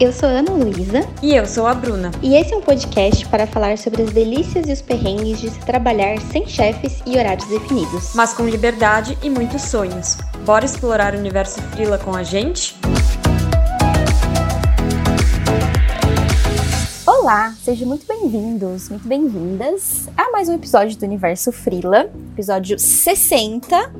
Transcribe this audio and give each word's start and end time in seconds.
Eu 0.00 0.14
sou 0.14 0.30
Ana 0.30 0.52
Luísa. 0.52 1.06
E 1.22 1.36
eu 1.36 1.44
sou 1.44 1.66
a 1.66 1.74
Bruna. 1.74 2.10
E 2.22 2.34
esse 2.34 2.54
é 2.54 2.56
um 2.56 2.62
podcast 2.62 3.28
para 3.28 3.46
falar 3.46 3.76
sobre 3.76 4.00
as 4.00 4.10
delícias 4.10 4.66
e 4.66 4.72
os 4.72 4.80
perrengues 4.80 5.38
de 5.38 5.50
se 5.50 5.60
trabalhar 5.60 6.18
sem 6.32 6.48
chefes 6.48 7.02
e 7.04 7.18
horários 7.18 7.46
definidos. 7.50 8.14
Mas 8.14 8.32
com 8.32 8.48
liberdade 8.48 9.18
e 9.22 9.28
muitos 9.28 9.60
sonhos. 9.60 10.16
Bora 10.46 10.64
explorar 10.64 11.14
o 11.14 11.18
universo 11.18 11.60
Frila 11.72 11.98
com 11.98 12.16
a 12.16 12.22
gente? 12.22 12.74
Olá, 17.06 17.54
sejam 17.62 17.86
muito 17.86 18.06
bem-vindos, 18.06 18.88
muito 18.88 19.06
bem-vindas 19.06 20.08
a 20.16 20.30
mais 20.30 20.48
um 20.48 20.54
episódio 20.54 20.96
do 20.96 21.04
Universo 21.04 21.52
Frila, 21.52 22.10
episódio 22.32 22.78
60. 22.78 23.92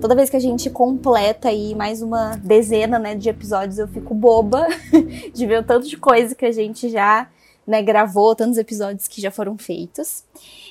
Toda 0.00 0.14
vez 0.14 0.28
que 0.28 0.36
a 0.36 0.40
gente 0.40 0.68
completa 0.70 1.48
aí 1.48 1.74
mais 1.74 2.02
uma 2.02 2.36
dezena 2.36 2.98
né, 2.98 3.14
de 3.14 3.28
episódios, 3.28 3.78
eu 3.78 3.88
fico 3.88 4.14
boba 4.14 4.66
de 5.32 5.46
ver 5.46 5.60
o 5.60 5.64
tanto 5.64 5.88
de 5.88 5.96
coisa 5.96 6.34
que 6.34 6.44
a 6.44 6.52
gente 6.52 6.88
já 6.88 7.28
né, 7.66 7.82
gravou, 7.82 8.34
tantos 8.34 8.58
episódios 8.58 9.08
que 9.08 9.20
já 9.20 9.30
foram 9.30 9.56
feitos. 9.56 10.24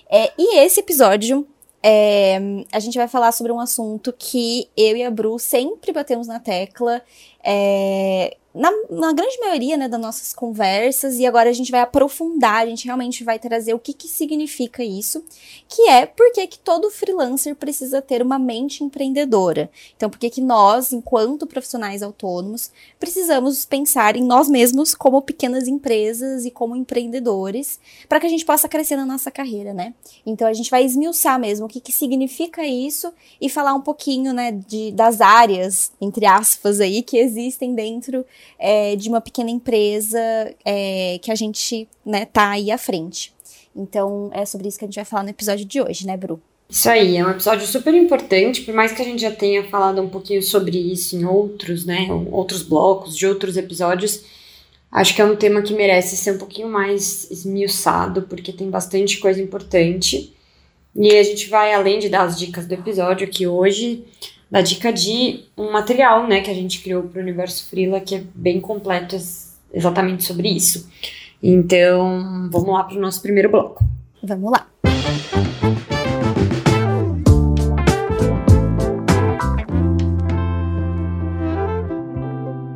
É, 0.10 0.32
e 0.38 0.60
esse 0.60 0.80
episódio 0.80 1.48
é, 1.84 2.40
a 2.72 2.80
gente 2.80 2.98
vai 2.98 3.08
falar 3.08 3.32
sobre 3.32 3.52
um 3.52 3.60
assunto 3.60 4.14
que 4.18 4.68
eu 4.76 4.98
e 4.98 5.04
a 5.04 5.12
Bru 5.12 5.38
sempre 5.38 5.92
batemos 5.92 6.28
na 6.28 6.40
tecla, 6.40 7.02
é, 7.44 8.38
na, 8.56 8.72
na, 8.90 9.12
grande 9.12 9.38
maioria 9.42 9.76
né, 9.76 9.90
das 9.90 10.00
nossas 10.00 10.34
conversas, 10.34 11.20
e 11.20 11.26
agora 11.26 11.50
a 11.50 11.54
gente 11.54 11.72
vai 11.72 11.82
aprofundar, 11.82 12.64
a 12.64 12.66
gente 12.66 12.86
realmente 12.86 13.22
vai 13.22 13.38
trazer 13.38 13.74
o 13.74 13.80
que, 13.80 13.94
que 13.94 14.08
significa 14.08 14.82
isso, 14.82 15.26
que 15.68 15.90
é 15.90 16.06
por 16.06 16.32
que 16.32 16.58
todo 16.60 16.90
freelancer 16.90 17.56
precisa 17.56 18.02
ter 18.02 18.22
uma 18.22 18.40
mente 18.40 18.82
empreendedora. 18.82 19.70
Então, 19.98 20.10
por 20.10 20.18
que 20.18 20.40
nós, 20.40 20.94
enquanto 20.94 21.46
profissionais 21.46 22.02
autônomos, 22.02 22.72
precisamos 22.98 23.66
pensar 23.66 24.16
em 24.16 24.24
nós 24.24 24.48
mesmos 24.48 24.96
como 24.96 25.22
pequenas 25.22 25.68
empresas 25.68 26.46
e 26.46 26.52
como 26.52 26.78
empreendedores, 26.78 27.80
para 28.08 28.22
que 28.22 28.26
a 28.26 28.30
gente 28.30 28.46
possa 28.46 28.70
crescer 28.70 28.96
na 28.96 29.06
nossa 29.06 29.30
carreira, 29.30 29.74
né? 29.74 29.94
Então, 30.26 30.48
a 30.48 30.54
gente 30.54 30.72
vai 30.72 30.86
esmiuçar 30.86 31.38
mesmo 31.38 31.66
o 31.66 31.70
que, 31.70 31.82
que 31.82 31.92
significa 31.92 32.66
isso 32.66 33.14
e 33.42 33.50
falar 33.50 33.74
um 33.74 33.82
pouquinho, 33.82 34.32
né, 34.32 34.54
de, 34.54 34.92
das 34.94 35.20
áreas, 35.20 35.92
entre 36.00 36.26
aspas, 36.26 36.80
aí, 36.80 37.02
que 37.02 37.18
existem 37.18 37.76
dentro 37.76 38.26
é, 38.60 38.96
de 38.96 39.10
uma 39.10 39.22
pequena 39.22 39.50
empresa 39.50 40.20
é, 40.64 41.20
que 41.22 41.32
a 41.32 41.36
gente 41.36 41.88
né, 42.06 42.26
tá 42.26 42.52
aí 42.52 42.72
à 42.72 42.78
frente. 42.78 43.34
Então 43.76 44.30
é 44.34 44.46
sobre 44.46 44.68
isso 44.68 44.80
que 44.80 44.86
a 44.86 44.88
gente 44.88 44.96
vai 44.96 45.06
falar 45.06 45.24
no 45.24 45.30
episódio 45.30 45.66
de 45.66 45.82
hoje, 45.82 46.06
né, 46.08 46.16
Bru? 46.16 46.40
Isso 46.68 46.90
aí, 46.90 47.18
é 47.18 47.26
um 47.26 47.30
episódio 47.30 47.68
super 47.68 47.94
importante, 47.94 48.62
por 48.62 48.74
mais 48.74 48.92
que 48.92 49.02
a 49.02 49.06
gente 49.06 49.22
já 49.22 49.32
tenha 49.32 49.64
falado 49.70 50.02
um 50.02 50.10
pouquinho 50.10 50.42
sobre 50.42 50.78
isso 50.78 51.16
em 51.16 51.24
outros, 51.24 51.86
né, 51.86 52.08
outros 52.32 52.64
blocos, 52.64 53.16
de 53.16 53.28
outros 53.28 53.56
episódios, 53.56 54.24
acho 54.92 55.14
que 55.14 55.22
é 55.22 55.26
um 55.26 55.36
tema 55.36 55.62
que 55.62 55.76
merece 55.76 56.18
ser 56.18 56.32
um 56.32 56.38
pouquinho 56.40 56.68
mais 56.68 57.30
esmiuçado, 57.30 58.24
porque 58.24 58.52
tem 58.52 58.70
bastante 58.70 59.20
coisa 59.20 59.42
importante. 59.42 60.34
E 60.96 61.12
a 61.16 61.24
gente 61.24 61.50
vai, 61.50 61.74
além 61.74 62.00
de 62.00 62.10
dar 62.10 62.24
as 62.24 62.40
dicas 62.40 62.66
do 62.66 62.74
episódio 62.74 63.28
aqui 63.28 63.46
hoje, 63.46 64.04
da 64.56 64.62
dica 64.62 64.94
de 64.94 65.42
um 65.58 65.70
material, 65.70 66.28
né, 66.28 66.40
que 66.40 66.50
a 66.50 66.54
gente 66.54 66.80
criou 66.80 67.04
para 67.04 67.20
o 67.20 67.22
Universo 67.22 67.68
Frila, 67.70 68.00
que 68.00 68.16
é 68.16 68.24
bem 68.34 68.62
completo 68.62 69.14
exatamente 69.74 70.24
sobre 70.24 70.48
isso. 70.48 70.90
Então, 71.44 72.50
vamos 72.50 72.70
lá 72.70 72.86
para 72.86 72.98
o 72.98 73.02
nosso 73.02 73.22
primeiro 73.22 73.52
bloco. 73.52 73.84
Vamos 74.24 74.50
lá. 74.50 74.66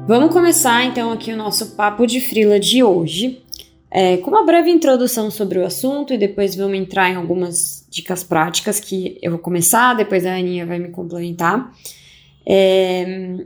Vamos 0.06 0.34
começar 0.34 0.84
então 0.84 1.14
aqui 1.14 1.32
o 1.32 1.38
nosso 1.38 1.78
papo 1.78 2.06
de 2.06 2.20
frila 2.20 2.60
de 2.60 2.84
hoje 2.84 3.42
é, 3.92 4.18
com 4.18 4.30
uma 4.30 4.46
breve 4.46 4.70
introdução 4.70 5.32
sobre 5.32 5.58
o 5.60 5.66
assunto 5.66 6.14
e 6.14 6.18
depois 6.18 6.56
vamos 6.56 6.78
entrar 6.78 7.10
em 7.10 7.16
algumas 7.16 7.86
dicas 7.90 8.24
práticas 8.24 8.80
que 8.80 9.18
eu 9.22 9.32
vou 9.32 9.40
começar, 9.40 9.96
depois 9.96 10.26
a 10.26 10.36
Aninha 10.36 10.66
vai 10.66 10.78
me 10.78 10.90
complementar. 10.90 11.74
É, 12.46 13.38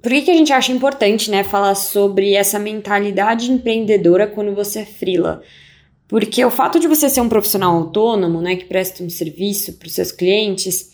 por 0.00 0.10
que, 0.10 0.22
que 0.22 0.30
a 0.30 0.34
gente 0.34 0.52
acha 0.52 0.70
importante 0.70 1.30
né, 1.30 1.42
falar 1.42 1.74
sobre 1.74 2.34
essa 2.34 2.58
mentalidade 2.58 3.50
empreendedora 3.50 4.26
quando 4.26 4.54
você 4.54 4.80
é 4.80 4.86
frila? 4.86 5.42
Porque 6.06 6.44
o 6.44 6.50
fato 6.50 6.78
de 6.78 6.86
você 6.86 7.10
ser 7.10 7.20
um 7.20 7.28
profissional 7.28 7.76
autônomo, 7.76 8.40
né, 8.40 8.56
que 8.56 8.64
presta 8.64 9.02
um 9.02 9.10
serviço 9.10 9.74
para 9.74 9.88
os 9.88 9.94
seus 9.94 10.12
clientes, 10.12 10.92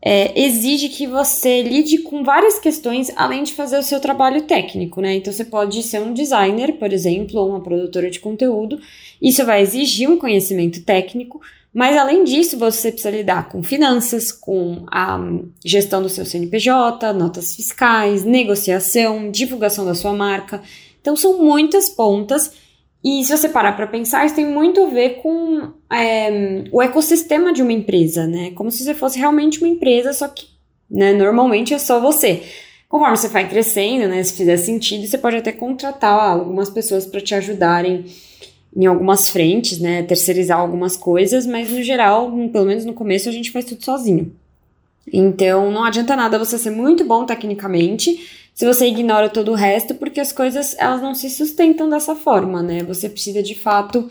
é, 0.00 0.40
exige 0.40 0.88
que 0.88 1.06
você 1.06 1.62
lide 1.62 1.98
com 1.98 2.22
várias 2.22 2.58
questões 2.58 3.10
além 3.16 3.42
de 3.42 3.52
fazer 3.52 3.78
o 3.78 3.82
seu 3.82 3.98
trabalho 4.00 4.42
técnico, 4.42 5.00
né? 5.00 5.16
Então 5.16 5.32
você 5.32 5.44
pode 5.44 5.82
ser 5.82 6.00
um 6.00 6.14
designer, 6.14 6.74
por 6.74 6.92
exemplo, 6.92 7.40
ou 7.40 7.48
uma 7.48 7.60
produtora 7.60 8.10
de 8.10 8.20
conteúdo. 8.20 8.80
Isso 9.20 9.44
vai 9.44 9.60
exigir 9.60 10.08
um 10.08 10.16
conhecimento 10.16 10.82
técnico, 10.82 11.40
mas 11.74 11.96
além 11.96 12.24
disso, 12.24 12.56
você 12.56 12.90
precisa 12.90 13.14
lidar 13.14 13.48
com 13.48 13.62
finanças, 13.62 14.30
com 14.30 14.84
a 14.90 15.18
gestão 15.64 16.00
do 16.00 16.08
seu 16.08 16.24
CNPJ, 16.24 17.12
notas 17.12 17.56
fiscais, 17.56 18.24
negociação, 18.24 19.30
divulgação 19.30 19.84
da 19.84 19.94
sua 19.94 20.12
marca. 20.12 20.62
Então 21.00 21.16
são 21.16 21.42
muitas 21.42 21.88
pontas 21.88 22.52
e 23.02 23.24
se 23.24 23.36
você 23.36 23.48
parar 23.48 23.72
para 23.72 23.86
pensar, 23.86 24.26
isso 24.26 24.34
tem 24.34 24.46
muito 24.46 24.82
a 24.82 24.86
ver 24.86 25.20
com 25.22 25.72
é, 25.92 26.64
o 26.72 26.82
ecossistema 26.82 27.52
de 27.52 27.62
uma 27.62 27.72
empresa, 27.72 28.26
né? 28.26 28.50
Como 28.52 28.70
se 28.70 28.82
você 28.82 28.94
fosse 28.94 29.18
realmente 29.18 29.58
uma 29.58 29.68
empresa, 29.68 30.12
só 30.12 30.26
que 30.26 30.46
né, 30.90 31.12
normalmente 31.12 31.74
é 31.74 31.78
só 31.78 32.00
você. 32.00 32.42
Conforme 32.88 33.16
você 33.16 33.28
vai 33.28 33.48
crescendo, 33.48 34.08
né, 34.08 34.22
se 34.22 34.32
fizer 34.32 34.56
sentido, 34.56 35.06
você 35.06 35.18
pode 35.18 35.36
até 35.36 35.52
contratar 35.52 36.30
algumas 36.30 36.70
pessoas 36.70 37.04
para 37.04 37.20
te 37.20 37.34
ajudarem 37.34 38.06
em 38.74 38.86
algumas 38.86 39.28
frentes, 39.28 39.78
né, 39.78 40.02
terceirizar 40.02 40.58
algumas 40.58 40.96
coisas, 40.96 41.46
mas 41.46 41.70
no 41.70 41.82
geral, 41.82 42.32
pelo 42.50 42.64
menos 42.64 42.84
no 42.84 42.94
começo, 42.94 43.28
a 43.28 43.32
gente 43.32 43.50
faz 43.50 43.66
tudo 43.66 43.84
sozinho. 43.84 44.32
Então, 45.12 45.70
não 45.70 45.84
adianta 45.84 46.16
nada 46.16 46.38
você 46.38 46.58
ser 46.58 46.70
muito 46.70 47.04
bom 47.04 47.24
tecnicamente 47.24 48.47
se 48.58 48.66
você 48.66 48.88
ignora 48.88 49.28
todo 49.28 49.52
o 49.52 49.54
resto, 49.54 49.94
porque 49.94 50.18
as 50.18 50.32
coisas 50.32 50.74
elas 50.80 51.00
não 51.00 51.14
se 51.14 51.30
sustentam 51.30 51.88
dessa 51.88 52.16
forma, 52.16 52.60
né? 52.60 52.82
Você 52.82 53.08
precisa 53.08 53.40
de 53.40 53.54
fato 53.54 54.10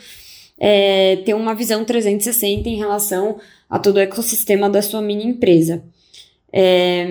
é, 0.57 1.17
ter 1.25 1.33
uma 1.33 1.53
visão 1.53 1.83
360 1.83 2.69
em 2.69 2.77
relação 2.77 3.41
a 3.69 3.77
todo 3.77 3.97
o 3.97 3.99
ecossistema 3.99 4.69
da 4.69 4.81
sua 4.81 5.01
mini 5.01 5.25
empresa. 5.25 5.83
É, 6.49 7.05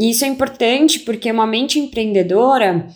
e 0.00 0.10
isso 0.10 0.24
é 0.24 0.28
importante 0.28 1.00
porque 1.00 1.28
uma 1.28 1.44
mente 1.44 1.80
empreendedora 1.80 2.86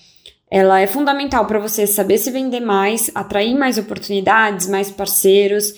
ela 0.49 0.81
é 0.81 0.87
fundamental 0.87 1.45
para 1.47 1.59
você 1.59 1.85
saber 1.85 2.19
se 2.19 2.31
vender 2.31 2.61
mais, 2.61 3.11
atrair 3.13 3.57
mais 3.57 3.77
oportunidades, 3.77 4.69
mais 4.69 4.89
parceiros 4.89 5.75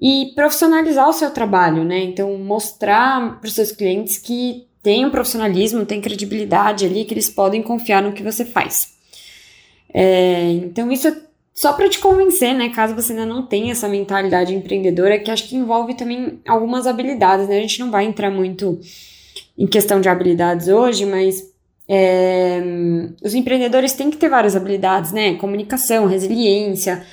e 0.00 0.30
profissionalizar 0.36 1.08
o 1.08 1.12
seu 1.12 1.32
trabalho, 1.32 1.82
né? 1.82 1.98
Então, 1.98 2.38
mostrar 2.38 3.40
para 3.40 3.48
os 3.48 3.54
seus 3.54 3.72
clientes 3.72 4.18
que 4.18 4.68
tem 4.86 5.04
um 5.04 5.10
profissionalismo, 5.10 5.84
tem 5.84 6.00
credibilidade 6.00 6.86
ali, 6.86 7.04
que 7.04 7.12
eles 7.12 7.28
podem 7.28 7.60
confiar 7.60 8.00
no 8.00 8.12
que 8.12 8.22
você 8.22 8.44
faz. 8.44 8.92
É, 9.92 10.48
então, 10.52 10.92
isso 10.92 11.08
é 11.08 11.16
só 11.52 11.72
para 11.72 11.88
te 11.88 11.98
convencer, 11.98 12.54
né? 12.54 12.68
Caso 12.68 12.94
você 12.94 13.12
ainda 13.12 13.26
não 13.26 13.44
tenha 13.44 13.72
essa 13.72 13.88
mentalidade 13.88 14.54
empreendedora, 14.54 15.18
que 15.18 15.28
acho 15.28 15.48
que 15.48 15.56
envolve 15.56 15.94
também 15.94 16.38
algumas 16.46 16.86
habilidades, 16.86 17.48
né? 17.48 17.58
A 17.58 17.60
gente 17.62 17.80
não 17.80 17.90
vai 17.90 18.04
entrar 18.04 18.30
muito 18.30 18.78
em 19.58 19.66
questão 19.66 20.00
de 20.00 20.08
habilidades 20.08 20.68
hoje, 20.68 21.04
mas 21.04 21.42
é, 21.88 22.62
os 23.20 23.34
empreendedores 23.34 23.92
têm 23.92 24.08
que 24.08 24.16
ter 24.16 24.28
várias 24.28 24.54
habilidades, 24.54 25.10
né? 25.10 25.34
Comunicação, 25.34 26.06
resiliência, 26.06 27.04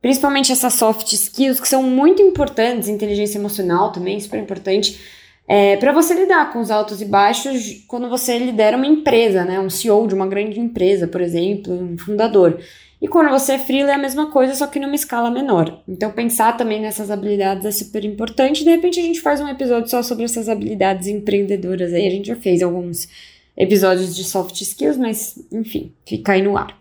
principalmente 0.00 0.52
essas 0.52 0.74
soft 0.74 1.12
skills 1.12 1.58
que 1.58 1.66
são 1.66 1.82
muito 1.82 2.22
importantes, 2.22 2.88
inteligência 2.88 3.38
emocional 3.38 3.90
também, 3.90 4.20
super 4.20 4.38
importante 4.38 5.00
é, 5.46 5.76
para 5.76 5.92
você 5.92 6.14
lidar 6.14 6.52
com 6.52 6.60
os 6.60 6.70
altos 6.70 7.02
e 7.02 7.04
baixos 7.04 7.84
quando 7.88 8.08
você 8.08 8.38
lidera 8.38 8.76
uma 8.76 8.86
empresa, 8.86 9.44
né? 9.44 9.58
Um 9.60 9.68
CEO 9.68 10.06
de 10.06 10.14
uma 10.14 10.26
grande 10.26 10.58
empresa, 10.60 11.06
por 11.06 11.20
exemplo, 11.20 11.72
um 11.72 11.98
fundador. 11.98 12.58
E 13.00 13.08
quando 13.08 13.30
você 13.30 13.54
é 13.54 13.58
freela 13.58 13.90
é 13.90 13.94
a 13.94 13.98
mesma 13.98 14.30
coisa, 14.30 14.54
só 14.54 14.66
que 14.68 14.78
numa 14.78 14.94
escala 14.94 15.28
menor. 15.28 15.82
Então, 15.88 16.12
pensar 16.12 16.56
também 16.56 16.80
nessas 16.80 17.10
habilidades 17.10 17.66
é 17.66 17.72
super 17.72 18.04
importante. 18.04 18.62
De 18.62 18.70
repente, 18.70 19.00
a 19.00 19.02
gente 19.02 19.20
faz 19.20 19.40
um 19.40 19.48
episódio 19.48 19.90
só 19.90 20.04
sobre 20.04 20.24
essas 20.24 20.48
habilidades 20.48 21.08
empreendedoras. 21.08 21.92
Aí 21.92 22.06
a 22.06 22.10
gente 22.10 22.28
já 22.28 22.36
fez 22.36 22.62
alguns 22.62 23.08
episódios 23.56 24.14
de 24.14 24.22
soft 24.22 24.60
skills, 24.60 24.96
mas 24.96 25.36
enfim, 25.50 25.92
fica 26.06 26.32
aí 26.32 26.42
no 26.42 26.56
ar. 26.56 26.80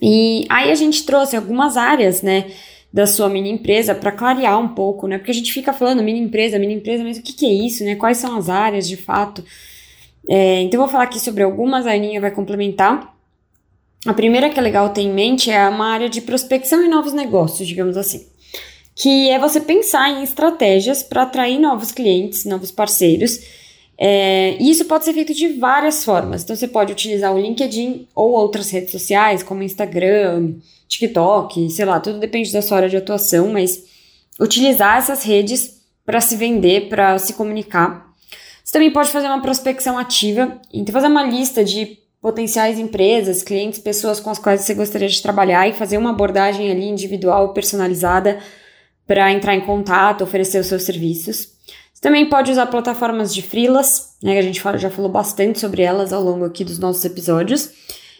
E 0.00 0.46
aí 0.48 0.70
a 0.70 0.74
gente 0.74 1.04
trouxe 1.04 1.36
algumas 1.36 1.76
áreas, 1.76 2.22
né? 2.22 2.46
Da 2.92 3.06
sua 3.06 3.28
mini 3.28 3.50
empresa 3.50 3.94
para 3.94 4.10
clarear 4.10 4.58
um 4.58 4.68
pouco, 4.68 5.06
né? 5.06 5.18
Porque 5.18 5.30
a 5.30 5.34
gente 5.34 5.52
fica 5.52 5.72
falando 5.72 6.02
mini 6.02 6.20
empresa, 6.20 6.58
mini 6.58 6.74
empresa, 6.74 7.04
mas 7.04 7.18
o 7.18 7.22
que, 7.22 7.32
que 7.32 7.46
é 7.46 7.52
isso, 7.52 7.84
né? 7.84 7.96
Quais 7.96 8.16
são 8.18 8.36
as 8.36 8.48
áreas 8.48 8.88
de 8.88 8.96
fato? 8.96 9.44
É, 10.28 10.62
então, 10.62 10.80
eu 10.80 10.84
vou 10.84 10.92
falar 10.92 11.04
aqui 11.04 11.20
sobre 11.20 11.42
algumas, 11.42 11.86
a 11.86 11.92
Aninha 11.92 12.20
vai 12.20 12.30
complementar. 12.30 13.14
A 14.06 14.14
primeira 14.14 14.48
que 14.48 14.58
é 14.58 14.62
legal 14.62 14.88
ter 14.90 15.02
em 15.02 15.12
mente 15.12 15.50
é 15.50 15.68
uma 15.68 15.86
área 15.86 16.08
de 16.08 16.20
prospecção 16.20 16.84
e 16.84 16.88
novos 16.88 17.12
negócios, 17.12 17.66
digamos 17.68 17.96
assim. 17.96 18.26
Que 18.94 19.28
é 19.30 19.38
você 19.38 19.60
pensar 19.60 20.10
em 20.10 20.22
estratégias 20.22 21.02
para 21.02 21.22
atrair 21.22 21.58
novos 21.58 21.92
clientes, 21.92 22.44
novos 22.44 22.70
parceiros 22.70 23.40
É, 24.00 24.56
e 24.60 24.70
isso 24.70 24.84
pode 24.84 25.04
ser 25.04 25.12
feito 25.12 25.34
de 25.34 25.48
várias 25.48 26.04
formas. 26.04 26.44
Então, 26.44 26.54
você 26.54 26.68
pode 26.68 26.92
utilizar 26.92 27.34
o 27.34 27.40
LinkedIn 27.40 28.06
ou 28.14 28.30
outras 28.30 28.70
redes 28.70 28.92
sociais, 28.92 29.42
como 29.42 29.62
Instagram, 29.62 30.54
TikTok, 30.88 31.70
sei 31.70 31.84
lá, 31.84 32.00
tudo 32.00 32.18
depende 32.18 32.52
da 32.52 32.62
sua 32.62 32.78
área 32.78 32.88
de 32.88 32.96
atuação, 32.96 33.52
mas 33.52 33.84
utilizar 34.40 34.98
essas 34.98 35.22
redes 35.22 35.78
para 36.04 36.20
se 36.20 36.36
vender, 36.36 36.88
para 36.88 37.18
se 37.18 37.34
comunicar. 37.34 38.08
Você 38.64 38.72
também 38.72 38.90
pode 38.90 39.10
fazer 39.10 39.26
uma 39.26 39.42
prospecção 39.42 39.98
ativa, 39.98 40.60
então 40.72 40.92
fazer 40.92 41.06
uma 41.06 41.24
lista 41.24 41.64
de 41.64 41.98
potenciais 42.20 42.78
empresas, 42.78 43.42
clientes, 43.42 43.78
pessoas 43.78 44.18
com 44.18 44.30
as 44.30 44.38
quais 44.38 44.62
você 44.62 44.74
gostaria 44.74 45.08
de 45.08 45.22
trabalhar 45.22 45.68
e 45.68 45.72
fazer 45.72 45.96
uma 45.96 46.10
abordagem 46.10 46.70
ali 46.70 46.88
individual, 46.88 47.52
personalizada 47.52 48.38
para 49.06 49.32
entrar 49.32 49.54
em 49.54 49.60
contato, 49.60 50.24
oferecer 50.24 50.58
os 50.58 50.66
seus 50.66 50.82
serviços. 50.82 51.48
Você 51.92 52.02
também 52.02 52.28
pode 52.28 52.50
usar 52.50 52.66
plataformas 52.66 53.34
de 53.34 53.42
freelas, 53.42 54.14
né, 54.22 54.34
que 54.34 54.38
a 54.38 54.42
gente 54.42 54.62
já 54.78 54.90
falou 54.90 55.10
bastante 55.10 55.58
sobre 55.58 55.82
elas 55.82 56.12
ao 56.12 56.22
longo 56.22 56.44
aqui 56.44 56.62
dos 56.62 56.78
nossos 56.78 57.04
episódios. 57.04 57.70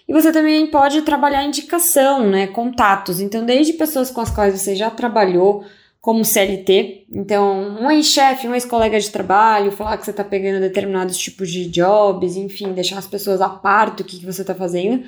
E 0.08 0.12
você 0.12 0.32
também 0.32 0.66
pode 0.68 1.02
trabalhar 1.02 1.44
indicação, 1.44 2.26
né, 2.26 2.46
contatos. 2.46 3.20
Então, 3.20 3.44
desde 3.44 3.74
pessoas 3.74 4.10
com 4.10 4.22
as 4.22 4.30
quais 4.30 4.58
você 4.58 4.74
já 4.74 4.90
trabalhou 4.90 5.64
como 6.00 6.24
CLT, 6.24 7.04
então 7.12 7.76
um 7.82 7.90
ex-chefe, 7.90 8.48
um 8.48 8.54
ex-colega 8.54 8.98
de 8.98 9.10
trabalho, 9.10 9.72
falar 9.72 9.98
que 9.98 10.04
você 10.04 10.12
está 10.12 10.24
pegando 10.24 10.60
determinados 10.60 11.18
tipos 11.18 11.50
de 11.50 11.66
jobs, 11.66 12.36
enfim, 12.36 12.72
deixar 12.72 12.98
as 12.98 13.06
pessoas 13.06 13.42
a 13.42 13.48
par 13.48 13.90
do 13.90 14.04
que, 14.04 14.18
que 14.18 14.24
você 14.24 14.40
está 14.40 14.54
fazendo, 14.54 15.04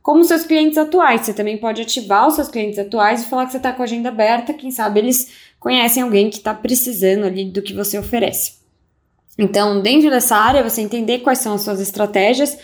como 0.00 0.22
seus 0.22 0.44
clientes 0.44 0.78
atuais. 0.78 1.22
Você 1.22 1.34
também 1.34 1.56
pode 1.56 1.82
ativar 1.82 2.28
os 2.28 2.34
seus 2.34 2.48
clientes 2.48 2.78
atuais 2.78 3.22
e 3.22 3.26
falar 3.26 3.46
que 3.46 3.52
você 3.52 3.56
está 3.56 3.72
com 3.72 3.82
a 3.82 3.86
agenda 3.86 4.10
aberta, 4.10 4.52
quem 4.52 4.70
sabe 4.70 5.00
eles 5.00 5.32
conhecem 5.58 6.02
alguém 6.02 6.30
que 6.30 6.36
está 6.36 6.54
precisando 6.54 7.24
ali 7.24 7.46
do 7.46 7.62
que 7.62 7.72
você 7.72 7.98
oferece. 7.98 8.58
Então, 9.36 9.80
dentro 9.80 10.10
dessa 10.10 10.36
área, 10.36 10.62
você 10.62 10.82
entender 10.82 11.20
quais 11.20 11.38
são 11.38 11.54
as 11.54 11.62
suas 11.62 11.80
estratégias, 11.80 12.56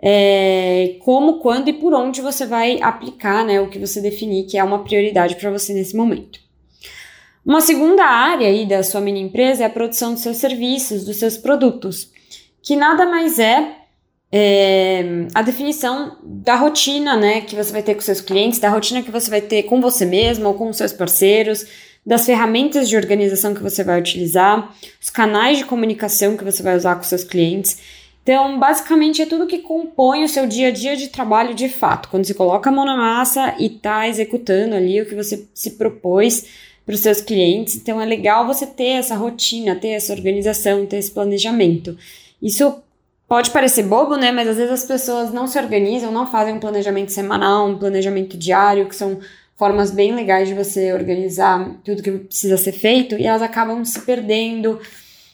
é, 0.00 0.96
como, 1.00 1.40
quando 1.40 1.68
e 1.68 1.72
por 1.72 1.92
onde 1.92 2.20
você 2.20 2.46
vai 2.46 2.80
aplicar 2.80 3.44
né, 3.44 3.60
o 3.60 3.68
que 3.68 3.78
você 3.78 4.00
definir 4.00 4.46
que 4.46 4.56
é 4.56 4.62
uma 4.62 4.84
prioridade 4.84 5.36
para 5.36 5.50
você 5.50 5.74
nesse 5.74 5.96
momento. 5.96 6.40
Uma 7.44 7.60
segunda 7.60 8.04
área 8.04 8.46
aí 8.46 8.66
da 8.66 8.82
sua 8.82 9.00
mini 9.00 9.20
empresa 9.20 9.62
é 9.62 9.66
a 9.66 9.70
produção 9.70 10.12
dos 10.12 10.22
seus 10.22 10.36
serviços, 10.36 11.04
dos 11.04 11.16
seus 11.16 11.36
produtos, 11.36 12.10
que 12.62 12.76
nada 12.76 13.06
mais 13.06 13.38
é, 13.38 13.72
é, 14.30 15.26
a 15.34 15.40
definição 15.40 16.18
da 16.22 16.56
rotina 16.56 17.16
né, 17.16 17.40
que 17.40 17.56
você 17.56 17.72
vai 17.72 17.82
ter 17.82 17.94
com 17.94 18.02
seus 18.02 18.20
clientes, 18.20 18.58
da 18.58 18.68
rotina 18.68 19.02
que 19.02 19.10
você 19.10 19.30
vai 19.30 19.40
ter 19.40 19.62
com 19.62 19.80
você 19.80 20.04
mesmo 20.04 20.48
ou 20.48 20.54
com 20.54 20.72
seus 20.72 20.92
parceiros, 20.92 21.66
das 22.04 22.24
ferramentas 22.24 22.88
de 22.88 22.96
organização 22.96 23.54
que 23.54 23.62
você 23.62 23.82
vai 23.82 23.98
utilizar, 23.98 24.74
os 25.00 25.10
canais 25.10 25.58
de 25.58 25.64
comunicação 25.64 26.36
que 26.36 26.44
você 26.44 26.62
vai 26.62 26.76
usar 26.76 26.96
com 26.96 27.02
seus 27.02 27.24
clientes. 27.24 27.78
Então, 28.28 28.58
basicamente, 28.58 29.22
é 29.22 29.26
tudo 29.26 29.46
que 29.46 29.60
compõe 29.60 30.22
o 30.22 30.28
seu 30.28 30.46
dia 30.46 30.68
a 30.68 30.70
dia 30.70 30.94
de 30.94 31.08
trabalho 31.08 31.54
de 31.54 31.66
fato. 31.66 32.10
Quando 32.10 32.26
você 32.26 32.34
coloca 32.34 32.68
a 32.68 32.72
mão 32.72 32.84
na 32.84 32.94
massa 32.94 33.54
e 33.58 33.68
está 33.68 34.06
executando 34.06 34.74
ali 34.74 35.00
o 35.00 35.06
que 35.06 35.14
você 35.14 35.48
se 35.54 35.70
propôs 35.78 36.44
para 36.84 36.94
os 36.94 37.00
seus 37.00 37.22
clientes. 37.22 37.76
Então, 37.76 37.98
é 37.98 38.04
legal 38.04 38.46
você 38.46 38.66
ter 38.66 38.98
essa 38.98 39.14
rotina, 39.14 39.74
ter 39.76 39.92
essa 39.92 40.12
organização, 40.12 40.84
ter 40.84 40.98
esse 40.98 41.10
planejamento. 41.10 41.96
Isso 42.42 42.82
pode 43.26 43.48
parecer 43.48 43.84
bobo, 43.84 44.14
né? 44.14 44.30
Mas 44.30 44.46
às 44.46 44.58
vezes 44.58 44.72
as 44.72 44.84
pessoas 44.84 45.32
não 45.32 45.46
se 45.46 45.58
organizam, 45.58 46.12
não 46.12 46.30
fazem 46.30 46.52
um 46.52 46.60
planejamento 46.60 47.10
semanal, 47.10 47.66
um 47.66 47.78
planejamento 47.78 48.36
diário, 48.36 48.90
que 48.90 48.94
são 48.94 49.20
formas 49.56 49.90
bem 49.90 50.14
legais 50.14 50.46
de 50.46 50.54
você 50.54 50.92
organizar 50.92 51.66
tudo 51.82 52.02
que 52.02 52.10
precisa 52.10 52.58
ser 52.58 52.72
feito 52.72 53.14
e 53.14 53.26
elas 53.26 53.40
acabam 53.40 53.82
se 53.86 54.02
perdendo, 54.02 54.78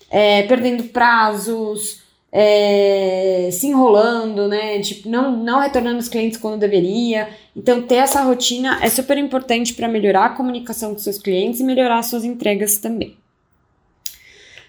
é, 0.09 0.45
perdendo 0.45 0.85
prazos, 0.85 2.04
é, 2.37 3.49
se 3.53 3.69
enrolando, 3.69 4.49
né? 4.49 4.81
Tipo, 4.81 5.09
não, 5.09 5.37
não 5.37 5.61
retornando 5.61 6.01
os 6.01 6.09
clientes 6.09 6.37
quando 6.37 6.59
deveria. 6.59 7.29
Então, 7.55 7.81
ter 7.81 7.95
essa 7.95 8.23
rotina 8.23 8.81
é 8.83 8.91
super 8.91 9.17
importante 9.17 9.73
para 9.73 9.87
melhorar 9.87 10.27
a 10.27 10.31
comunicação 10.31 10.93
com 10.93 10.99
seus 10.99 11.17
clientes 11.17 11.61
e 11.61 11.65
melhorar 11.65 12.03
suas 12.03 12.25
entregas 12.25 12.79
também. 12.79 13.17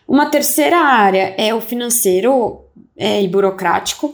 Uma 0.07 0.27
terceira 0.27 0.77
área 0.77 1.33
é 1.39 1.55
o 1.55 1.59
financeiro 1.59 2.61
é, 2.95 3.23
e 3.23 3.27
burocrático, 3.27 4.13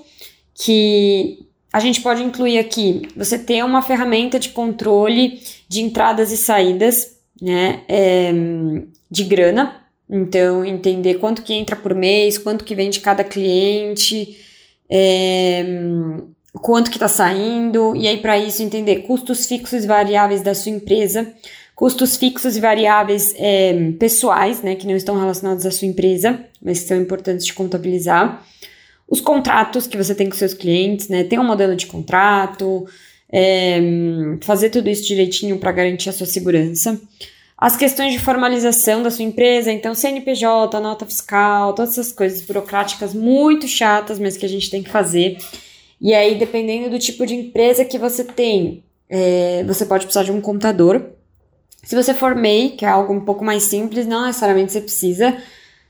que 0.56 1.46
a 1.74 1.82
gente 1.82 2.00
pode 2.00 2.24
incluir 2.24 2.58
aqui 2.58 3.10
você 3.18 3.38
ter 3.38 3.66
uma 3.66 3.82
ferramenta 3.82 4.40
de 4.40 4.50
controle 4.50 5.42
de 5.68 5.82
entradas 5.82 6.32
e 6.32 6.38
saídas 6.38 7.18
né, 7.42 7.82
é, 7.90 8.32
de 9.10 9.26
grana. 9.26 9.81
Então, 10.12 10.66
entender 10.66 11.16
quanto 11.16 11.42
que 11.42 11.54
entra 11.54 11.76
por 11.76 11.96
mês, 11.96 12.38
quanto 12.38 12.66
que 12.66 12.76
vem 12.76 12.90
de 12.90 13.00
cada 13.00 13.24
cliente, 13.24 14.38
é, 14.90 15.64
quanto 16.54 16.92
que 16.92 16.98
está 16.98 17.08
saindo, 17.08 17.96
e 17.96 18.08
aí 18.10 18.18
para 18.18 18.38
isso 18.38 18.62
entender 18.62 19.04
custos 19.04 19.46
fixos 19.46 19.86
e 19.86 19.88
variáveis 19.88 20.42
da 20.42 20.54
sua 20.54 20.74
empresa, 20.74 21.34
custos 21.74 22.18
fixos 22.18 22.58
e 22.58 22.60
variáveis 22.60 23.34
é, 23.38 23.92
pessoais, 23.98 24.62
né, 24.62 24.76
que 24.76 24.86
não 24.86 24.96
estão 24.96 25.18
relacionados 25.18 25.66
à 25.66 25.72
sua 25.72 25.88
empresa, 25.88 26.44
mas 26.62 26.82
que 26.82 26.90
são 26.90 26.98
importantes 26.98 27.46
de 27.46 27.54
contabilizar 27.54 28.46
os 29.12 29.20
contratos 29.20 29.88
que 29.88 29.98
você 29.98 30.16
tem 30.16 30.30
com 30.30 30.36
seus 30.38 30.54
clientes, 30.54 31.10
né? 31.10 31.26
Ter 31.26 31.38
um 31.38 31.44
modelo 31.44 31.76
de 31.76 31.86
contrato, 31.86 32.88
é, 33.30 33.78
fazer 34.40 34.70
tudo 34.70 34.90
isso 34.90 35.06
direitinho 35.06 35.58
para 35.58 35.74
garantir 35.74 36.08
a 36.08 36.14
sua 36.14 36.26
segurança. 36.26 37.00
As 37.62 37.78
questões 37.78 38.12
de 38.12 38.18
formalização 38.18 39.04
da 39.04 39.12
sua 39.12 39.24
empresa, 39.24 39.72
então 39.72 39.94
CNPJ, 39.94 40.80
nota 40.80 41.06
fiscal, 41.06 41.74
todas 41.76 41.92
essas 41.92 42.12
coisas 42.12 42.42
burocráticas 42.42 43.14
muito 43.14 43.68
chatas, 43.68 44.18
mas 44.18 44.36
que 44.36 44.48
a 44.48 44.50
gente 44.50 44.68
tem 44.72 44.82
que 44.82 44.90
fazer. 44.90 45.38
E 46.02 46.12
aí, 46.12 46.40
dependendo 46.40 46.90
do 46.90 46.98
tipo 46.98 47.24
de 47.24 47.36
empresa 47.36 47.86
que 47.86 48.00
você 48.00 48.24
tem, 48.24 48.84
é, 49.08 49.64
você 49.68 49.86
pode 49.86 50.06
precisar 50.06 50.24
de 50.24 50.32
um 50.32 50.42
contador. 50.42 51.04
Se 51.84 51.96
você 51.96 52.16
for 52.16 52.34
MEI, 52.34 52.72
que 52.72 52.84
é 52.84 52.90
algo 52.90 53.14
um 53.14 53.22
pouco 53.22 53.46
mais 53.46 53.62
simples, 53.62 54.08
não 54.08 54.26
necessariamente 54.26 54.72
você 54.72 54.82
precisa, 54.82 55.38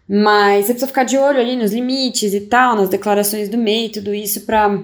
mas 0.09 0.65
você 0.65 0.73
precisa 0.73 0.88
ficar 0.88 1.06
de 1.06 1.18
olho 1.18 1.39
ali 1.39 1.56
nos 1.56 1.71
limites 1.71 2.33
e 2.33 2.41
tal, 2.41 2.75
nas 2.75 2.89
declarações 2.89 3.47
do 3.47 3.57
MEI, 3.57 3.88
tudo 3.88 4.13
isso 4.13 4.41
para 4.41 4.83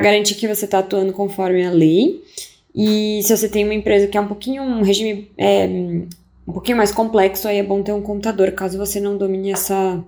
garantir 0.00 0.36
que 0.36 0.46
você 0.46 0.64
está 0.64 0.78
atuando 0.78 1.12
conforme 1.12 1.66
a 1.66 1.72
lei. 1.72 2.22
E 2.72 3.20
se 3.24 3.36
você 3.36 3.48
tem 3.48 3.64
uma 3.64 3.74
empresa 3.74 4.06
que 4.06 4.16
é 4.16 4.20
um 4.20 4.28
pouquinho 4.28 4.62
um 4.62 4.82
regime 4.82 5.28
é, 5.36 5.68
um 6.50 6.52
pouquinho 6.52 6.76
mais 6.76 6.92
complexo, 6.92 7.48
aí 7.48 7.58
é 7.58 7.62
bom 7.62 7.82
ter 7.82 7.92
um 7.92 8.02
contador, 8.02 8.52
caso 8.52 8.76
você 8.76 9.00
não 9.00 9.16
domine 9.16 9.52
essa, 9.52 10.02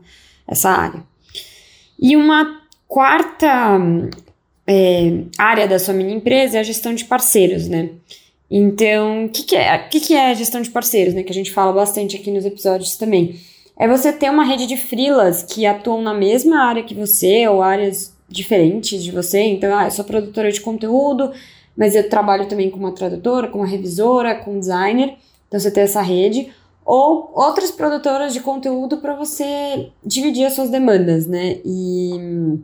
essa 0.47 0.71
área. 0.71 1.03
E 1.99 2.17
uma 2.17 2.61
quarta 2.87 3.81
é, 4.67 5.23
área 5.39 5.67
da 5.67 5.79
sua 5.79 5.95
mini 5.95 6.13
empresa 6.13 6.59
é 6.59 6.61
a 6.61 6.65
gestão 6.65 6.95
de 6.95 7.05
parceiros, 7.05 7.69
né? 7.69 7.91
Então, 8.51 9.25
o 9.25 9.29
que, 9.31 9.45
que, 9.45 9.57
é, 9.57 9.79
que, 9.79 10.01
que 10.01 10.15
é 10.15 10.31
a 10.31 10.35
gestão 10.35 10.61
de 10.61 10.69
parceiros, 10.69 11.15
né? 11.15 11.23
Que 11.23 11.31
a 11.31 11.35
gente 11.35 11.51
fala 11.51 11.73
bastante 11.73 12.17
aqui 12.17 12.31
nos 12.31 12.45
episódios 12.45 12.97
também 12.97 13.41
é 13.77 13.89
você 13.89 14.13
ter 14.13 14.31
uma 14.31 14.45
rede 14.45 14.67
de 14.67 14.77
frilas 14.77 15.43
que 15.43 15.67
atuam 15.67 16.03
na 16.03 16.15
mesma 16.15 16.63
área 16.65 16.83
que 16.83 16.95
você 16.95 17.49
ou 17.49 17.63
áreas 17.63 18.15
diferentes 18.29 19.03
de 19.03 19.11
você. 19.11 19.41
Então, 19.41 19.77
ah, 19.77 19.87
eu 19.87 19.91
sou 19.91 20.05
produtora 20.05 20.53
de 20.53 20.61
conteúdo, 20.61 21.33
mas 21.77 21.95
eu 21.95 22.09
trabalho 22.09 22.47
também 22.47 22.71
com 22.71 22.79
uma 22.79 22.93
tradutora, 22.93 23.49
com 23.49 23.59
uma 23.59 23.67
revisora, 23.67 24.35
com 24.35 24.55
um 24.55 24.61
designer. 24.61 25.17
Então, 25.53 25.61
você 25.61 25.71
tem 25.71 25.83
essa 25.83 26.01
rede. 26.01 26.51
Ou 26.83 27.31
outras 27.35 27.71
produtoras 27.71 28.33
de 28.33 28.41
conteúdo 28.41 28.97
para 28.97 29.15
você 29.15 29.91
dividir 30.03 30.47
as 30.47 30.55
suas 30.55 30.71
demandas, 30.71 31.27
né? 31.27 31.59
E 31.63 32.59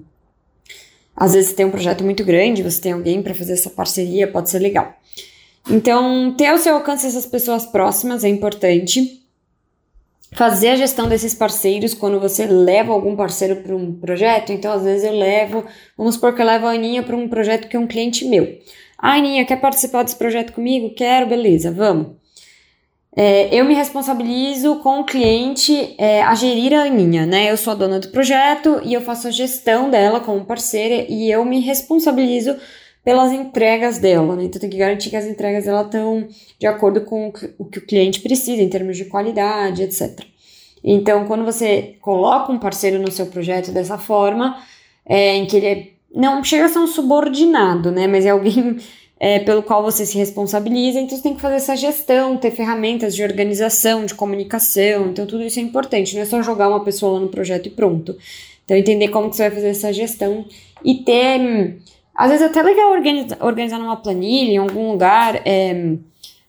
às 1.14 1.34
vezes 1.34 1.50
você 1.50 1.56
tem 1.56 1.66
um 1.66 1.70
projeto 1.70 2.02
muito 2.02 2.24
grande, 2.24 2.62
você 2.62 2.80
tem 2.80 2.92
alguém 2.92 3.22
para 3.22 3.34
fazer 3.34 3.52
essa 3.52 3.68
parceria, 3.68 4.26
pode 4.26 4.48
ser 4.48 4.58
legal. 4.58 4.94
Então, 5.70 6.34
ter 6.34 6.46
ao 6.46 6.56
seu 6.56 6.74
alcance 6.74 7.06
essas 7.06 7.26
pessoas 7.26 7.66
próximas 7.66 8.24
é 8.24 8.28
importante 8.28 9.22
fazer 10.32 10.70
a 10.70 10.76
gestão 10.76 11.08
desses 11.08 11.34
parceiros 11.34 11.92
quando 11.92 12.18
você 12.18 12.46
leva 12.46 12.92
algum 12.92 13.14
parceiro 13.14 13.56
para 13.56 13.76
um 13.76 13.92
projeto. 13.92 14.50
Então, 14.50 14.72
às 14.72 14.82
vezes 14.82 15.04
eu 15.04 15.12
levo, 15.12 15.62
vamos 15.96 16.14
supor 16.14 16.34
que 16.34 16.40
eu 16.40 16.46
levo 16.46 16.66
a 16.66 16.72
Aninha 16.72 17.02
para 17.02 17.14
um 17.14 17.28
projeto 17.28 17.68
que 17.68 17.76
é 17.76 17.78
um 17.78 17.86
cliente 17.86 18.24
meu. 18.24 18.58
Ah, 18.96 19.12
Aninha, 19.12 19.44
quer 19.44 19.60
participar 19.60 20.02
desse 20.02 20.16
projeto 20.16 20.54
comigo? 20.54 20.94
Quero, 20.94 21.28
beleza, 21.28 21.70
vamos. 21.70 22.16
É, 23.20 23.52
eu 23.52 23.64
me 23.64 23.74
responsabilizo 23.74 24.76
com 24.76 25.00
o 25.00 25.04
cliente 25.04 25.96
é, 25.98 26.22
a 26.22 26.36
gerir 26.36 26.72
a 26.72 26.84
Aninha, 26.84 27.26
né? 27.26 27.50
Eu 27.50 27.56
sou 27.56 27.72
a 27.72 27.74
dona 27.74 27.98
do 27.98 28.10
projeto 28.10 28.80
e 28.84 28.94
eu 28.94 29.00
faço 29.00 29.26
a 29.26 29.32
gestão 29.32 29.90
dela 29.90 30.20
como 30.20 30.44
parceira 30.44 31.04
e 31.08 31.28
eu 31.28 31.44
me 31.44 31.58
responsabilizo 31.58 32.56
pelas 33.04 33.32
entregas 33.32 33.98
dela, 33.98 34.36
né? 34.36 34.44
Então 34.44 34.60
tem 34.60 34.70
que 34.70 34.76
garantir 34.76 35.10
que 35.10 35.16
as 35.16 35.24
entregas 35.24 35.64
dela 35.64 35.82
estão 35.82 36.28
de 36.60 36.66
acordo 36.68 37.00
com 37.00 37.32
o 37.58 37.64
que 37.64 37.80
o 37.80 37.86
cliente 37.86 38.20
precisa 38.20 38.62
em 38.62 38.68
termos 38.68 38.96
de 38.96 39.06
qualidade, 39.06 39.82
etc. 39.82 40.24
Então, 40.84 41.26
quando 41.26 41.44
você 41.44 41.96
coloca 42.00 42.52
um 42.52 42.58
parceiro 42.60 43.00
no 43.00 43.10
seu 43.10 43.26
projeto 43.26 43.72
dessa 43.72 43.98
forma, 43.98 44.62
é, 45.04 45.34
em 45.34 45.44
que 45.44 45.56
ele 45.56 45.66
é, 45.66 45.88
não 46.14 46.44
chega 46.44 46.66
a 46.66 46.68
ser 46.68 46.78
um 46.78 46.86
subordinado, 46.86 47.90
né? 47.90 48.06
Mas 48.06 48.24
é 48.24 48.30
alguém 48.30 48.78
é, 49.20 49.38
pelo 49.40 49.62
qual 49.62 49.82
você 49.82 50.06
se 50.06 50.16
responsabiliza, 50.16 51.00
então 51.00 51.16
você 51.16 51.22
tem 51.22 51.34
que 51.34 51.40
fazer 51.40 51.56
essa 51.56 51.76
gestão, 51.76 52.36
ter 52.36 52.50
ferramentas 52.52 53.14
de 53.14 53.22
organização, 53.22 54.06
de 54.06 54.14
comunicação, 54.14 55.08
então 55.08 55.26
tudo 55.26 55.42
isso 55.42 55.58
é 55.58 55.62
importante, 55.62 56.14
não 56.14 56.22
é 56.22 56.24
só 56.24 56.40
jogar 56.42 56.68
uma 56.68 56.84
pessoa 56.84 57.14
lá 57.14 57.20
no 57.20 57.28
projeto 57.28 57.66
e 57.66 57.70
pronto. 57.70 58.16
Então, 58.68 58.76
entender 58.76 59.08
como 59.08 59.30
que 59.30 59.36
você 59.36 59.44
vai 59.44 59.50
fazer 59.50 59.68
essa 59.68 59.90
gestão 59.94 60.44
e 60.84 60.96
ter. 60.96 61.78
Às 62.14 62.30
vezes, 62.30 62.46
até 62.46 62.62
legal 62.62 62.92
organizar, 62.92 63.38
organizar 63.40 63.78
numa 63.78 63.96
planilha, 63.96 64.52
em 64.52 64.56
algum 64.58 64.90
lugar, 64.90 65.40
é, 65.46 65.94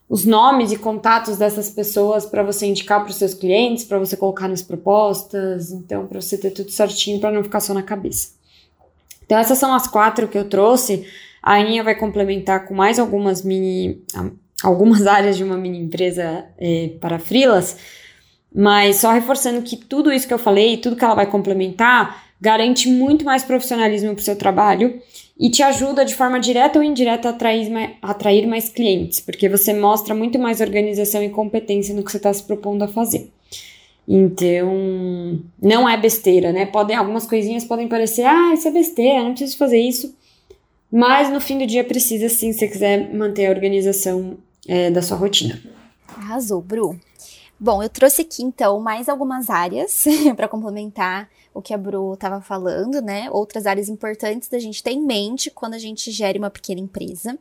os 0.06 0.26
nomes 0.26 0.70
e 0.70 0.76
contatos 0.76 1.38
dessas 1.38 1.70
pessoas 1.70 2.26
para 2.26 2.42
você 2.42 2.66
indicar 2.66 3.00
para 3.00 3.08
os 3.08 3.16
seus 3.16 3.32
clientes, 3.32 3.84
para 3.84 3.98
você 3.98 4.18
colocar 4.18 4.48
nas 4.48 4.60
propostas. 4.60 5.72
Então, 5.72 6.06
para 6.06 6.20
você 6.20 6.36
ter 6.36 6.50
tudo 6.50 6.70
certinho, 6.70 7.18
para 7.18 7.32
não 7.32 7.42
ficar 7.42 7.60
só 7.60 7.72
na 7.72 7.82
cabeça. 7.82 8.32
Então, 9.24 9.38
essas 9.38 9.56
são 9.56 9.72
as 9.72 9.86
quatro 9.86 10.28
que 10.28 10.36
eu 10.36 10.46
trouxe. 10.46 11.06
A 11.42 11.54
Aninha 11.54 11.82
vai 11.82 11.94
complementar 11.94 12.66
com 12.66 12.74
mais 12.74 12.98
algumas 12.98 13.42
mini. 13.42 14.02
algumas 14.62 15.04
áreas 15.08 15.36
de 15.36 15.44
uma 15.44 15.56
mini 15.56 15.78
empresa 15.78 16.44
é, 16.58 16.92
para 17.00 17.18
frilas 17.18 17.76
mas 18.54 18.96
só 18.96 19.12
reforçando 19.12 19.62
que 19.62 19.76
tudo 19.76 20.12
isso 20.12 20.26
que 20.26 20.34
eu 20.34 20.38
falei, 20.38 20.76
tudo 20.76 20.96
que 20.96 21.04
ela 21.04 21.14
vai 21.14 21.26
complementar, 21.26 22.24
garante 22.40 22.88
muito 22.88 23.24
mais 23.24 23.44
profissionalismo 23.44 24.12
para 24.12 24.20
o 24.20 24.24
seu 24.24 24.36
trabalho 24.36 25.00
e 25.38 25.50
te 25.50 25.62
ajuda 25.62 26.04
de 26.04 26.14
forma 26.14 26.40
direta 26.40 26.78
ou 26.78 26.84
indireta 26.84 27.28
a 27.28 27.30
atrair, 27.30 27.70
mais, 27.70 27.90
atrair 28.02 28.46
mais 28.46 28.68
clientes, 28.68 29.20
porque 29.20 29.48
você 29.48 29.72
mostra 29.72 30.14
muito 30.14 30.38
mais 30.38 30.60
organização 30.60 31.22
e 31.22 31.30
competência 31.30 31.94
no 31.94 32.02
que 32.02 32.10
você 32.10 32.16
está 32.16 32.32
se 32.32 32.42
propondo 32.42 32.82
a 32.82 32.88
fazer. 32.88 33.30
Então, 34.08 35.40
não 35.62 35.88
é 35.88 35.96
besteira, 35.96 36.52
né? 36.52 36.66
Podem, 36.66 36.96
algumas 36.96 37.26
coisinhas 37.26 37.64
podem 37.64 37.86
parecer, 37.86 38.24
ah, 38.24 38.52
isso 38.52 38.66
é 38.66 38.70
besteira, 38.70 39.22
não 39.22 39.30
preciso 39.30 39.56
fazer 39.56 39.78
isso. 39.78 40.14
Mas 40.90 41.30
no 41.30 41.40
fim 41.40 41.58
do 41.58 41.66
dia 41.66 41.84
precisa 41.84 42.28
sim, 42.28 42.52
se 42.52 42.58
você 42.58 42.68
quiser 42.68 43.14
manter 43.14 43.46
a 43.46 43.50
organização 43.50 44.38
é, 44.66 44.90
da 44.90 45.00
sua 45.00 45.16
rotina. 45.16 45.60
Arrasou, 46.16 46.60
Bru. 46.60 46.98
Bom, 47.58 47.82
eu 47.82 47.88
trouxe 47.88 48.22
aqui 48.22 48.42
então 48.42 48.80
mais 48.80 49.08
algumas 49.08 49.50
áreas 49.50 50.04
para 50.34 50.48
complementar 50.48 51.28
o 51.52 51.60
que 51.60 51.74
a 51.74 51.78
Bru 51.78 52.14
estava 52.14 52.40
falando, 52.40 53.02
né? 53.02 53.28
Outras 53.30 53.66
áreas 53.66 53.88
importantes 53.88 54.48
da 54.48 54.58
gente 54.58 54.82
ter 54.82 54.92
em 54.92 55.04
mente 55.04 55.50
quando 55.50 55.74
a 55.74 55.78
gente 55.78 56.10
gere 56.10 56.38
uma 56.38 56.50
pequena 56.50 56.80
empresa. 56.80 57.38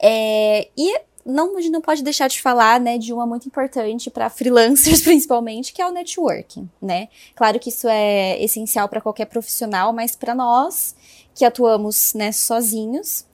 É, 0.00 0.68
e 0.76 1.00
não, 1.30 1.56
a 1.56 1.60
gente 1.60 1.72
não 1.72 1.80
pode 1.80 2.02
deixar 2.02 2.28
de 2.28 2.40
falar, 2.40 2.80
né, 2.80 2.98
de 2.98 3.12
uma 3.12 3.26
muito 3.26 3.46
importante 3.46 4.10
para 4.10 4.28
freelancers 4.28 5.00
principalmente, 5.02 5.72
que 5.72 5.80
é 5.80 5.86
o 5.86 5.92
networking, 5.92 6.68
né? 6.80 7.08
Claro 7.34 7.58
que 7.58 7.68
isso 7.68 7.88
é 7.88 8.42
essencial 8.42 8.88
para 8.88 9.00
qualquer 9.00 9.26
profissional, 9.26 9.92
mas 9.92 10.16
para 10.16 10.34
nós 10.34 10.94
que 11.34 11.44
atuamos, 11.44 12.12
né, 12.14 12.32
sozinhos, 12.32 13.24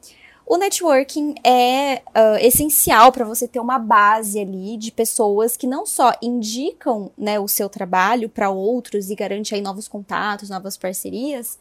o 0.46 0.56
networking 0.56 1.34
é 1.42 2.02
uh, 2.06 2.36
essencial 2.40 3.10
para 3.10 3.24
você 3.24 3.48
ter 3.48 3.58
uma 3.58 3.80
base 3.80 4.38
ali 4.38 4.76
de 4.76 4.92
pessoas 4.92 5.56
que 5.56 5.66
não 5.66 5.84
só 5.84 6.12
indicam 6.22 7.10
né, 7.18 7.40
o 7.40 7.48
seu 7.48 7.68
trabalho 7.68 8.28
para 8.28 8.48
outros 8.48 9.10
e 9.10 9.16
garante 9.16 9.56
aí 9.56 9.60
novos 9.60 9.88
contatos, 9.88 10.48
novas 10.48 10.76
parcerias, 10.76 11.58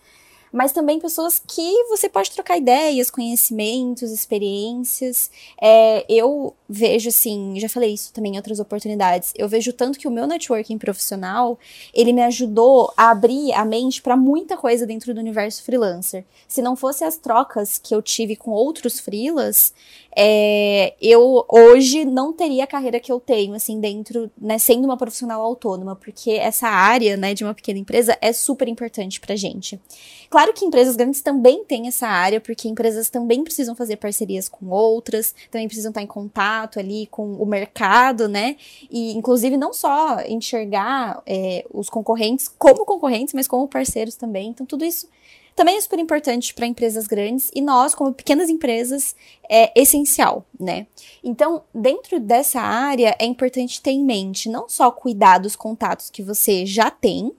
mas 0.51 0.71
também 0.71 0.99
pessoas 0.99 1.41
que 1.45 1.83
você 1.89 2.07
pode 2.07 2.31
trocar 2.31 2.57
ideias, 2.57 3.11
conhecimentos, 3.11 4.11
experiências. 4.11 5.29
É, 5.61 6.05
eu 6.09 6.55
vejo, 6.67 7.09
assim, 7.09 7.59
já 7.59 7.69
falei 7.69 7.93
isso 7.93 8.11
também 8.13 8.33
em 8.33 8.37
outras 8.37 8.59
oportunidades, 8.59 9.33
eu 9.35 9.47
vejo 9.47 9.73
tanto 9.73 9.99
que 9.99 10.07
o 10.07 10.11
meu 10.11 10.27
networking 10.27 10.77
profissional, 10.77 11.59
ele 11.93 12.13
me 12.13 12.23
ajudou 12.23 12.93
a 12.97 13.11
abrir 13.11 13.53
a 13.53 13.65
mente 13.65 14.01
para 14.01 14.17
muita 14.17 14.57
coisa 14.57 14.85
dentro 14.85 15.13
do 15.13 15.19
universo 15.19 15.63
freelancer. 15.63 16.25
Se 16.47 16.61
não 16.61 16.75
fosse 16.75 17.03
as 17.03 17.17
trocas 17.17 17.77
que 17.77 17.93
eu 17.93 18.01
tive 18.01 18.35
com 18.35 18.51
outros 18.51 18.99
freelas, 18.99 19.73
é, 20.15 20.95
eu 21.01 21.45
hoje 21.49 22.05
não 22.05 22.31
teria 22.31 22.63
a 22.63 22.67
carreira 22.67 22.99
que 22.99 23.11
eu 23.11 23.19
tenho, 23.19 23.53
assim, 23.53 23.79
dentro, 23.81 24.31
né, 24.39 24.57
sendo 24.57 24.85
uma 24.85 24.95
profissional 24.95 25.41
autônoma, 25.41 25.95
porque 25.95 26.31
essa 26.31 26.67
área, 26.67 27.17
né, 27.17 27.33
de 27.33 27.43
uma 27.43 27.53
pequena 27.53 27.79
empresa 27.79 28.17
é 28.21 28.31
super 28.31 28.67
importante 28.69 29.19
pra 29.19 29.35
gente. 29.35 29.79
Claro 30.29 30.53
que 30.53 30.63
empresas 30.63 30.95
grandes 30.95 31.21
também 31.21 31.65
têm 31.65 31.87
essa 31.87 32.07
área, 32.07 32.39
porque 32.39 32.69
empresas 32.69 33.09
também 33.09 33.43
precisam 33.43 33.75
fazer 33.75 33.97
parcerias 33.97 34.47
com 34.47 34.69
outras, 34.69 35.35
também 35.51 35.67
precisam 35.67 35.89
estar 35.89 36.01
em 36.01 36.07
contato 36.07 36.79
ali 36.79 37.07
com 37.07 37.33
o 37.33 37.45
mercado, 37.45 38.29
né, 38.29 38.55
e 38.89 39.11
inclusive 39.17 39.57
não 39.57 39.73
só 39.73 40.21
enxergar 40.21 41.21
é, 41.25 41.65
os 41.73 41.89
concorrentes 41.89 42.47
como 42.47 42.85
concorrentes, 42.85 43.33
mas 43.33 43.47
como 43.47 43.67
parceiros 43.67 44.15
também, 44.15 44.49
então 44.49 44.65
tudo 44.65 44.85
isso 44.85 45.07
também 45.55 45.77
é 45.77 45.81
super 45.81 45.97
importante 45.99 46.53
para 46.53 46.65
empresas 46.65 47.07
grandes 47.07 47.49
e 47.55 47.61
nós, 47.61 47.95
como 47.95 48.13
pequenas 48.13 48.49
empresas, 48.49 49.15
é 49.49 49.71
essencial, 49.79 50.45
né? 50.59 50.85
Então, 51.23 51.63
dentro 51.73 52.19
dessa 52.19 52.59
área, 52.59 53.15
é 53.17 53.25
importante 53.25 53.81
ter 53.81 53.91
em 53.91 54.03
mente 54.03 54.49
não 54.49 54.67
só 54.67 54.91
cuidar 54.91 55.37
dos 55.37 55.55
contatos 55.55 56.09
que 56.09 56.21
você 56.21 56.65
já 56.65 56.91
tem, 56.91 57.31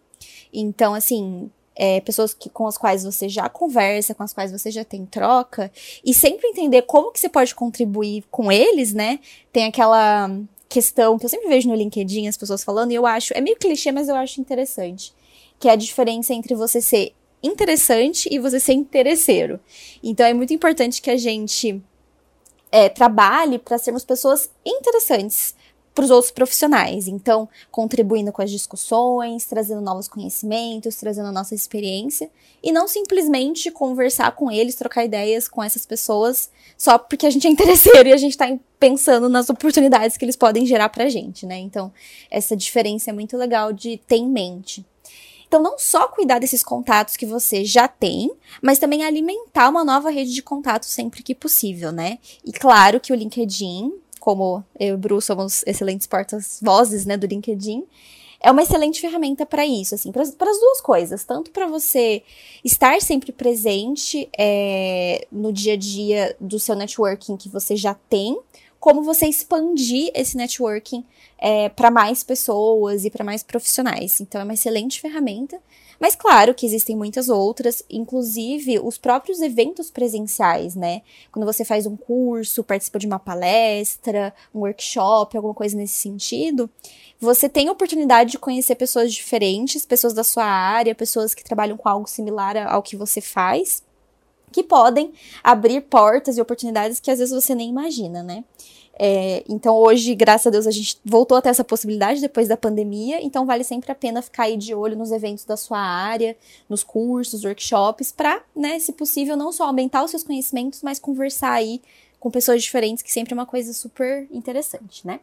então, 0.50 0.94
assim, 0.94 1.50
é, 1.75 2.00
pessoas 2.00 2.32
que, 2.32 2.49
com 2.49 2.66
as 2.66 2.78
quais 2.78 3.04
você 3.04 3.28
já 3.28 3.50
conversa, 3.50 4.14
com 4.14 4.23
as 4.23 4.32
quais 4.32 4.50
você 4.50 4.70
já 4.70 4.82
tem 4.82 5.04
troca, 5.04 5.70
e 6.02 6.14
sempre 6.14 6.49
entender 6.49 6.82
como 6.82 7.12
que 7.12 7.20
você 7.20 7.28
pode 7.28 7.54
contribuir 7.54 8.25
com 8.30 8.50
eles, 8.50 8.94
né? 8.94 9.20
Tem 9.52 9.64
aquela 9.66 10.30
questão 10.70 11.18
que 11.18 11.26
eu 11.26 11.30
sempre 11.30 11.49
vejo 11.49 11.68
no 11.68 11.75
LinkedIn 11.75 12.28
as 12.28 12.37
pessoas 12.38 12.64
falando, 12.64 12.92
e 12.92 12.94
eu 12.94 13.04
acho, 13.04 13.35
é 13.37 13.42
meio 13.42 13.58
clichê, 13.58 13.92
mas 13.92 14.08
eu 14.08 14.16
acho 14.16 14.40
interessante, 14.40 15.12
que 15.61 15.68
é 15.68 15.73
a 15.73 15.76
diferença 15.76 16.32
entre 16.32 16.54
você 16.54 16.80
ser 16.80 17.12
interessante 17.43 18.28
e 18.31 18.38
você 18.38 18.59
ser 18.59 18.73
interesseiro. 18.73 19.61
Então 20.02 20.26
é 20.26 20.35
muito 20.35 20.52
importante 20.52 21.00
que 21.00 21.11
a 21.11 21.16
gente 21.16 21.83
é, 22.71 22.88
trabalhe 22.88 23.59
para 23.59 23.78
sermos 23.78 24.05
pessoas 24.05 24.50
interessantes 24.64 25.55
para 25.97 26.05
os 26.05 26.11
outros 26.11 26.31
profissionais. 26.31 27.09
Então, 27.09 27.49
contribuindo 27.71 28.31
com 28.31 28.43
as 28.43 28.50
discussões, 28.50 29.47
trazendo 29.47 29.81
novos 29.81 30.07
conhecimentos, 30.07 30.95
trazendo 30.97 31.28
a 31.28 31.33
nossa 31.33 31.55
experiência 31.55 32.31
e 32.62 32.71
não 32.71 32.87
simplesmente 32.87 33.71
conversar 33.71 34.31
com 34.33 34.50
eles, 34.50 34.75
trocar 34.75 35.07
ideias 35.07 35.49
com 35.49 35.64
essas 35.64 35.87
pessoas 35.87 36.50
só 36.76 36.99
porque 36.99 37.25
a 37.25 37.31
gente 37.31 37.47
é 37.47 37.50
interesseiro 37.50 38.07
e 38.11 38.12
a 38.12 38.16
gente 38.19 38.33
está 38.33 38.47
pensando 38.78 39.26
nas 39.31 39.49
oportunidades 39.49 40.19
que 40.19 40.25
eles 40.26 40.37
podem 40.37 40.66
gerar 40.66 40.90
para 40.90 41.05
a 41.05 41.09
gente, 41.09 41.47
né? 41.47 41.57
Então, 41.57 41.90
essa 42.31 42.55
diferença 42.55 43.09
é 43.09 43.12
muito 43.14 43.35
legal 43.38 43.73
de 43.73 43.97
ter 44.07 44.16
em 44.16 44.28
mente. 44.28 44.85
Então, 45.47 45.62
não 45.62 45.79
só 45.79 46.09
cuidar 46.09 46.38
desses 46.38 46.62
contatos 46.62 47.17
que 47.17 47.25
você 47.25 47.65
já 47.65 47.87
tem, 47.87 48.31
mas 48.61 48.79
também 48.79 49.05
alimentar 49.05 49.69
uma 49.69 49.85
nova 49.85 50.11
rede 50.11 50.33
de 50.33 50.43
contatos 50.43 50.88
sempre 50.88 51.23
que 51.23 51.35
possível, 51.35 51.93
né? 51.93 52.19
E 52.45 52.53
claro 52.53 53.00
que 53.00 53.12
o 53.12 53.17
LinkedIn, 53.17 53.93
como 54.19 54.65
eu 54.79 54.88
e 54.88 54.93
o 54.93 54.99
Bru 54.99 55.21
somos 55.21 55.62
excelentes 55.67 56.07
portas-vozes, 56.07 57.07
né, 57.07 57.17
do 57.17 57.26
LinkedIn, 57.26 57.85
é 58.41 58.50
uma 58.50 58.62
excelente 58.62 59.00
ferramenta 59.00 59.47
para 59.47 59.65
isso, 59.65 59.95
assim, 59.95 60.12
para 60.12 60.23
as 60.23 60.31
duas 60.35 60.81
coisas, 60.81 61.25
tanto 61.25 61.50
para 61.50 61.67
você 61.67 62.23
estar 62.65 63.00
sempre 63.00 63.33
presente 63.33 64.29
é, 64.38 65.26
no 65.33 65.53
dia 65.53 65.73
a 65.73 65.76
dia 65.76 66.37
do 66.41 66.59
seu 66.59 66.75
networking 66.75 67.37
que 67.37 67.49
você 67.49 67.76
já 67.76 67.95
tem, 67.95 68.38
como 68.78 69.02
você 69.02 69.26
expandir 69.26 70.11
esse 70.14 70.37
networking 70.37 71.04
é, 71.38 71.68
para 71.68 71.90
mais 71.90 72.23
pessoas 72.23 73.04
e 73.04 73.11
para 73.11 73.25
mais 73.25 73.42
profissionais. 73.42 74.21
Então, 74.21 74.40
é 74.40 74.45
uma 74.45 74.54
excelente 74.54 75.00
ferramenta. 75.00 75.59
Mas 75.99 76.14
claro 76.14 76.54
que 76.54 76.66
existem 76.66 76.95
muitas 76.95 77.28
outras, 77.28 77.83
inclusive 77.88 78.78
os 78.80 78.99
próprios 78.99 79.40
eventos 79.40 79.90
presenciais, 79.90 80.75
né? 80.75 81.00
Quando 81.33 81.47
você 81.47 81.64
faz 81.64 81.87
um 81.87 81.97
curso, 81.97 82.62
participa 82.62 82.99
de 82.99 83.06
uma 83.06 83.18
palestra, 83.18 84.35
um 84.54 84.61
workshop, 84.61 85.37
alguma 85.37 85.54
coisa 85.54 85.76
nesse 85.76 85.95
sentido, 85.95 86.68
você 87.18 87.49
tem 87.49 87.68
a 87.68 87.73
oportunidade 87.73 88.33
de 88.33 88.38
conhecer 88.38 88.75
pessoas 88.75 89.12
diferentes, 89.12 89.87
pessoas 89.87 90.12
da 90.12 90.23
sua 90.23 90.45
área, 90.45 90.95
pessoas 90.95 91.35
que 91.35 91.42
trabalham 91.42 91.76
com 91.76 91.88
algo 91.88 92.06
similar 92.06 92.56
ao 92.68 92.83
que 92.83 92.95
você 92.95 93.23
faz, 93.23 93.83
que 94.53 94.62
podem 94.62 95.12
abrir 95.43 95.83
portas 95.83 96.37
e 96.37 96.41
oportunidades 96.41 97.00
que 97.00 97.11
às 97.11 97.19
vezes 97.19 97.35
você 97.35 97.55
nem 97.55 97.69
imagina, 97.69 98.23
né? 98.23 98.45
É, 98.99 99.45
então 99.47 99.76
hoje, 99.76 100.15
graças 100.15 100.47
a 100.47 100.50
Deus, 100.50 100.67
a 100.67 100.71
gente 100.71 100.99
voltou 101.05 101.37
a 101.37 101.43
ter 101.43 101.50
essa 101.50 101.62
possibilidade 101.62 102.19
depois 102.21 102.49
da 102.49 102.57
pandemia, 102.57 103.23
então 103.23 103.45
vale 103.45 103.62
sempre 103.62 103.93
a 103.93 103.95
pena 103.95 104.23
ficar 104.23 104.45
aí 104.45 104.57
de 104.57 104.75
olho 104.75 104.97
nos 104.97 105.12
eventos 105.12 105.45
da 105.45 105.57
sua 105.57 105.79
área, 105.79 106.35
nos 106.67 106.83
cursos, 106.83 107.45
workshops, 107.45 108.11
para, 108.11 108.43
né, 108.55 108.79
se 108.79 108.93
possível, 108.93 109.37
não 109.37 109.53
só 109.53 109.65
aumentar 109.65 110.03
os 110.03 110.11
seus 110.11 110.23
conhecimentos, 110.23 110.83
mas 110.83 110.99
conversar 110.99 111.53
aí 111.53 111.83
com 112.19 112.31
pessoas 112.31 112.62
diferentes, 112.62 113.03
que 113.03 113.12
sempre 113.12 113.35
é 113.35 113.37
uma 113.37 113.45
coisa 113.45 113.75
super 113.75 114.26
interessante, 114.33 115.07
né? 115.07 115.21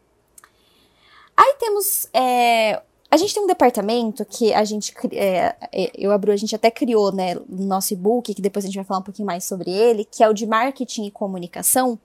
Aí 1.35 1.55
temos. 1.59 2.07
É, 2.13 2.81
a 3.13 3.17
gente 3.17 3.33
tem 3.33 3.43
um 3.43 3.47
departamento 3.47 4.25
que 4.25 4.53
a 4.53 4.63
gente. 4.63 4.93
É, 5.11 5.55
é 5.71 5.91
eu 5.95 6.11
abro, 6.11 6.31
a 6.31 6.35
gente 6.35 6.55
até 6.55 6.71
criou, 6.71 7.11
né, 7.11 7.35
no 7.47 7.65
nosso 7.65 7.93
e-book, 7.93 8.33
que 8.33 8.41
depois 8.41 8.65
a 8.65 8.67
gente 8.67 8.75
vai 8.75 8.85
falar 8.85 8.99
um 9.01 9.03
pouquinho 9.03 9.25
mais 9.25 9.43
sobre 9.43 9.69
ele, 9.69 10.05
que 10.05 10.23
é 10.23 10.29
o 10.29 10.33
de 10.33 10.45
marketing 10.45 11.05
e 11.05 11.11
comunicação 11.11 11.99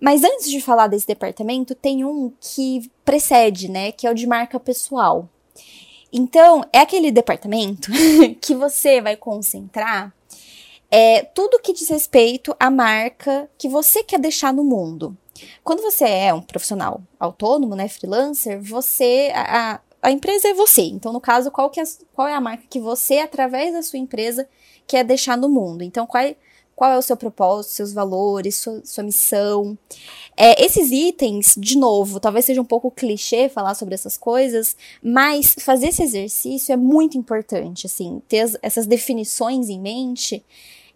mas 0.00 0.22
antes 0.24 0.50
de 0.50 0.60
falar 0.60 0.86
desse 0.88 1.06
departamento, 1.06 1.74
tem 1.74 2.04
um 2.04 2.32
que 2.40 2.90
precede, 3.04 3.70
né? 3.70 3.92
Que 3.92 4.06
é 4.06 4.10
o 4.10 4.14
de 4.14 4.26
marca 4.26 4.60
pessoal. 4.60 5.28
Então, 6.12 6.64
é 6.72 6.80
aquele 6.80 7.10
departamento 7.10 7.90
que 8.40 8.54
você 8.54 9.00
vai 9.00 9.16
concentrar 9.16 10.14
é, 10.90 11.22
tudo 11.22 11.58
que 11.58 11.72
diz 11.72 11.88
respeito 11.88 12.54
à 12.60 12.70
marca 12.70 13.50
que 13.58 13.68
você 13.68 14.02
quer 14.02 14.20
deixar 14.20 14.52
no 14.52 14.62
mundo. 14.62 15.16
Quando 15.62 15.82
você 15.82 16.04
é 16.04 16.32
um 16.32 16.40
profissional 16.40 17.02
autônomo, 17.18 17.74
né, 17.74 17.88
freelancer, 17.88 18.62
você 18.62 19.30
a, 19.34 19.80
empresa 20.04 20.48
é 20.48 20.54
você. 20.54 20.82
Então, 20.82 21.12
no 21.12 21.20
caso, 21.20 21.50
qual, 21.50 21.70
que 21.70 21.80
é, 21.80 21.84
qual 22.12 22.28
é 22.28 22.34
a 22.34 22.40
marca 22.40 22.64
que 22.68 22.80
você, 22.80 23.18
através 23.18 23.72
da 23.72 23.82
sua 23.82 23.98
empresa, 23.98 24.48
quer 24.86 25.04
deixar 25.04 25.36
no 25.36 25.48
mundo? 25.48 25.82
Então, 25.82 26.06
qual 26.06 26.22
é, 26.22 26.36
qual 26.74 26.92
é 26.92 26.98
o 26.98 27.02
seu 27.02 27.16
propósito, 27.16 27.72
seus 27.72 27.92
valores, 27.92 28.56
sua, 28.56 28.82
sua 28.84 29.02
missão? 29.02 29.76
É, 30.36 30.62
esses 30.62 30.90
itens, 30.92 31.54
de 31.56 31.78
novo, 31.78 32.20
talvez 32.20 32.44
seja 32.44 32.60
um 32.60 32.64
pouco 32.64 32.90
clichê 32.90 33.48
falar 33.48 33.74
sobre 33.74 33.94
essas 33.94 34.16
coisas, 34.18 34.76
mas 35.02 35.54
fazer 35.58 35.88
esse 35.88 36.02
exercício 36.02 36.72
é 36.72 36.76
muito 36.76 37.16
importante, 37.16 37.86
assim, 37.86 38.20
ter 38.28 38.40
as, 38.40 38.58
essas 38.62 38.86
definições 38.86 39.68
em 39.70 39.80
mente 39.80 40.44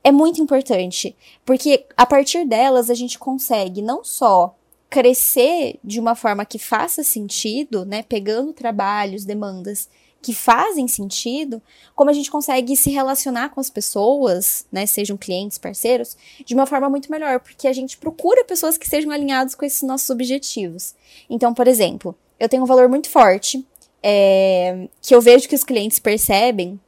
é 0.03 0.11
muito 0.11 0.41
importante, 0.41 1.15
porque 1.45 1.85
a 1.97 2.07
partir 2.07 2.47
delas 2.47 2.89
a 2.89 2.95
gente 2.95 3.19
consegue 3.19 3.83
não 3.83 4.03
só 4.03 4.55
crescer 4.91 5.79
de 5.85 6.01
uma 6.01 6.17
forma 6.17 6.45
que 6.45 6.59
faça 6.59 7.05
sentido, 7.05 7.87
né, 7.87 8.03
pegando 8.03 8.53
trabalhos, 8.53 9.25
demandas 9.25 9.89
que 10.23 10.35
fazem 10.35 10.87
sentido, 10.87 11.63
como 11.95 12.11
a 12.11 12.13
gente 12.13 12.31
consegue 12.31 12.77
se 12.77 12.91
relacionar 12.91 13.51
com 13.51 13.61
as 13.61 13.71
pessoas, 13.71 14.67
né, 14.71 14.85
sejam 14.85 15.17
clientes, 15.17 15.57
parceiros, 15.57 16.17
de 16.45 16.55
uma 16.55 16.67
forma 16.67 16.91
muito 16.91 17.11
melhor, 17.11 17.41
porque 17.41 17.67
a 17.67 17.73
gente 17.73 17.97
procura 17.97 18.45
pessoas 18.45 18.77
que 18.77 18.89
sejam 18.89 19.11
alinhadas 19.11 19.55
com 19.55 19.65
esses 19.65 19.83
nossos 19.83 20.11
objetivos. 20.11 20.95
Então, 21.29 21.55
por 21.55 21.67
exemplo, 21.67 22.15
eu 22.39 22.49
tenho 22.49 22.63
um 22.63 22.67
valor 22.67 22.89
muito 22.89 23.09
forte, 23.09 23.67
é, 24.03 24.89
que 25.01 25.15
eu 25.15 25.21
vejo 25.21 25.49
que 25.49 25.55
os 25.55 25.65
clientes 25.65 25.99
percebem, 25.99 26.79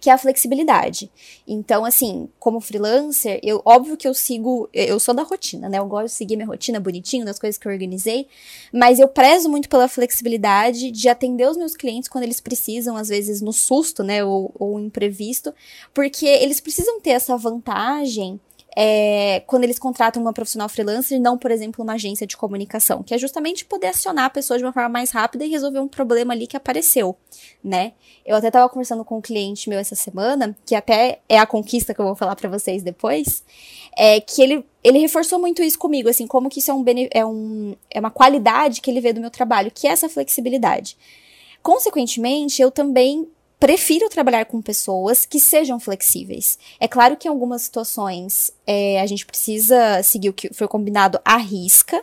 que 0.00 0.08
é 0.08 0.12
a 0.12 0.18
flexibilidade. 0.18 1.10
Então, 1.46 1.84
assim, 1.84 2.28
como 2.38 2.60
freelancer, 2.60 3.38
eu 3.42 3.60
óbvio 3.64 3.96
que 3.96 4.08
eu 4.08 4.14
sigo, 4.14 4.68
eu 4.72 4.98
sou 4.98 5.14
da 5.14 5.22
rotina, 5.22 5.68
né? 5.68 5.78
Eu 5.78 5.86
gosto 5.86 6.06
de 6.06 6.12
seguir 6.12 6.36
minha 6.36 6.48
rotina 6.48 6.80
bonitinho, 6.80 7.24
das 7.24 7.38
coisas 7.38 7.58
que 7.58 7.68
eu 7.68 7.72
organizei, 7.72 8.26
mas 8.72 8.98
eu 8.98 9.08
prezo 9.08 9.48
muito 9.48 9.68
pela 9.68 9.88
flexibilidade 9.88 10.90
de 10.90 11.08
atender 11.08 11.48
os 11.48 11.56
meus 11.56 11.76
clientes 11.76 12.08
quando 12.08 12.24
eles 12.24 12.40
precisam, 12.40 12.96
às 12.96 13.08
vezes 13.08 13.40
no 13.40 13.52
susto, 13.52 14.02
né, 14.02 14.24
ou, 14.24 14.52
ou 14.58 14.80
imprevisto, 14.80 15.54
porque 15.92 16.26
eles 16.26 16.60
precisam 16.60 17.00
ter 17.00 17.10
essa 17.10 17.36
vantagem 17.36 18.40
é, 18.76 19.42
quando 19.46 19.64
eles 19.64 19.78
contratam 19.78 20.22
uma 20.22 20.32
profissional 20.32 20.68
freelancer 20.68 21.18
e 21.18 21.20
não, 21.20 21.36
por 21.36 21.50
exemplo, 21.50 21.82
uma 21.82 21.94
agência 21.94 22.26
de 22.26 22.36
comunicação, 22.36 23.02
que 23.02 23.12
é 23.12 23.18
justamente 23.18 23.64
poder 23.64 23.88
acionar 23.88 24.26
a 24.26 24.30
pessoa 24.30 24.58
de 24.58 24.64
uma 24.64 24.72
forma 24.72 24.88
mais 24.88 25.10
rápida 25.10 25.44
e 25.44 25.48
resolver 25.48 25.80
um 25.80 25.88
problema 25.88 26.32
ali 26.32 26.46
que 26.46 26.56
apareceu, 26.56 27.16
né? 27.62 27.92
Eu 28.24 28.36
até 28.36 28.46
estava 28.46 28.68
conversando 28.68 29.04
com 29.04 29.18
um 29.18 29.20
cliente 29.20 29.68
meu 29.68 29.78
essa 29.78 29.96
semana, 29.96 30.56
que 30.64 30.74
até 30.74 31.20
é 31.28 31.38
a 31.38 31.46
conquista 31.46 31.92
que 31.92 32.00
eu 32.00 32.04
vou 32.04 32.14
falar 32.14 32.36
para 32.36 32.48
vocês 32.48 32.82
depois, 32.82 33.42
é 33.96 34.20
que 34.20 34.40
ele, 34.40 34.64
ele 34.84 34.98
reforçou 34.98 35.38
muito 35.38 35.62
isso 35.62 35.78
comigo, 35.78 36.08
assim, 36.08 36.26
como 36.26 36.48
que 36.48 36.60
isso 36.60 36.70
é, 36.70 36.74
um, 36.74 36.84
é, 37.10 37.26
um, 37.26 37.76
é 37.90 37.98
uma 37.98 38.10
qualidade 38.10 38.80
que 38.80 38.90
ele 38.90 39.00
vê 39.00 39.12
do 39.12 39.20
meu 39.20 39.30
trabalho, 39.30 39.72
que 39.74 39.86
é 39.86 39.90
essa 39.90 40.08
flexibilidade. 40.08 40.96
Consequentemente, 41.62 42.62
eu 42.62 42.70
também 42.70 43.28
prefiro 43.60 44.08
trabalhar 44.08 44.46
com 44.46 44.62
pessoas 44.62 45.26
que 45.26 45.38
sejam 45.38 45.78
flexíveis. 45.78 46.58
É 46.80 46.88
claro 46.88 47.16
que 47.16 47.28
em 47.28 47.30
algumas 47.30 47.62
situações 47.62 48.50
é, 48.66 48.98
a 49.00 49.06
gente 49.06 49.26
precisa 49.26 50.02
seguir 50.02 50.30
o 50.30 50.32
que 50.32 50.52
foi 50.54 50.66
combinado 50.66 51.20
à 51.22 51.36
risca, 51.36 52.02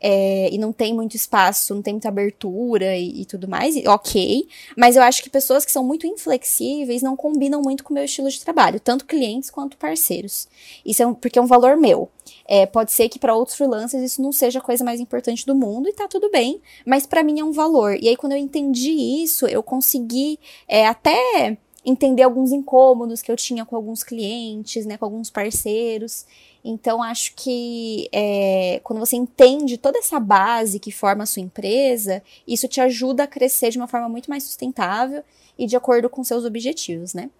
é, 0.00 0.48
e 0.52 0.58
não 0.58 0.72
tem 0.72 0.94
muito 0.94 1.16
espaço, 1.16 1.74
não 1.74 1.82
tem 1.82 1.94
muita 1.94 2.08
abertura 2.08 2.96
e, 2.96 3.22
e, 3.22 3.24
tudo 3.24 3.48
mais, 3.48 3.74
ok. 3.86 4.46
Mas 4.76 4.96
eu 4.96 5.02
acho 5.02 5.22
que 5.22 5.30
pessoas 5.30 5.64
que 5.64 5.72
são 5.72 5.84
muito 5.84 6.06
inflexíveis 6.06 7.02
não 7.02 7.16
combinam 7.16 7.60
muito 7.62 7.84
com 7.84 7.90
o 7.90 7.94
meu 7.94 8.04
estilo 8.04 8.30
de 8.30 8.40
trabalho, 8.40 8.80
tanto 8.80 9.06
clientes 9.06 9.50
quanto 9.50 9.76
parceiros. 9.76 10.48
Isso 10.84 11.02
é 11.02 11.06
um, 11.06 11.14
porque 11.14 11.38
é 11.38 11.42
um 11.42 11.46
valor 11.46 11.76
meu. 11.76 12.08
É, 12.46 12.66
pode 12.66 12.92
ser 12.92 13.08
que 13.08 13.18
para 13.18 13.34
outros 13.34 13.56
freelancers 13.56 14.02
isso 14.02 14.22
não 14.22 14.32
seja 14.32 14.58
a 14.58 14.62
coisa 14.62 14.84
mais 14.84 15.00
importante 15.00 15.46
do 15.46 15.54
mundo 15.54 15.88
e 15.88 15.92
tá 15.92 16.06
tudo 16.08 16.30
bem, 16.30 16.60
mas 16.84 17.06
para 17.06 17.22
mim 17.22 17.40
é 17.40 17.44
um 17.44 17.52
valor. 17.52 17.96
E 18.00 18.08
aí 18.08 18.16
quando 18.16 18.32
eu 18.32 18.38
entendi 18.38 18.90
isso, 19.22 19.46
eu 19.46 19.62
consegui 19.62 20.38
é, 20.66 20.86
até 20.86 21.58
entender 21.88 22.22
alguns 22.22 22.52
incômodos 22.52 23.22
que 23.22 23.32
eu 23.32 23.36
tinha 23.36 23.64
com 23.64 23.74
alguns 23.74 24.02
clientes, 24.02 24.84
né, 24.84 24.96
com 24.96 25.04
alguns 25.04 25.30
parceiros. 25.30 26.26
Então, 26.64 27.02
acho 27.02 27.34
que 27.34 28.08
é, 28.12 28.80
quando 28.84 28.98
você 28.98 29.16
entende 29.16 29.78
toda 29.78 29.98
essa 29.98 30.20
base 30.20 30.78
que 30.78 30.92
forma 30.92 31.22
a 31.22 31.26
sua 31.26 31.42
empresa, 31.42 32.22
isso 32.46 32.68
te 32.68 32.80
ajuda 32.80 33.24
a 33.24 33.26
crescer 33.26 33.70
de 33.70 33.78
uma 33.78 33.86
forma 33.86 34.08
muito 34.08 34.28
mais 34.28 34.42
sustentável 34.42 35.22
e 35.58 35.66
de 35.66 35.76
acordo 35.76 36.10
com 36.10 36.22
seus 36.22 36.44
objetivos, 36.44 37.14
né? 37.14 37.30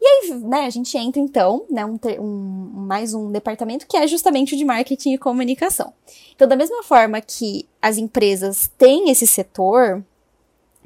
E 0.00 0.06
aí, 0.06 0.34
né, 0.34 0.60
a 0.60 0.70
gente 0.70 0.96
entra 0.96 1.20
então, 1.20 1.64
né, 1.68 1.84
um, 1.84 1.98
um, 2.20 2.70
mais 2.86 3.14
um 3.14 3.32
departamento 3.32 3.86
que 3.86 3.96
é 3.96 4.06
justamente 4.06 4.54
o 4.54 4.56
de 4.56 4.64
marketing 4.64 5.14
e 5.14 5.18
comunicação. 5.18 5.92
Então, 6.34 6.46
da 6.46 6.54
mesma 6.54 6.84
forma 6.84 7.20
que 7.20 7.68
as 7.82 7.98
empresas 7.98 8.70
têm 8.78 9.10
esse 9.10 9.26
setor, 9.26 10.04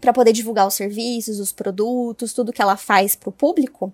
para 0.03 0.13
poder 0.13 0.33
divulgar 0.33 0.67
os 0.67 0.75
serviços, 0.75 1.39
os 1.39 1.53
produtos, 1.53 2.33
tudo 2.33 2.53
que 2.53 2.61
ela 2.61 2.77
faz 2.77 3.15
para 3.15 3.29
o 3.29 3.33
público, 3.33 3.93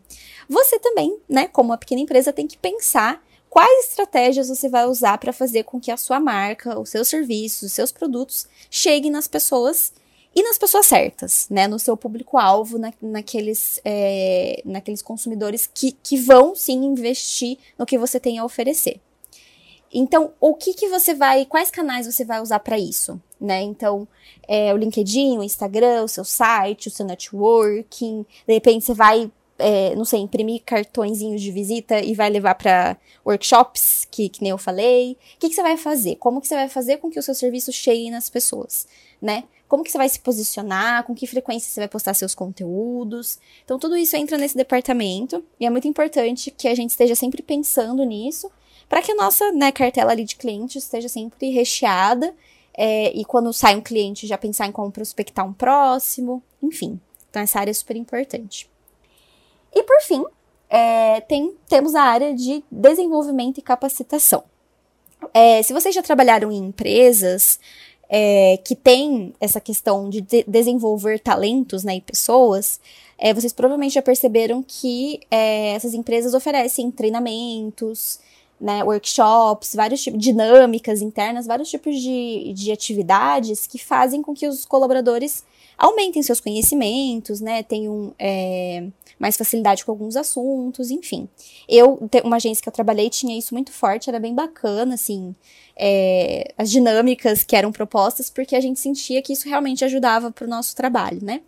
você 0.49 0.79
também, 0.79 1.19
né, 1.29 1.47
como 1.49 1.69
uma 1.69 1.77
pequena 1.77 2.01
empresa, 2.01 2.33
tem 2.33 2.47
que 2.47 2.57
pensar 2.57 3.23
quais 3.51 3.91
estratégias 3.91 4.49
você 4.49 4.71
vai 4.71 4.87
usar 4.87 5.19
para 5.19 5.35
fazer 5.35 5.65
com 5.65 5.79
que 5.79 5.91
a 5.91 5.99
sua 5.99 6.19
marca, 6.19 6.81
os 6.81 6.89
seus 6.89 7.09
serviços, 7.09 7.65
os 7.65 7.73
seus 7.73 7.93
produtos 7.93 8.47
cheguem 8.71 9.11
nas 9.11 9.29
pessoas 9.29 9.93
e 10.35 10.43
nas 10.43 10.57
pessoas 10.57 10.87
certas, 10.87 11.47
né, 11.51 11.69
no 11.69 11.79
seu 11.79 11.95
público-alvo, 11.95 12.79
na, 12.79 12.91
naqueles, 13.03 13.79
é, 13.85 14.63
naqueles 14.65 15.03
consumidores 15.03 15.69
que, 15.73 15.93
que 15.93 16.17
vão 16.17 16.55
sim 16.55 16.85
investir 16.87 17.59
no 17.79 17.85
que 17.85 17.99
você 17.99 18.19
tem 18.19 18.39
a 18.39 18.45
oferecer. 18.47 18.99
Então, 19.93 20.33
o 20.41 20.55
que 20.55 20.75
que 20.75 20.89
você 20.89 21.15
vai, 21.15 21.47
quais 21.47 21.71
canais 21.71 22.07
você 22.07 22.25
vai 22.25 22.41
usar 22.41 22.61
para 22.61 22.79
isso, 22.79 23.21
né? 23.41 23.63
Então, 23.63 24.07
é, 24.47 24.73
o 24.73 24.77
LinkedIn, 24.77 25.39
o 25.39 25.43
Instagram, 25.43 26.05
o 26.05 26.09
seu 26.09 26.25
site, 26.25 26.89
o 26.89 26.91
seu 26.91 27.07
networking, 27.07 28.25
de 28.47 28.55
repente 28.55 28.85
você 28.85 28.93
vai, 28.95 29.31
é, 29.59 29.95
não 29.95 30.05
sei, 30.05 30.21
imprimir 30.21 30.63
cartõezinhos 30.65 31.41
de 31.41 31.51
visita 31.51 32.01
e 32.01 32.15
vai 32.15 32.29
levar 32.29 32.55
para 32.55 32.99
workshops, 33.25 34.07
que, 34.11 34.29
que 34.29 34.43
nem 34.43 34.51
eu 34.51 34.59
falei. 34.59 35.13
O 35.37 35.39
que 35.39 35.49
que 35.49 35.55
você 35.55 35.63
vai 35.63 35.77
fazer? 35.79 36.17
Como 36.17 36.41
que 36.41 36.49
você 36.49 36.55
vai 36.55 36.69
fazer 36.69 36.99
com 36.99 37.11
que 37.11 37.19
o 37.19 37.23
seu 37.23 37.35
serviço 37.35 37.73
chegue 37.73 38.11
nas 38.11 38.29
pessoas, 38.29 38.87
né? 39.23 39.45
Como 39.67 39.85
que 39.85 39.91
você 39.91 39.99
vai 39.99 40.09
se 40.09 40.21
posicionar, 40.21 41.05
com 41.05 41.15
que 41.15 41.27
frequência 41.27 41.71
você 41.71 41.81
vai 41.81 41.89
postar 41.89 42.15
seus 42.15 42.35
conteúdos. 42.35 43.39
Então, 43.65 43.79
tudo 43.79 43.97
isso 43.97 44.17
entra 44.17 44.39
nesse 44.39 44.57
departamento 44.57 45.45
e 45.61 45.67
é 45.67 45.71
muito 45.71 45.87
importante 45.87 46.51
que 46.51 46.69
a 46.69 46.75
gente 46.75 46.91
esteja 46.91 47.15
sempre 47.15 47.43
pensando 47.43 48.03
nisso 48.05 48.51
para 48.89 49.03
que 49.03 49.13
a 49.13 49.15
nossa 49.15 49.53
né, 49.53 49.71
cartela 49.71 50.13
ali 50.13 50.25
de 50.25 50.37
clientes 50.37 50.85
esteja 50.85 51.09
sempre 51.09 51.51
recheada 51.51 52.35
é, 52.75 53.11
e 53.13 53.25
quando 53.25 53.53
sai 53.53 53.77
um 53.77 53.81
cliente 53.81 54.27
já 54.27 54.39
pensar 54.39 54.67
em 54.67 54.73
como 54.73 54.91
prospectar 54.91 55.45
um 55.45 55.53
próximo, 55.53 56.43
enfim. 56.63 57.01
Então 57.29 57.43
essa 57.43 57.59
área 57.59 57.71
é 57.71 57.75
super 57.75 57.97
importante. 57.97 58.71
E 59.75 59.83
por 59.83 60.01
fim, 60.03 60.25
é, 60.71 61.21
tem, 61.23 61.55
temos 61.69 61.95
a 61.95 62.03
área 62.03 62.35
de 62.35 62.63
desenvolvimento 62.71 63.59
e 63.59 63.63
capacitação. 63.63 64.45
É, 65.35 65.63
se 65.63 65.73
vocês 65.73 65.95
já 65.95 66.03
trabalharam 66.03 66.53
em 66.53 66.57
empresas 66.57 67.59
é, 68.09 68.59
que 68.59 68.75
têm 68.75 69.35
essa 69.41 69.61
questão 69.61 70.09
de, 70.09 70.21
de 70.21 70.45
desenvolver 70.47 71.19
talentos 71.19 71.85
né, 71.85 71.97
e 71.97 72.01
pessoas, 72.01 72.81
é, 73.19 73.35
vocês 73.35 73.53
provavelmente 73.53 73.95
já 73.95 74.03
perceberam 74.03 74.63
que 74.63 75.21
é, 75.31 75.75
essas 75.75 75.93
empresas 75.95 76.35
oferecem 76.35 76.91
treinamentos, 76.91 78.21
né, 78.61 78.83
workshops, 78.83 79.75
vários 79.75 80.03
tipos, 80.03 80.21
dinâmicas 80.21 81.01
internas, 81.01 81.47
vários 81.47 81.71
tipos 81.71 82.01
de, 82.01 82.53
de 82.55 82.73
atividades 82.73 83.67
que 83.67 83.79
fazem 83.79 84.23
com 84.23 84.35
que 84.35 84.47
os 84.47 84.65
colaboradores 84.65 85.45
aumentem 85.77 86.23
seus 86.23 86.41
conhecimentos, 86.41 87.41
né, 87.41 87.63
tenham 87.63 88.13
é, 88.19 88.87
mais 89.19 89.37
facilidade 89.37 89.85
com 89.85 89.93
alguns 89.93 90.17
assuntos, 90.17 90.91
enfim. 90.91 91.29
Eu, 91.69 91.99
uma 92.25 92.37
agência 92.37 92.63
que 92.63 92.69
eu 92.69 92.73
trabalhei 92.73 93.09
tinha 93.09 93.39
isso 93.39 93.55
muito 93.55 93.73
forte, 93.73 94.09
era 94.09 94.19
bem 94.19 94.35
bacana, 94.35 94.95
assim, 94.95 95.35
é, 95.77 96.53
as 96.59 96.71
dinâmicas 96.71 97.45
que 97.45 97.55
eram 97.55 97.71
propostas, 97.71 98.29
porque 98.29 98.57
a 98.57 98.61
gente 98.61 98.81
sentia 98.81 99.23
que 99.23 99.33
isso 99.33 99.49
realmente 99.49 99.85
ajudava 99.85 100.33
para 100.33 100.47
o 100.47 100.51
nosso 100.51 100.75
trabalho, 100.75 101.21
né. 101.23 101.43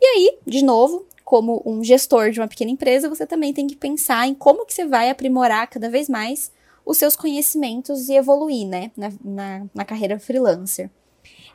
E 0.00 0.06
aí, 0.06 0.38
de 0.46 0.62
novo, 0.64 1.06
como 1.26 1.60
um 1.66 1.82
gestor 1.82 2.30
de 2.30 2.38
uma 2.38 2.46
pequena 2.46 2.70
empresa, 2.70 3.08
você 3.08 3.26
também 3.26 3.52
tem 3.52 3.66
que 3.66 3.74
pensar 3.74 4.28
em 4.28 4.32
como 4.32 4.64
que 4.64 4.72
você 4.72 4.86
vai 4.86 5.10
aprimorar 5.10 5.66
cada 5.68 5.90
vez 5.90 6.08
mais 6.08 6.52
os 6.84 6.98
seus 6.98 7.16
conhecimentos 7.16 8.08
e 8.08 8.14
evoluir, 8.14 8.64
né, 8.64 8.92
na, 8.96 9.12
na, 9.24 9.66
na 9.74 9.84
carreira 9.84 10.20
freelancer. 10.20 10.88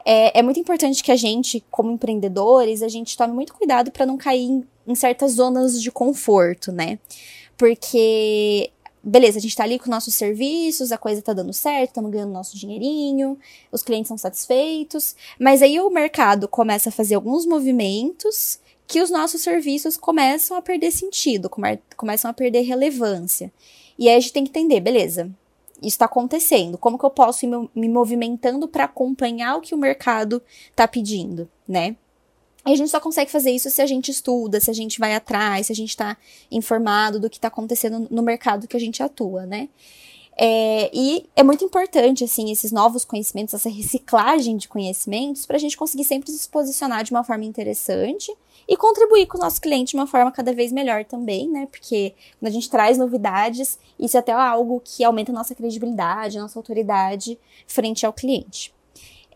É, 0.03 0.37
é, 0.39 0.43
muito 0.43 0.59
importante 0.59 1.01
que 1.01 1.09
a 1.11 1.15
gente, 1.15 1.63
como 1.71 1.89
empreendedores, 1.89 2.81
a 2.81 2.89
gente 2.89 3.15
tome 3.15 3.33
muito 3.33 3.53
cuidado 3.53 3.91
para 3.91 4.05
não 4.05 4.17
cair 4.17 4.43
em, 4.43 4.67
em, 4.85 4.93
certas 4.93 5.33
zonas 5.33 5.81
de 5.81 5.89
conforto, 5.89 6.73
né? 6.73 6.99
Porque, 7.55 8.71
beleza, 9.01 9.37
a 9.37 9.41
gente 9.41 9.55
tá 9.55 9.63
ali 9.63 9.79
com 9.79 9.89
nossos 9.89 10.15
serviços, 10.15 10.91
a 10.91 10.97
coisa 10.97 11.21
tá 11.21 11.31
dando 11.31 11.53
certo, 11.53 11.91
estamos 11.91 12.11
ganhando 12.11 12.33
nosso 12.33 12.57
dinheirinho, 12.57 13.39
os 13.71 13.83
clientes 13.83 14.09
são 14.09 14.17
satisfeitos, 14.17 15.15
mas 15.39 15.61
aí 15.61 15.79
o 15.79 15.89
mercado 15.89 16.45
começa 16.45 16.89
a 16.89 16.91
fazer 16.91 17.15
alguns 17.15 17.45
movimentos 17.45 18.59
que 18.91 19.01
os 19.01 19.09
nossos 19.09 19.39
serviços 19.41 19.95
começam 19.95 20.57
a 20.57 20.61
perder 20.61 20.91
sentido, 20.91 21.49
come 21.49 21.79
começam 21.95 22.29
a 22.29 22.33
perder 22.33 22.63
relevância. 22.63 23.49
E 23.97 24.09
aí 24.09 24.17
a 24.17 24.19
gente 24.19 24.33
tem 24.33 24.43
que 24.43 24.49
entender, 24.49 24.81
beleza, 24.81 25.31
isso 25.77 25.95
está 25.95 26.05
acontecendo? 26.05 26.77
Como 26.77 26.99
que 26.99 27.05
eu 27.05 27.09
posso 27.09 27.45
ir 27.45 27.49
me 27.73 27.87
movimentando 27.87 28.67
para 28.67 28.83
acompanhar 28.83 29.55
o 29.55 29.61
que 29.61 29.73
o 29.73 29.77
mercado 29.77 30.41
está 30.69 30.89
pedindo, 30.89 31.49
né? 31.65 31.95
E 32.65 32.73
a 32.73 32.75
gente 32.75 32.89
só 32.89 32.99
consegue 32.99 33.31
fazer 33.31 33.51
isso 33.51 33.69
se 33.69 33.81
a 33.81 33.85
gente 33.85 34.11
estuda, 34.11 34.59
se 34.59 34.69
a 34.69 34.73
gente 34.73 34.99
vai 34.99 35.15
atrás, 35.15 35.67
se 35.67 35.71
a 35.71 35.75
gente 35.75 35.91
está 35.91 36.17
informado 36.51 37.17
do 37.17 37.29
que 37.29 37.37
está 37.37 37.47
acontecendo 37.47 38.09
no 38.11 38.21
mercado 38.21 38.67
que 38.67 38.75
a 38.75 38.79
gente 38.79 39.01
atua, 39.01 39.45
né? 39.45 39.69
É, 40.37 40.89
e 40.93 41.29
é 41.33 41.43
muito 41.43 41.63
importante, 41.63 42.25
assim, 42.25 42.51
esses 42.51 42.73
novos 42.73 43.05
conhecimentos, 43.05 43.53
essa 43.53 43.69
reciclagem 43.69 44.57
de 44.57 44.67
conhecimentos, 44.67 45.45
para 45.45 45.55
a 45.55 45.59
gente 45.59 45.77
conseguir 45.77 46.03
sempre 46.03 46.29
se 46.29 46.49
posicionar 46.49 47.05
de 47.05 47.11
uma 47.11 47.23
forma 47.23 47.45
interessante 47.45 48.35
e 48.71 48.77
contribuir 48.77 49.25
com 49.25 49.37
o 49.37 49.41
nosso 49.41 49.59
cliente 49.59 49.89
de 49.89 49.97
uma 49.97 50.07
forma 50.07 50.31
cada 50.31 50.53
vez 50.53 50.71
melhor 50.71 51.03
também, 51.03 51.45
né? 51.49 51.67
Porque 51.69 52.13
quando 52.39 52.49
a 52.49 52.53
gente 52.53 52.69
traz 52.69 52.97
novidades, 52.97 53.77
isso 53.99 54.15
é 54.15 54.21
até 54.21 54.31
algo 54.31 54.81
que 54.81 55.03
aumenta 55.03 55.29
a 55.29 55.35
nossa 55.35 55.53
credibilidade, 55.53 56.37
a 56.37 56.41
nossa 56.41 56.57
autoridade 56.57 57.37
frente 57.67 58.05
ao 58.05 58.13
cliente. 58.13 58.73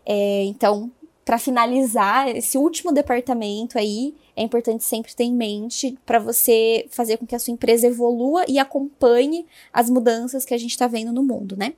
É, 0.06 0.44
então, 0.44 0.90
para 1.22 1.36
finalizar 1.36 2.34
esse 2.34 2.56
último 2.56 2.92
departamento 2.92 3.78
aí, 3.78 4.14
é 4.34 4.42
importante 4.42 4.84
sempre 4.84 5.14
ter 5.14 5.24
em 5.24 5.34
mente 5.34 5.98
para 6.06 6.18
você 6.18 6.86
fazer 6.88 7.18
com 7.18 7.26
que 7.26 7.34
a 7.34 7.38
sua 7.38 7.52
empresa 7.52 7.88
evolua 7.88 8.42
e 8.48 8.58
acompanhe 8.58 9.44
as 9.70 9.90
mudanças 9.90 10.46
que 10.46 10.54
a 10.54 10.58
gente 10.58 10.70
está 10.70 10.86
vendo 10.86 11.12
no 11.12 11.22
mundo, 11.22 11.58
né? 11.58 11.74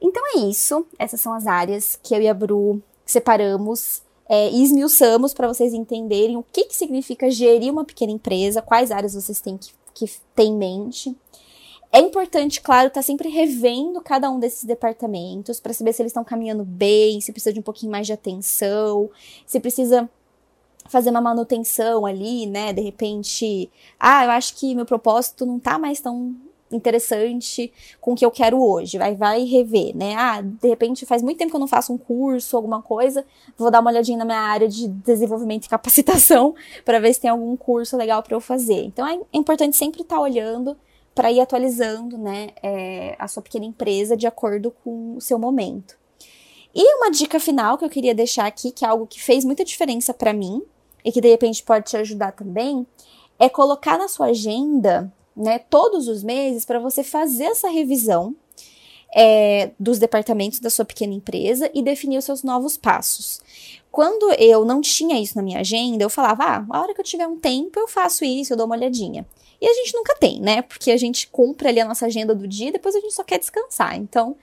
Então 0.00 0.22
é 0.36 0.48
isso. 0.48 0.86
Essas 0.96 1.20
são 1.20 1.34
as 1.34 1.48
áreas 1.48 1.98
que 2.00 2.14
eu 2.14 2.22
e 2.22 2.28
a 2.28 2.34
Bru 2.34 2.80
separamos 3.04 4.02
é, 4.32 4.48
esmiuçamos 4.50 5.34
para 5.34 5.48
vocês 5.48 5.74
entenderem 5.74 6.36
o 6.36 6.44
que, 6.52 6.66
que 6.66 6.76
significa 6.76 7.28
gerir 7.28 7.72
uma 7.72 7.84
pequena 7.84 8.12
empresa, 8.12 8.62
quais 8.62 8.92
áreas 8.92 9.14
vocês 9.14 9.40
têm 9.40 9.58
que, 9.58 9.72
que 9.92 10.08
ter 10.36 10.44
em 10.44 10.56
mente. 10.56 11.16
É 11.90 11.98
importante, 11.98 12.60
claro, 12.60 12.86
estar 12.86 13.00
tá 13.00 13.02
sempre 13.02 13.28
revendo 13.28 14.00
cada 14.00 14.30
um 14.30 14.38
desses 14.38 14.62
departamentos 14.62 15.58
para 15.58 15.72
saber 15.72 15.92
se 15.92 16.00
eles 16.00 16.10
estão 16.10 16.22
caminhando 16.22 16.62
bem, 16.62 17.20
se 17.20 17.32
precisa 17.32 17.52
de 17.52 17.58
um 17.58 17.62
pouquinho 17.64 17.90
mais 17.90 18.06
de 18.06 18.12
atenção, 18.12 19.10
se 19.44 19.58
precisa 19.58 20.08
fazer 20.86 21.10
uma 21.10 21.20
manutenção 21.20 22.06
ali, 22.06 22.46
né? 22.46 22.72
De 22.72 22.82
repente, 22.82 23.68
ah, 23.98 24.24
eu 24.24 24.30
acho 24.30 24.54
que 24.54 24.76
meu 24.76 24.86
propósito 24.86 25.44
não 25.44 25.58
tá 25.58 25.76
mais 25.76 26.00
tão 26.00 26.36
interessante 26.72 27.72
com 28.00 28.12
o 28.12 28.14
que 28.16 28.24
eu 28.24 28.30
quero 28.30 28.62
hoje. 28.62 28.98
Vai, 28.98 29.14
vai 29.14 29.44
rever, 29.44 29.96
né? 29.96 30.14
Ah, 30.16 30.40
de 30.40 30.68
repente 30.68 31.04
faz 31.06 31.22
muito 31.22 31.38
tempo 31.38 31.50
que 31.50 31.56
eu 31.56 31.60
não 31.60 31.66
faço 31.66 31.92
um 31.92 31.98
curso, 31.98 32.56
alguma 32.56 32.82
coisa, 32.82 33.24
vou 33.56 33.70
dar 33.70 33.80
uma 33.80 33.90
olhadinha 33.90 34.18
na 34.18 34.24
minha 34.24 34.40
área 34.40 34.68
de 34.68 34.88
desenvolvimento 34.88 35.66
e 35.66 35.68
capacitação 35.68 36.54
para 36.84 36.98
ver 36.98 37.12
se 37.14 37.20
tem 37.20 37.30
algum 37.30 37.56
curso 37.56 37.96
legal 37.96 38.22
para 38.22 38.34
eu 38.34 38.40
fazer. 38.40 38.84
Então 38.84 39.06
é 39.06 39.18
importante 39.32 39.76
sempre 39.76 40.02
estar 40.02 40.16
tá 40.16 40.22
olhando 40.22 40.76
para 41.14 41.30
ir 41.30 41.40
atualizando 41.40 42.16
né, 42.16 42.50
é, 42.62 43.16
a 43.18 43.26
sua 43.26 43.42
pequena 43.42 43.66
empresa 43.66 44.16
de 44.16 44.26
acordo 44.26 44.70
com 44.70 45.16
o 45.16 45.20
seu 45.20 45.38
momento. 45.38 45.98
E 46.74 46.96
uma 46.96 47.10
dica 47.10 47.40
final 47.40 47.76
que 47.76 47.84
eu 47.84 47.90
queria 47.90 48.14
deixar 48.14 48.46
aqui, 48.46 48.70
que 48.70 48.84
é 48.84 48.88
algo 48.88 49.06
que 49.06 49.20
fez 49.20 49.44
muita 49.44 49.64
diferença 49.64 50.14
para 50.14 50.32
mim 50.32 50.62
e 51.04 51.10
que 51.10 51.20
de 51.20 51.28
repente 51.28 51.62
pode 51.62 51.86
te 51.86 51.96
ajudar 51.96 52.32
também, 52.32 52.86
é 53.38 53.48
colocar 53.48 53.98
na 53.98 54.06
sua 54.06 54.26
agenda, 54.26 55.12
né, 55.40 55.58
todos 55.58 56.08
os 56.08 56.22
meses 56.22 56.64
para 56.64 56.78
você 56.78 57.02
fazer 57.02 57.44
essa 57.44 57.68
revisão 57.68 58.34
é, 59.14 59.70
dos 59.78 59.98
departamentos 59.98 60.60
da 60.60 60.70
sua 60.70 60.84
pequena 60.84 61.14
empresa 61.14 61.70
e 61.74 61.82
definir 61.82 62.18
os 62.18 62.24
seus 62.24 62.42
novos 62.42 62.76
passos. 62.76 63.40
Quando 63.90 64.32
eu 64.34 64.64
não 64.64 64.80
tinha 64.80 65.20
isso 65.20 65.36
na 65.36 65.42
minha 65.42 65.60
agenda, 65.60 66.04
eu 66.04 66.10
falava, 66.10 66.44
ah, 66.44 66.66
a 66.70 66.80
hora 66.80 66.94
que 66.94 67.00
eu 67.00 67.04
tiver 67.04 67.26
um 67.26 67.36
tempo 67.36 67.78
eu 67.78 67.88
faço 67.88 68.24
isso, 68.24 68.52
eu 68.52 68.56
dou 68.56 68.66
uma 68.66 68.76
olhadinha. 68.76 69.26
E 69.60 69.66
a 69.66 69.74
gente 69.74 69.94
nunca 69.94 70.14
tem, 70.14 70.40
né? 70.40 70.62
Porque 70.62 70.90
a 70.90 70.96
gente 70.96 71.26
cumpre 71.26 71.68
ali 71.68 71.80
a 71.80 71.84
nossa 71.84 72.06
agenda 72.06 72.34
do 72.34 72.48
dia 72.48 72.68
e 72.68 72.72
depois 72.72 72.94
a 72.94 73.00
gente 73.00 73.12
só 73.12 73.22
quer 73.22 73.38
descansar. 73.38 73.94
Então, 73.96 74.36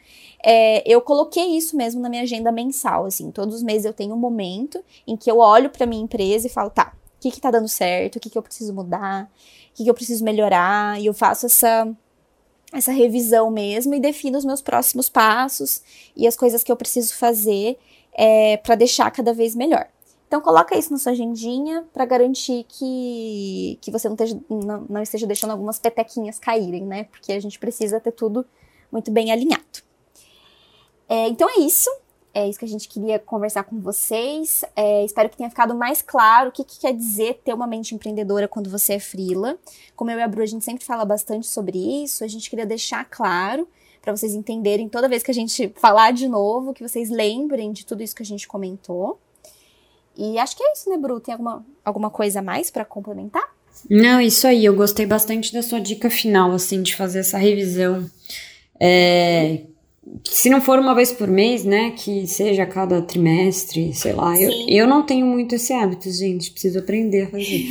é, 0.43 0.83
eu 0.85 1.01
coloquei 1.01 1.57
isso 1.57 1.75
mesmo 1.75 2.01
na 2.01 2.09
minha 2.09 2.21
agenda 2.21 2.51
mensal, 2.51 3.05
assim. 3.05 3.31
Todos 3.31 3.55
os 3.55 3.63
meses 3.63 3.85
eu 3.85 3.93
tenho 3.93 4.13
um 4.13 4.17
momento 4.17 4.83
em 5.07 5.17
que 5.17 5.31
eu 5.31 5.39
olho 5.39 5.71
para 5.71 5.87
minha 5.87 6.03
empresa 6.03 6.45
e 6.45 6.49
falo, 6.49 6.69
tá, 6.69 6.93
o 7.17 7.19
que 7.19 7.31
que 7.31 7.41
tá 7.41 7.49
dando 7.49 7.67
certo? 7.67 8.17
O 8.17 8.19
que 8.19 8.29
que 8.29 8.37
eu 8.37 8.43
preciso 8.43 8.73
mudar? 8.73 9.31
Que 9.77 9.83
que 9.83 9.89
eu 9.89 9.93
preciso 9.93 10.23
melhorar? 10.23 10.99
E 10.99 11.05
eu 11.05 11.13
faço 11.13 11.45
essa 11.45 11.87
essa 12.73 12.91
revisão 12.91 13.49
mesmo 13.51 13.93
e 13.93 13.99
defino 13.99 14.37
os 14.37 14.43
meus 14.43 14.61
próximos 14.61 15.07
passos 15.07 15.81
e 16.15 16.27
as 16.27 16.35
coisas 16.35 16.63
que 16.63 16.71
eu 16.71 16.75
preciso 16.75 17.15
fazer 17.15 17.77
é, 18.11 18.57
para 18.57 18.75
deixar 18.75 19.09
cada 19.11 19.33
vez 19.33 19.55
melhor. 19.55 19.87
Então 20.27 20.41
coloca 20.41 20.77
isso 20.77 20.91
na 20.91 20.97
sua 20.97 21.13
agendinha 21.13 21.85
para 21.93 22.03
garantir 22.03 22.65
que, 22.67 23.77
que 23.79 23.89
você 23.89 24.09
não 24.09 24.15
esteja, 24.15 24.37
não, 24.49 24.85
não 24.89 25.01
esteja 25.01 25.25
deixando 25.25 25.51
algumas 25.51 25.79
petequinhas 25.79 26.39
caírem, 26.39 26.83
né? 26.83 27.05
Porque 27.05 27.31
a 27.31 27.39
gente 27.39 27.57
precisa 27.57 27.99
ter 28.01 28.11
tudo 28.11 28.45
muito 28.91 29.09
bem 29.11 29.31
alinhado. 29.31 29.63
É, 31.07 31.29
então 31.29 31.47
é 31.49 31.61
isso. 31.61 31.89
É 32.37 32.47
isso 32.47 32.59
que 32.59 32.65
a 32.65 32.67
gente 32.67 32.87
queria 32.87 33.17
conversar 33.17 33.63
com 33.63 33.79
vocês. 33.79 34.63
É, 34.75 35.03
espero 35.03 35.27
que 35.27 35.35
tenha 35.35 35.49
ficado 35.49 35.73
mais 35.73 36.03
claro 36.03 36.49
o 36.49 36.51
que, 36.51 36.63
que, 36.63 36.81
quer 36.81 36.93
dizer 36.93 37.41
ter 37.43 37.51
uma 37.51 37.65
mente 37.65 37.95
empreendedora 37.95 38.47
quando 38.47 38.69
você 38.69 38.93
é 38.93 38.99
frila. 38.99 39.57
Como 39.95 40.11
eu 40.11 40.19
e 40.19 40.21
a 40.21 40.27
Bru, 40.27 40.43
a 40.43 40.45
gente 40.45 40.63
sempre 40.63 40.85
fala 40.85 41.03
bastante 41.03 41.47
sobre 41.47 41.79
isso. 42.03 42.23
A 42.23 42.27
gente 42.27 42.47
queria 42.47 42.63
deixar 42.63 43.03
claro 43.05 43.67
para 44.03 44.15
vocês 44.15 44.35
entenderem 44.35 44.87
toda 44.87 45.09
vez 45.09 45.23
que 45.23 45.31
a 45.31 45.33
gente 45.33 45.73
falar 45.77 46.13
de 46.13 46.27
novo, 46.27 46.75
que 46.75 46.87
vocês 46.87 47.09
lembrem 47.09 47.71
de 47.71 47.83
tudo 47.83 48.03
isso 48.03 48.15
que 48.15 48.21
a 48.21 48.25
gente 48.25 48.47
comentou. 48.47 49.19
E 50.15 50.37
acho 50.37 50.55
que 50.55 50.61
é 50.61 50.73
isso, 50.73 50.91
né, 50.91 50.97
Bru? 50.99 51.19
Tem 51.19 51.33
alguma, 51.33 51.65
alguma 51.83 52.11
coisa 52.11 52.37
a 52.37 52.43
mais 52.43 52.69
para 52.69 52.85
complementar? 52.85 53.51
Não, 53.89 54.21
isso 54.21 54.45
aí. 54.45 54.63
Eu 54.63 54.75
gostei 54.75 55.07
bastante 55.07 55.51
da 55.51 55.63
sua 55.63 55.81
dica 55.81 56.07
final, 56.07 56.51
assim, 56.51 56.83
de 56.83 56.95
fazer 56.95 57.17
essa 57.17 57.39
revisão. 57.39 58.07
É, 58.79 59.63
se 60.23 60.49
não 60.49 60.61
for 60.61 60.79
uma 60.79 60.93
vez 60.93 61.11
por 61.11 61.27
mês, 61.27 61.63
né, 61.63 61.91
que 61.91 62.27
seja 62.27 62.63
a 62.63 62.67
cada 62.67 63.01
trimestre, 63.01 63.93
sei 63.93 64.13
lá. 64.13 64.39
Eu, 64.39 64.51
eu 64.67 64.87
não 64.87 65.03
tenho 65.03 65.25
muito 65.25 65.55
esse 65.55 65.73
hábito, 65.73 66.09
gente, 66.11 66.51
preciso 66.51 66.79
aprender 66.79 67.23
a 67.23 67.29
fazer. 67.29 67.65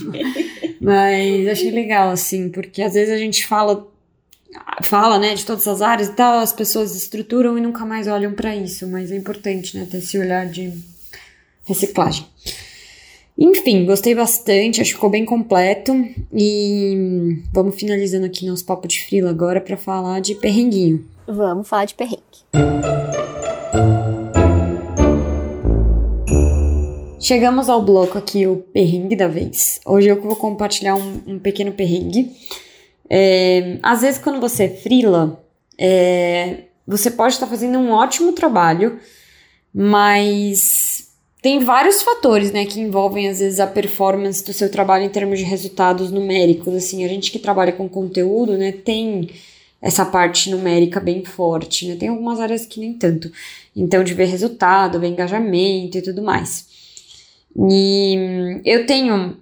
Mas 0.80 1.48
achei 1.48 1.70
legal, 1.70 2.10
assim, 2.10 2.48
porque 2.48 2.82
às 2.82 2.94
vezes 2.94 3.12
a 3.12 3.16
gente 3.16 3.46
fala, 3.46 3.88
fala, 4.82 5.18
né, 5.18 5.34
de 5.34 5.44
todas 5.44 5.66
as 5.66 5.82
áreas 5.82 6.08
e 6.08 6.12
tal, 6.12 6.38
as 6.38 6.52
pessoas 6.52 6.94
estruturam 6.94 7.56
e 7.58 7.60
nunca 7.60 7.84
mais 7.84 8.06
olham 8.06 8.32
para 8.32 8.54
isso, 8.54 8.86
mas 8.86 9.10
é 9.10 9.16
importante, 9.16 9.76
né, 9.76 9.86
ter 9.90 9.98
esse 9.98 10.18
olhar 10.18 10.46
de 10.46 10.72
reciclagem. 11.64 12.26
Enfim, 13.38 13.84
gostei 13.84 14.14
bastante, 14.14 14.80
acho 14.80 14.90
que 14.90 14.94
ficou 14.94 15.10
bem 15.10 15.24
completo. 15.24 15.92
E 16.32 17.42
vamos 17.52 17.74
finalizando 17.74 18.24
aqui 18.24 18.46
nosso 18.46 18.64
papo 18.64 18.88
de 18.88 19.04
frila 19.04 19.28
agora 19.28 19.60
para 19.60 19.76
falar 19.76 20.20
de 20.20 20.34
perrenguinho. 20.36 21.04
Vamos 21.28 21.68
falar 21.68 21.86
de 21.86 21.94
perrengue. 21.94 22.22
Chegamos 27.18 27.68
ao 27.68 27.82
bloco 27.82 28.16
aqui, 28.16 28.46
o 28.46 28.58
perrengue 28.58 29.16
da 29.16 29.26
vez. 29.26 29.80
Hoje 29.84 30.08
eu 30.08 30.20
vou 30.20 30.36
compartilhar 30.36 30.94
um, 30.94 31.22
um 31.26 31.38
pequeno 31.40 31.72
perrengue. 31.72 32.30
É, 33.10 33.78
às 33.82 34.02
vezes, 34.02 34.20
quando 34.20 34.40
você 34.40 34.64
é 34.64 34.68
frila, 34.68 35.44
é, 35.76 36.64
você 36.86 37.10
pode 37.10 37.34
estar 37.34 37.48
fazendo 37.48 37.78
um 37.78 37.90
ótimo 37.90 38.32
trabalho, 38.32 39.00
mas 39.74 41.10
tem 41.42 41.58
vários 41.60 42.02
fatores, 42.02 42.52
né, 42.52 42.64
que 42.64 42.80
envolvem 42.80 43.28
às 43.28 43.40
vezes 43.40 43.58
a 43.58 43.66
performance 43.66 44.44
do 44.44 44.52
seu 44.52 44.70
trabalho 44.70 45.04
em 45.04 45.08
termos 45.08 45.38
de 45.40 45.44
resultados 45.44 46.12
numéricos. 46.12 46.74
Assim, 46.74 47.04
a 47.04 47.08
gente 47.08 47.32
que 47.32 47.38
trabalha 47.40 47.72
com 47.72 47.88
conteúdo, 47.88 48.56
né, 48.56 48.70
tem 48.70 49.30
essa 49.80 50.04
parte 50.04 50.50
numérica 50.50 50.98
bem 51.00 51.24
forte, 51.24 51.86
né? 51.86 51.96
Tem 51.96 52.08
algumas 52.08 52.40
áreas 52.40 52.66
que 52.66 52.80
nem 52.80 52.94
tanto. 52.94 53.30
Então, 53.74 54.02
de 54.02 54.14
ver 54.14 54.26
resultado, 54.26 54.98
ver 54.98 55.08
engajamento 55.08 55.98
e 55.98 56.02
tudo 56.02 56.22
mais. 56.22 56.66
E 57.56 58.60
eu 58.64 58.86
tenho 58.86 59.36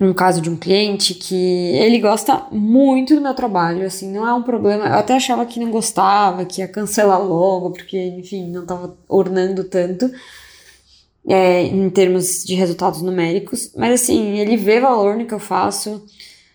um 0.00 0.12
caso 0.12 0.40
de 0.40 0.50
um 0.50 0.56
cliente 0.56 1.14
que 1.14 1.34
ele 1.34 1.98
gosta 1.98 2.46
muito 2.50 3.14
do 3.14 3.20
meu 3.20 3.34
trabalho, 3.34 3.86
assim, 3.86 4.10
não 4.12 4.26
é 4.26 4.34
um 4.34 4.42
problema. 4.42 4.86
Eu 4.86 4.94
até 4.94 5.14
achava 5.14 5.46
que 5.46 5.60
não 5.60 5.70
gostava, 5.70 6.44
que 6.44 6.60
ia 6.60 6.68
cancelar 6.68 7.22
logo, 7.22 7.70
porque, 7.70 7.98
enfim, 7.98 8.50
não 8.50 8.62
estava 8.62 8.96
ornando 9.08 9.64
tanto 9.64 10.10
é, 11.26 11.62
em 11.62 11.88
termos 11.90 12.44
de 12.44 12.54
resultados 12.54 13.02
numéricos, 13.02 13.72
mas 13.76 14.00
assim, 14.02 14.38
ele 14.38 14.56
vê 14.56 14.80
valor 14.80 15.16
no 15.16 15.26
que 15.26 15.34
eu 15.34 15.38
faço. 15.38 16.04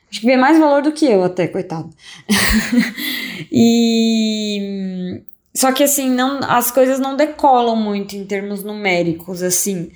Acho 0.10 0.22
que 0.22 0.26
vê 0.26 0.38
mais 0.38 0.58
valor 0.58 0.82
do 0.82 0.92
que 0.92 1.06
eu, 1.06 1.24
até, 1.24 1.48
coitado. 1.48 1.90
e. 3.52 5.22
Só 5.54 5.72
que 5.72 5.84
assim, 5.84 6.10
não, 6.10 6.40
as 6.44 6.70
coisas 6.72 7.00
não 7.00 7.16
decolam 7.16 7.76
muito 7.76 8.16
em 8.16 8.24
termos 8.26 8.64
numéricos, 8.64 9.42
assim. 9.42 9.92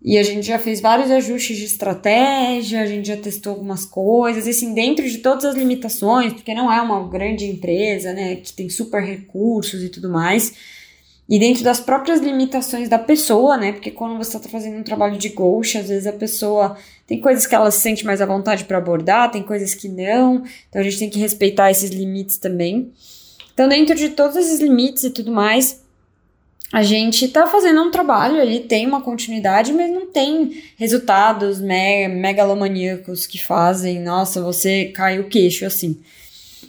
E 0.00 0.16
a 0.16 0.22
gente 0.22 0.46
já 0.46 0.58
fez 0.58 0.80
vários 0.80 1.10
ajustes 1.10 1.56
de 1.56 1.64
estratégia, 1.64 2.82
a 2.82 2.86
gente 2.86 3.08
já 3.08 3.16
testou 3.16 3.54
algumas 3.54 3.84
coisas, 3.84 4.46
assim, 4.46 4.74
dentro 4.74 5.08
de 5.08 5.18
todas 5.18 5.44
as 5.44 5.56
limitações, 5.56 6.32
porque 6.34 6.54
não 6.54 6.70
é 6.72 6.80
uma 6.80 7.08
grande 7.08 7.46
empresa, 7.46 8.12
né, 8.12 8.36
que 8.36 8.52
tem 8.52 8.68
super 8.68 9.02
recursos 9.02 9.82
e 9.82 9.88
tudo 9.88 10.08
mais 10.08 10.54
e 11.28 11.38
dentro 11.38 11.62
das 11.62 11.78
próprias 11.78 12.20
limitações 12.20 12.88
da 12.88 12.98
pessoa, 12.98 13.56
né? 13.56 13.72
Porque 13.72 13.90
quando 13.90 14.16
você 14.16 14.36
está 14.36 14.48
fazendo 14.48 14.78
um 14.78 14.82
trabalho 14.82 15.18
de 15.18 15.28
ghost, 15.28 15.76
às 15.76 15.88
vezes 15.88 16.06
a 16.06 16.12
pessoa 16.12 16.76
tem 17.06 17.20
coisas 17.20 17.46
que 17.46 17.54
ela 17.54 17.70
se 17.70 17.80
sente 17.80 18.06
mais 18.06 18.22
à 18.22 18.26
vontade 18.26 18.64
para 18.64 18.78
abordar, 18.78 19.30
tem 19.30 19.42
coisas 19.42 19.74
que 19.74 19.88
não. 19.88 20.42
Então 20.68 20.80
a 20.80 20.84
gente 20.84 20.98
tem 20.98 21.10
que 21.10 21.18
respeitar 21.18 21.70
esses 21.70 21.90
limites 21.90 22.38
também. 22.38 22.92
Então, 23.52 23.68
dentro 23.68 23.96
de 23.96 24.10
todos 24.10 24.36
esses 24.36 24.60
limites 24.60 25.02
e 25.02 25.10
tudo 25.10 25.32
mais, 25.32 25.82
a 26.72 26.82
gente 26.82 27.24
está 27.24 27.46
fazendo 27.46 27.82
um 27.82 27.90
trabalho, 27.90 28.40
ele 28.40 28.60
tem 28.60 28.86
uma 28.86 29.00
continuidade, 29.00 29.72
mas 29.72 29.90
não 29.90 30.06
tem 30.06 30.62
resultados 30.76 31.60
me 31.60 32.08
megalomaníacos 32.08 33.26
que 33.26 33.42
fazem, 33.42 34.00
nossa, 34.00 34.40
você 34.40 34.86
cai 34.94 35.18
o 35.18 35.28
queixo 35.28 35.66
assim. 35.66 35.98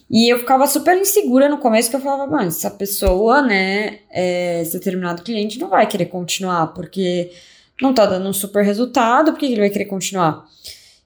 E 0.09 0.27
eu 0.33 0.39
ficava 0.39 0.65
super 0.65 0.97
insegura 0.97 1.47
no 1.47 1.59
começo, 1.59 1.89
que 1.89 1.95
eu 1.95 1.99
falava, 1.99 2.25
mano, 2.25 2.47
essa 2.47 2.71
pessoa, 2.71 3.43
né, 3.43 3.99
é, 4.09 4.61
esse 4.61 4.73
determinado 4.73 5.21
cliente 5.21 5.59
não 5.59 5.69
vai 5.69 5.85
querer 5.85 6.07
continuar, 6.07 6.67
porque 6.67 7.31
não 7.79 7.93
tá 7.93 8.07
dando 8.07 8.27
um 8.27 8.33
super 8.33 8.63
resultado, 8.63 9.31
por 9.31 9.39
que 9.39 9.45
ele 9.45 9.59
vai 9.59 9.69
querer 9.69 9.85
continuar? 9.85 10.45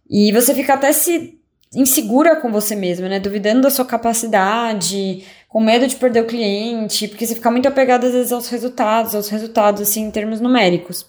E 0.10 0.32
você 0.32 0.56
fica 0.56 0.76
até 0.76 0.94
se 0.94 1.38
insegura 1.76 2.38
com 2.38 2.50
você 2.50 2.76
mesma, 2.76 3.10
né, 3.10 3.20
duvidando 3.20 3.62
da 3.62 3.70
sua 3.70 3.84
capacidade, 3.84 5.26
com 5.50 5.60
medo 5.60 5.86
de 5.86 5.98
perder 5.98 6.24
o 6.24 6.28
cliente, 6.28 7.08
porque 7.10 7.28
você 7.28 7.36
fica 7.36 7.52
muito 7.52 7.68
apegado 7.68 8.06
às 8.06 8.13
vezes 8.13 8.32
aos 8.32 8.48
resultados, 8.48 9.13
aos 9.13 9.28
resultados, 9.28 9.82
assim, 9.82 10.04
em 10.04 10.12
termos 10.12 10.39
numéricos. 10.39 11.06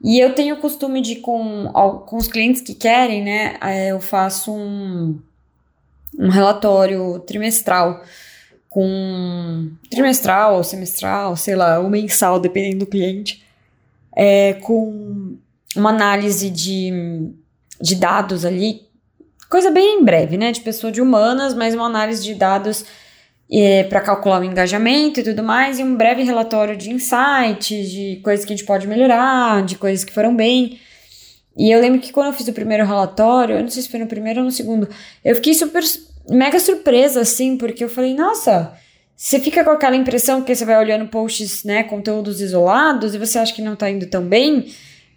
E 0.00 0.20
eu 0.20 0.34
tenho 0.34 0.54
o 0.54 0.60
costume 0.60 1.00
de, 1.00 1.16
com, 1.16 1.68
com 2.06 2.16
os 2.16 2.28
clientes 2.28 2.60
que 2.60 2.74
querem, 2.74 3.24
né, 3.24 3.56
é, 3.60 3.88
eu 3.90 4.00
faço 4.00 4.52
um 4.54 5.18
um 6.18 6.28
relatório 6.28 7.18
trimestral 7.20 8.02
com 8.68 9.70
trimestral 9.88 10.56
ou 10.56 10.64
semestral, 10.64 11.36
sei 11.36 11.54
lá, 11.54 11.78
ou 11.78 11.88
mensal, 11.88 12.40
dependendo 12.40 12.80
do 12.80 12.86
cliente, 12.86 13.44
é, 14.16 14.54
com 14.54 15.36
uma 15.76 15.90
análise 15.90 16.50
de, 16.50 17.30
de 17.80 17.94
dados 17.94 18.44
ali, 18.44 18.82
coisa 19.48 19.70
bem 19.70 20.04
breve, 20.04 20.36
né, 20.36 20.50
de 20.50 20.60
pessoa 20.60 20.90
de 20.90 21.00
humanas, 21.00 21.54
mas 21.54 21.72
uma 21.72 21.86
análise 21.86 22.24
de 22.24 22.34
dados 22.34 22.84
é, 23.48 23.84
para 23.84 24.00
calcular 24.00 24.40
o 24.40 24.44
engajamento 24.44 25.20
e 25.20 25.22
tudo 25.22 25.44
mais, 25.44 25.78
e 25.78 25.84
um 25.84 25.96
breve 25.96 26.24
relatório 26.24 26.76
de 26.76 26.90
insights, 26.90 27.90
de 27.90 28.20
coisas 28.24 28.44
que 28.44 28.52
a 28.52 28.56
gente 28.56 28.66
pode 28.66 28.88
melhorar, 28.88 29.62
de 29.62 29.76
coisas 29.76 30.04
que 30.04 30.12
foram 30.12 30.34
bem. 30.34 30.80
E 31.56 31.70
eu 31.70 31.80
lembro 31.80 32.00
que 32.00 32.12
quando 32.12 32.28
eu 32.28 32.32
fiz 32.32 32.48
o 32.48 32.52
primeiro 32.52 32.84
relatório, 32.84 33.56
eu 33.56 33.62
não 33.62 33.68
sei 33.68 33.82
se 33.82 33.88
foi 33.88 34.00
no 34.00 34.06
primeiro 34.06 34.40
ou 34.40 34.44
no 34.46 34.50
segundo, 34.50 34.88
eu 35.24 35.34
fiquei 35.36 35.54
super 35.54 35.82
mega 36.28 36.58
surpresa, 36.58 37.20
assim, 37.20 37.56
porque 37.56 37.84
eu 37.84 37.88
falei, 37.88 38.14
nossa, 38.14 38.74
você 39.16 39.38
fica 39.38 39.62
com 39.62 39.70
aquela 39.70 39.94
impressão 39.94 40.42
que 40.42 40.54
você 40.54 40.64
vai 40.64 40.78
olhando 40.78 41.06
posts, 41.08 41.62
né, 41.64 41.84
conteúdos 41.84 42.40
isolados 42.40 43.14
e 43.14 43.18
você 43.18 43.38
acha 43.38 43.54
que 43.54 43.62
não 43.62 43.76
tá 43.76 43.88
indo 43.88 44.06
tão 44.06 44.24
bem. 44.24 44.66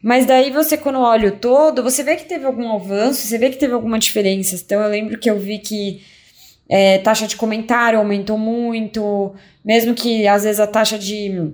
Mas 0.02 0.26
daí 0.26 0.52
você, 0.52 0.78
quando 0.78 1.00
olha 1.00 1.30
o 1.30 1.32
todo, 1.32 1.82
você 1.82 2.04
vê 2.04 2.15
que 2.15 2.26
teve 2.26 2.45
algum 2.45 2.71
avanço, 2.71 3.28
você 3.28 3.38
vê 3.38 3.50
que 3.50 3.58
teve 3.58 3.73
alguma 3.73 3.97
diferença. 3.97 4.56
Então 4.56 4.80
eu 4.82 4.89
lembro 4.89 5.17
que 5.17 5.30
eu 5.30 5.39
vi 5.39 5.58
que 5.58 6.02
é, 6.69 7.00
taxa 7.00 7.28
de 7.28 7.36
comentário 7.36 7.97
aumentou 7.97 8.38
muito, 8.38 9.34
mesmo 9.65 9.95
que 9.95 10.28
às 10.28 10.43
vezes 10.43 10.60
a 10.60 10.67
taxa 10.67 11.00
de 11.00 11.52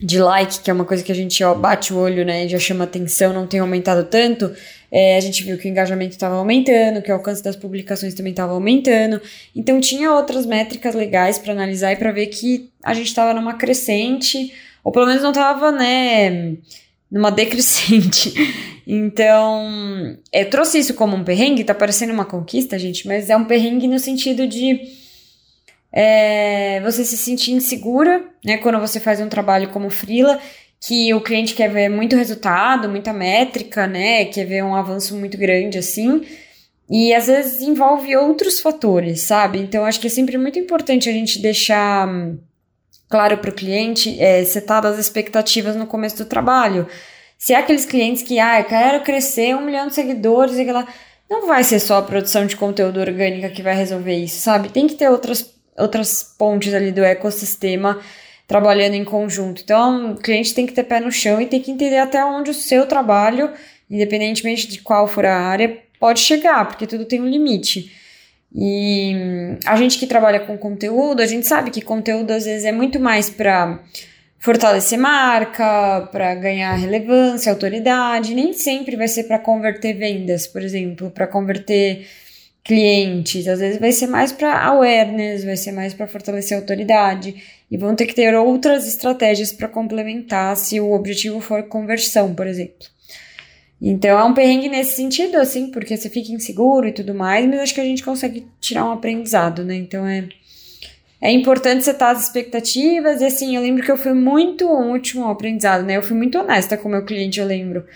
de 0.00 0.20
like, 0.20 0.60
que 0.60 0.70
é 0.70 0.72
uma 0.72 0.84
coisa 0.84 1.02
que 1.02 1.10
a 1.10 1.14
gente 1.14 1.42
ó, 1.42 1.54
bate 1.54 1.92
o 1.92 1.98
olho, 1.98 2.24
né, 2.24 2.46
já 2.46 2.58
chama 2.58 2.84
atenção, 2.84 3.32
não 3.32 3.46
tem 3.46 3.58
aumentado 3.58 4.04
tanto, 4.04 4.52
é, 4.90 5.16
a 5.16 5.20
gente 5.20 5.42
viu 5.42 5.58
que 5.58 5.66
o 5.66 5.70
engajamento 5.70 6.12
estava 6.12 6.36
aumentando, 6.36 7.02
que 7.02 7.10
o 7.10 7.14
alcance 7.14 7.42
das 7.42 7.56
publicações 7.56 8.14
também 8.14 8.30
estava 8.30 8.52
aumentando. 8.52 9.20
Então 9.54 9.80
tinha 9.80 10.12
outras 10.12 10.46
métricas 10.46 10.94
legais 10.94 11.38
para 11.38 11.52
analisar 11.52 11.92
e 11.92 11.96
para 11.96 12.12
ver 12.12 12.26
que 12.26 12.70
a 12.82 12.94
gente 12.94 13.08
estava 13.08 13.34
numa 13.34 13.54
crescente, 13.54 14.54
ou 14.84 14.92
pelo 14.92 15.06
menos 15.06 15.22
não 15.22 15.30
estava, 15.30 15.72
né, 15.72 16.56
numa 17.10 17.30
decrescente. 17.30 18.32
Então, 18.90 20.16
eu 20.32 20.48
trouxe 20.48 20.78
isso 20.78 20.94
como 20.94 21.14
um 21.14 21.22
perrengue, 21.22 21.62
tá 21.62 21.74
parecendo 21.74 22.10
uma 22.10 22.24
conquista, 22.24 22.78
gente, 22.78 23.06
mas 23.06 23.28
é 23.28 23.36
um 23.36 23.44
perrengue 23.44 23.86
no 23.86 23.98
sentido 23.98 24.46
de 24.46 24.80
é, 25.92 26.80
você 26.80 27.04
se 27.04 27.16
sentir 27.16 27.52
insegura, 27.52 28.24
né, 28.44 28.58
quando 28.58 28.78
você 28.78 29.00
faz 29.00 29.20
um 29.20 29.28
trabalho 29.28 29.68
como 29.70 29.90
frila, 29.90 30.38
que 30.80 31.12
o 31.12 31.20
cliente 31.20 31.54
quer 31.54 31.70
ver 31.70 31.88
muito 31.88 32.16
resultado, 32.16 32.88
muita 32.88 33.12
métrica, 33.12 33.86
né, 33.86 34.26
quer 34.26 34.44
ver 34.44 34.62
um 34.62 34.74
avanço 34.74 35.16
muito 35.16 35.36
grande 35.36 35.78
assim, 35.78 36.22
e 36.90 37.12
às 37.12 37.26
vezes 37.26 37.60
envolve 37.60 38.16
outros 38.16 38.60
fatores, 38.60 39.22
sabe? 39.22 39.58
Então 39.58 39.84
acho 39.84 40.00
que 40.00 40.06
é 40.06 40.10
sempre 40.10 40.38
muito 40.38 40.58
importante 40.58 41.08
a 41.08 41.12
gente 41.12 41.40
deixar 41.40 42.08
hum, 42.08 42.38
claro 43.08 43.38
para 43.38 43.50
o 43.50 43.54
cliente, 43.54 44.18
é, 44.20 44.44
setar 44.44 44.84
as 44.86 44.98
expectativas 44.98 45.76
no 45.76 45.86
começo 45.86 46.16
do 46.16 46.24
trabalho. 46.24 46.86
Se 47.36 47.52
é 47.52 47.56
aqueles 47.56 47.84
clientes 47.84 48.22
que, 48.22 48.38
ah, 48.38 48.60
eu 48.60 48.64
quero 48.64 49.04
crescer 49.04 49.54
um 49.54 49.64
milhão 49.64 49.86
de 49.86 49.94
seguidores 49.94 50.56
e 50.56 50.64
lá, 50.64 50.86
não 51.30 51.46
vai 51.46 51.62
ser 51.62 51.78
só 51.78 51.98
a 51.98 52.02
produção 52.02 52.46
de 52.46 52.56
conteúdo 52.56 53.00
orgânica 53.00 53.50
que 53.50 53.62
vai 53.62 53.76
resolver 53.76 54.16
isso, 54.16 54.40
sabe? 54.40 54.70
Tem 54.70 54.86
que 54.86 54.94
ter 54.94 55.10
outras 55.10 55.57
outras 55.78 56.22
pontes 56.22 56.74
ali 56.74 56.92
do 56.92 57.04
ecossistema 57.04 58.00
trabalhando 58.46 58.94
em 58.94 59.04
conjunto. 59.04 59.60
Então, 59.62 60.12
o 60.12 60.16
cliente 60.16 60.54
tem 60.54 60.66
que 60.66 60.72
ter 60.72 60.84
pé 60.84 61.00
no 61.00 61.12
chão 61.12 61.40
e 61.40 61.46
tem 61.46 61.60
que 61.60 61.70
entender 61.70 61.98
até 61.98 62.24
onde 62.24 62.50
o 62.50 62.54
seu 62.54 62.86
trabalho, 62.86 63.52
independentemente 63.90 64.66
de 64.66 64.80
qual 64.80 65.06
for 65.06 65.26
a 65.26 65.36
área, 65.36 65.78
pode 66.00 66.20
chegar, 66.20 66.66
porque 66.66 66.86
tudo 66.86 67.04
tem 67.04 67.20
um 67.20 67.28
limite. 67.28 67.92
E 68.54 69.12
a 69.66 69.76
gente 69.76 69.98
que 69.98 70.06
trabalha 70.06 70.40
com 70.40 70.56
conteúdo, 70.56 71.20
a 71.20 71.26
gente 71.26 71.46
sabe 71.46 71.70
que 71.70 71.82
conteúdo 71.82 72.30
às 72.30 72.46
vezes 72.46 72.64
é 72.64 72.72
muito 72.72 72.98
mais 72.98 73.28
para 73.28 73.82
fortalecer 74.38 74.98
marca, 74.98 76.08
para 76.10 76.34
ganhar 76.34 76.72
relevância, 76.74 77.52
autoridade, 77.52 78.34
nem 78.34 78.54
sempre 78.54 78.96
vai 78.96 79.08
ser 79.08 79.24
para 79.24 79.38
converter 79.38 79.92
vendas, 79.94 80.46
por 80.46 80.62
exemplo, 80.62 81.10
para 81.10 81.26
converter 81.26 82.06
clientes, 82.68 83.48
às 83.48 83.60
vezes 83.60 83.80
vai 83.80 83.90
ser 83.92 84.06
mais 84.06 84.30
para 84.30 84.62
awareness, 84.66 85.42
vai 85.42 85.56
ser 85.56 85.72
mais 85.72 85.94
para 85.94 86.06
fortalecer 86.06 86.54
a 86.54 86.60
autoridade 86.60 87.34
e 87.70 87.78
vão 87.78 87.96
ter 87.96 88.04
que 88.04 88.14
ter 88.14 88.34
outras 88.34 88.86
estratégias 88.86 89.50
para 89.50 89.68
complementar 89.68 90.54
se 90.54 90.78
o 90.78 90.92
objetivo 90.92 91.40
for 91.40 91.62
conversão, 91.62 92.34
por 92.34 92.46
exemplo. 92.46 92.86
Então 93.80 94.18
é 94.18 94.22
um 94.22 94.34
perrengue 94.34 94.68
nesse 94.68 94.96
sentido, 94.96 95.36
assim, 95.36 95.70
porque 95.70 95.96
você 95.96 96.10
fica 96.10 96.30
inseguro 96.30 96.86
e 96.86 96.92
tudo 96.92 97.14
mais, 97.14 97.48
mas 97.48 97.60
acho 97.60 97.74
que 97.74 97.80
a 97.80 97.84
gente 97.84 98.04
consegue 98.04 98.46
tirar 98.60 98.84
um 98.84 98.92
aprendizado, 98.92 99.64
né? 99.64 99.74
Então 99.74 100.06
é, 100.06 100.28
é 101.22 101.32
importante 101.32 101.84
setar 101.84 102.14
as 102.14 102.24
expectativas 102.24 103.22
e 103.22 103.24
assim, 103.24 103.56
eu 103.56 103.62
lembro 103.62 103.82
que 103.82 103.90
eu 103.90 103.96
fui 103.96 104.12
muito 104.12 104.66
um 104.66 104.92
último 104.92 105.26
aprendizado, 105.30 105.84
né? 105.86 105.96
Eu 105.96 106.02
fui 106.02 106.18
muito 106.18 106.38
honesta 106.38 106.76
com 106.76 106.86
o 106.86 106.90
meu 106.90 107.06
cliente, 107.06 107.40
eu 107.40 107.46
lembro. 107.46 107.86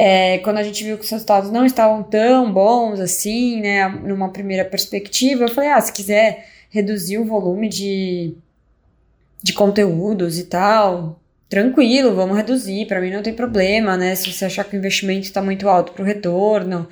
É, 0.00 0.38
quando 0.38 0.58
a 0.58 0.62
gente 0.62 0.84
viu 0.84 0.96
que 0.96 1.02
os 1.02 1.10
resultados 1.10 1.50
não 1.50 1.66
estavam 1.66 2.04
tão 2.04 2.52
bons 2.52 3.00
assim, 3.00 3.60
né, 3.60 3.88
numa 3.88 4.30
primeira 4.30 4.64
perspectiva, 4.64 5.42
eu 5.42 5.48
falei, 5.48 5.70
ah, 5.70 5.80
se 5.80 5.92
quiser 5.92 6.46
reduzir 6.70 7.18
o 7.18 7.24
volume 7.24 7.68
de, 7.68 8.32
de 9.42 9.52
conteúdos 9.52 10.38
e 10.38 10.44
tal, 10.44 11.18
tranquilo, 11.48 12.14
vamos 12.14 12.36
reduzir, 12.36 12.86
para 12.86 13.00
mim 13.00 13.10
não 13.10 13.24
tem 13.24 13.34
problema, 13.34 13.96
né, 13.96 14.14
se 14.14 14.32
você 14.32 14.44
achar 14.44 14.62
que 14.62 14.76
o 14.76 14.78
investimento 14.78 15.22
está 15.22 15.42
muito 15.42 15.68
alto 15.68 15.90
para 15.90 16.02
o 16.04 16.06
retorno. 16.06 16.88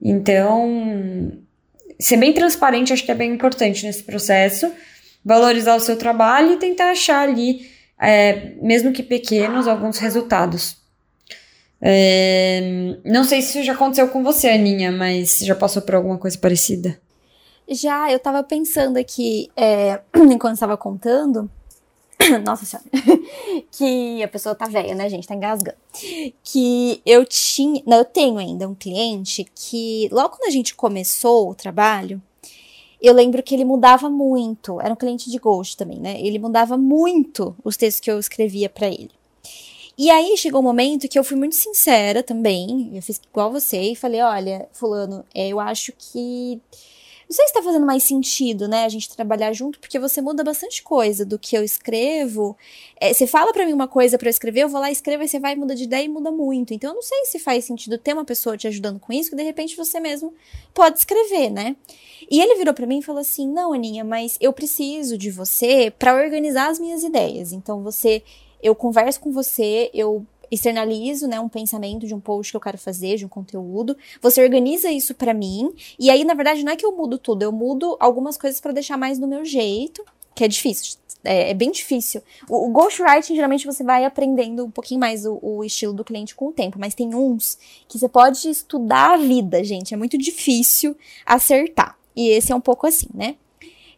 Então, 0.00 1.32
ser 1.98 2.16
bem 2.16 2.32
transparente 2.32 2.92
acho 2.92 3.04
que 3.04 3.10
é 3.10 3.14
bem 3.16 3.32
importante 3.32 3.84
nesse 3.84 4.04
processo, 4.04 4.72
valorizar 5.24 5.74
o 5.74 5.80
seu 5.80 5.96
trabalho 5.96 6.52
e 6.52 6.58
tentar 6.58 6.92
achar 6.92 7.28
ali, 7.28 7.68
é, 8.00 8.52
mesmo 8.62 8.92
que 8.92 9.02
pequenos, 9.02 9.66
alguns 9.66 9.98
resultados. 9.98 10.79
É, 11.82 12.98
não 13.04 13.24
sei 13.24 13.40
se 13.40 13.58
isso 13.58 13.66
já 13.66 13.72
aconteceu 13.72 14.08
com 14.08 14.22
você, 14.22 14.48
Aninha, 14.50 14.92
mas 14.92 15.38
já 15.38 15.54
passou 15.54 15.80
por 15.80 15.94
alguma 15.94 16.18
coisa 16.18 16.36
parecida? 16.36 17.00
Já, 17.68 18.10
eu 18.10 18.18
tava 18.18 18.42
pensando 18.42 18.96
aqui, 18.96 19.48
é, 19.56 20.00
enquanto 20.30 20.54
estava 20.54 20.76
contando, 20.76 21.50
nossa 22.44 22.64
senhora, 22.66 22.88
que 23.70 24.22
a 24.22 24.28
pessoa 24.28 24.54
tá 24.54 24.66
velha, 24.66 24.94
né, 24.94 25.08
gente, 25.08 25.26
tá 25.26 25.34
engasgando. 25.34 25.78
Que 26.42 27.00
eu 27.06 27.24
tinha, 27.24 27.82
não, 27.86 27.98
eu 27.98 28.04
tenho 28.04 28.38
ainda 28.38 28.68
um 28.68 28.74
cliente 28.74 29.46
que, 29.54 30.08
logo 30.12 30.30
quando 30.36 30.48
a 30.48 30.52
gente 30.52 30.74
começou 30.74 31.48
o 31.48 31.54
trabalho, 31.54 32.20
eu 33.00 33.14
lembro 33.14 33.42
que 33.42 33.54
ele 33.54 33.64
mudava 33.64 34.10
muito, 34.10 34.80
era 34.80 34.92
um 34.92 34.96
cliente 34.96 35.30
de 35.30 35.38
Ghost 35.38 35.76
também, 35.76 35.98
né, 35.98 36.20
ele 36.20 36.38
mudava 36.38 36.76
muito 36.76 37.56
os 37.64 37.76
textos 37.76 38.00
que 38.00 38.10
eu 38.10 38.18
escrevia 38.18 38.68
para 38.68 38.88
ele. 38.88 39.19
E 40.02 40.08
aí 40.08 40.34
chegou 40.38 40.62
um 40.62 40.64
momento 40.64 41.06
que 41.06 41.18
eu 41.18 41.22
fui 41.22 41.36
muito 41.36 41.54
sincera 41.54 42.22
também, 42.22 42.90
eu 42.96 43.02
fiz 43.02 43.20
igual 43.30 43.52
você 43.52 43.92
e 43.92 43.94
falei, 43.94 44.22
olha, 44.22 44.66
fulano, 44.72 45.26
é, 45.34 45.48
eu 45.48 45.60
acho 45.60 45.92
que 45.92 46.58
não 47.28 47.36
sei 47.36 47.46
se 47.46 47.52
tá 47.52 47.62
fazendo 47.62 47.84
mais 47.84 48.02
sentido, 48.02 48.66
né, 48.66 48.86
a 48.86 48.88
gente 48.88 49.14
trabalhar 49.14 49.52
junto, 49.52 49.78
porque 49.78 49.98
você 49.98 50.22
muda 50.22 50.42
bastante 50.42 50.82
coisa 50.82 51.22
do 51.22 51.38
que 51.38 51.54
eu 51.54 51.62
escrevo. 51.62 52.56
É, 52.98 53.12
você 53.12 53.26
fala 53.26 53.52
para 53.52 53.66
mim 53.66 53.74
uma 53.74 53.86
coisa 53.86 54.16
para 54.16 54.28
eu 54.28 54.30
escrever, 54.30 54.62
eu 54.62 54.70
vou 54.70 54.80
lá, 54.80 54.90
escrevo, 54.90 55.22
e 55.22 55.28
você 55.28 55.38
vai, 55.38 55.54
muda 55.54 55.74
de 55.74 55.84
ideia 55.84 56.06
e 56.06 56.08
muda 56.08 56.32
muito. 56.32 56.72
Então 56.72 56.92
eu 56.92 56.94
não 56.94 57.02
sei 57.02 57.26
se 57.26 57.38
faz 57.38 57.66
sentido 57.66 57.98
ter 57.98 58.14
uma 58.14 58.24
pessoa 58.24 58.56
te 58.56 58.66
ajudando 58.66 58.98
com 58.98 59.12
isso, 59.12 59.28
que 59.28 59.36
de 59.36 59.42
repente 59.42 59.76
você 59.76 60.00
mesmo 60.00 60.32
pode 60.72 60.98
escrever, 60.98 61.50
né? 61.50 61.76
E 62.30 62.40
ele 62.40 62.56
virou 62.56 62.72
para 62.72 62.86
mim 62.86 63.00
e 63.00 63.02
falou 63.02 63.20
assim: 63.20 63.46
"Não, 63.46 63.74
Aninha, 63.74 64.02
mas 64.02 64.38
eu 64.40 64.50
preciso 64.50 65.18
de 65.18 65.30
você 65.30 65.92
para 65.96 66.16
organizar 66.16 66.70
as 66.70 66.78
minhas 66.78 67.04
ideias. 67.04 67.52
Então 67.52 67.82
você 67.82 68.22
eu 68.62 68.74
converso 68.74 69.20
com 69.20 69.32
você, 69.32 69.90
eu 69.94 70.24
externalizo, 70.50 71.28
né, 71.28 71.38
um 71.38 71.48
pensamento 71.48 72.06
de 72.06 72.14
um 72.14 72.20
post 72.20 72.52
que 72.52 72.56
eu 72.56 72.60
quero 72.60 72.76
fazer, 72.76 73.16
de 73.16 73.24
um 73.24 73.28
conteúdo. 73.28 73.96
Você 74.20 74.42
organiza 74.42 74.90
isso 74.90 75.14
para 75.14 75.32
mim, 75.32 75.72
e 75.98 76.10
aí 76.10 76.24
na 76.24 76.34
verdade 76.34 76.64
não 76.64 76.72
é 76.72 76.76
que 76.76 76.84
eu 76.84 76.96
mudo 76.96 77.18
tudo, 77.18 77.42
eu 77.42 77.52
mudo 77.52 77.96
algumas 78.00 78.36
coisas 78.36 78.60
para 78.60 78.72
deixar 78.72 78.96
mais 78.96 79.18
do 79.18 79.28
meu 79.28 79.44
jeito, 79.44 80.04
que 80.34 80.44
é 80.44 80.48
difícil. 80.48 80.98
É, 81.22 81.50
é 81.50 81.54
bem 81.54 81.70
difícil. 81.70 82.22
O, 82.48 82.66
o 82.66 82.70
ghostwriting, 82.70 83.34
geralmente, 83.34 83.66
você 83.66 83.84
vai 83.84 84.04
aprendendo 84.04 84.64
um 84.64 84.70
pouquinho 84.70 85.00
mais 85.00 85.26
o, 85.26 85.38
o, 85.42 85.62
estilo 85.62 85.92
do 85.92 86.04
cliente 86.04 86.34
com 86.34 86.48
o 86.48 86.52
tempo, 86.52 86.78
mas 86.78 86.94
tem 86.94 87.14
uns 87.14 87.58
que 87.86 87.98
você 87.98 88.08
pode 88.08 88.48
estudar 88.48 89.14
a 89.14 89.16
vida, 89.18 89.62
gente. 89.62 89.92
É 89.92 89.96
muito 89.96 90.16
difícil 90.16 90.96
acertar. 91.26 91.98
E 92.16 92.28
esse 92.28 92.52
é 92.52 92.54
um 92.54 92.60
pouco 92.60 92.86
assim, 92.86 93.08
né? 93.14 93.36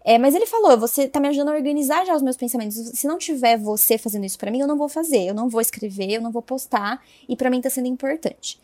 É, 0.05 0.19
mas 0.19 0.35
ele 0.35 0.47
falou, 0.47 0.77
você 0.77 1.07
tá 1.07 1.21
me 1.21 1.29
ajudando 1.29 1.51
a 1.51 1.57
organizar 1.57 2.05
já 2.05 2.15
os 2.15 2.23
meus 2.23 2.37
pensamentos. 2.37 2.77
Se 2.77 3.07
não 3.07 3.19
tiver 3.19 3.57
você 3.57 3.97
fazendo 3.97 4.27
isso 4.27 4.39
para 4.39 4.51
mim, 4.51 4.61
eu 4.61 4.67
não 4.67 4.77
vou 4.77 4.89
fazer, 4.89 5.23
eu 5.23 5.35
não 5.35 5.49
vou 5.49 5.61
escrever, 5.61 6.11
eu 6.11 6.21
não 6.21 6.33
vou 6.33 6.43
postar, 6.43 7.01
e 7.29 7.37
para 7.37 7.51
mim 7.51 7.61
tá 7.61 7.71
sendo 7.71 7.87
importante. 7.87 8.61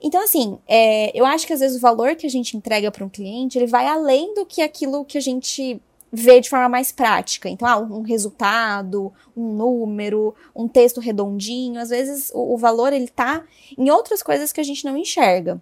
Então, 0.00 0.22
assim, 0.22 0.58
é, 0.68 1.18
eu 1.18 1.24
acho 1.24 1.46
que 1.46 1.52
às 1.52 1.60
vezes 1.60 1.78
o 1.78 1.80
valor 1.80 2.14
que 2.14 2.26
a 2.26 2.30
gente 2.30 2.56
entrega 2.56 2.90
para 2.90 3.04
um 3.04 3.08
cliente, 3.08 3.56
ele 3.56 3.66
vai 3.66 3.86
além 3.86 4.34
do 4.34 4.44
que 4.44 4.60
aquilo 4.60 5.04
que 5.04 5.16
a 5.16 5.20
gente 5.20 5.80
vê 6.12 6.40
de 6.40 6.50
forma 6.50 6.68
mais 6.68 6.92
prática. 6.92 7.48
Então, 7.48 7.66
ah, 7.66 7.78
um 7.78 8.02
resultado, 8.02 9.12
um 9.36 9.54
número, 9.54 10.34
um 10.54 10.68
texto 10.68 11.00
redondinho, 11.00 11.80
às 11.80 11.88
vezes 11.88 12.30
o, 12.34 12.54
o 12.54 12.58
valor 12.58 12.92
ele 12.92 13.08
tá 13.08 13.42
em 13.76 13.90
outras 13.90 14.22
coisas 14.22 14.52
que 14.52 14.60
a 14.60 14.64
gente 14.64 14.84
não 14.84 14.96
enxerga. 14.96 15.60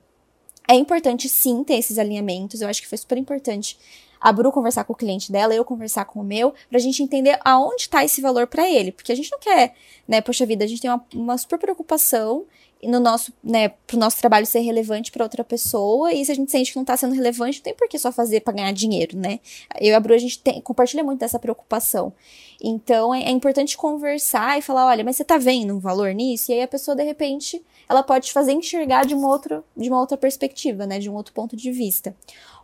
É 0.69 0.75
importante 0.75 1.29
sim 1.29 1.63
ter 1.65 1.75
esses 1.75 1.99
alinhamentos, 1.99 2.61
eu 2.61 2.69
acho 2.69 2.83
que 2.83 2.89
foi 2.89 2.99
super 2.99 3.19
importante 3.19 3.79
a 4.23 4.33
Bru 4.33 4.53
conversar 4.53 4.85
com 4.85 4.93
o 4.93 4.97
cliente 4.97 5.33
dela, 5.33 5.53
eu 5.53 5.65
conversar 5.65 6.05
com 6.05 6.21
o 6.21 6.25
meu, 6.25 6.55
pra 6.71 6.79
gente 6.79 7.03
entender 7.03 7.39
aonde 7.45 7.89
tá 7.89 8.05
esse 8.05 8.21
valor 8.21 8.47
para 8.47 8.69
ele. 8.71 8.93
Porque 8.93 9.11
a 9.11 9.17
gente 9.17 9.31
não 9.33 9.41
quer, 9.41 9.75
né, 10.07 10.21
poxa 10.21 10.47
vida, 10.47 10.65
a 10.65 10.69
gente 10.69 10.81
tem 10.81 10.91
uma, 10.91 11.05
uma 11.13 11.37
super 11.37 11.59
preocupação 11.59 12.47
no 12.85 12.99
nosso, 12.99 13.33
né, 13.43 13.69
pro 13.87 13.97
nosso 13.97 14.19
trabalho 14.19 14.45
ser 14.45 14.61
relevante 14.61 15.13
para 15.13 15.23
outra 15.23 15.45
pessoa, 15.45 16.13
e 16.13 16.25
se 16.25 16.33
a 16.33 16.35
gente 16.35 16.51
sente 16.51 16.73
que 16.73 16.77
não 16.77 16.85
tá 16.85 16.97
sendo 16.97 17.15
relevante, 17.15 17.59
não 17.59 17.63
tem 17.63 17.75
por 17.75 17.89
que 17.89 17.99
só 17.99 18.11
fazer 18.11 18.41
para 18.41 18.55
ganhar 18.55 18.73
dinheiro, 18.73 19.17
né? 19.17 19.39
Eu 19.81 19.91
e 19.91 19.95
a 19.95 20.01
Bru, 20.01 20.15
a 20.15 20.19
gente 20.19 20.39
tem, 20.41 20.61
compartilha 20.61 21.05
muito 21.05 21.21
dessa 21.21 21.39
preocupação. 21.39 22.13
Então, 22.61 23.15
é, 23.15 23.25
é, 23.25 23.31
importante 23.31 23.77
conversar 23.77 24.59
e 24.59 24.63
falar, 24.63 24.87
olha, 24.87 25.05
mas 25.05 25.17
você 25.17 25.25
tá 25.25 25.39
vendo 25.39 25.75
um 25.75 25.79
valor 25.79 26.13
nisso? 26.13 26.51
E 26.51 26.55
aí 26.55 26.63
a 26.63 26.69
pessoa, 26.69 26.97
de 26.97 27.05
repente, 27.05 27.63
ela 27.89 28.03
pode 28.03 28.27
te 28.27 28.33
fazer 28.33 28.53
enxergar 28.53 29.05
de 29.05 29.15
uma 29.15 29.29
outra, 29.29 29.63
de 29.77 29.89
uma 29.89 30.01
outra 30.01 30.17
perspectiva, 30.17 30.87
né, 30.87 30.99
de 30.99 31.11
um 31.11 31.15
outro 31.15 31.33
ponto 31.33 31.57
de 31.57 31.71
vista. 31.71 32.15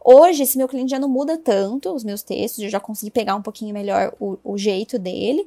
Hoje, 0.04 0.42
esse 0.42 0.56
meu 0.56 0.68
cliente 0.68 0.90
já 0.90 0.98
não 0.98 1.08
muda 1.08 1.36
tanto 1.36 1.92
os 1.92 2.04
meus 2.04 2.22
textos, 2.22 2.62
eu 2.62 2.70
já 2.70 2.80
consegui 2.80 3.10
pegar 3.10 3.34
um 3.34 3.42
pouquinho 3.42 3.74
melhor 3.74 4.14
o, 4.18 4.38
o 4.44 4.56
jeito 4.56 4.98
dele. 4.98 5.46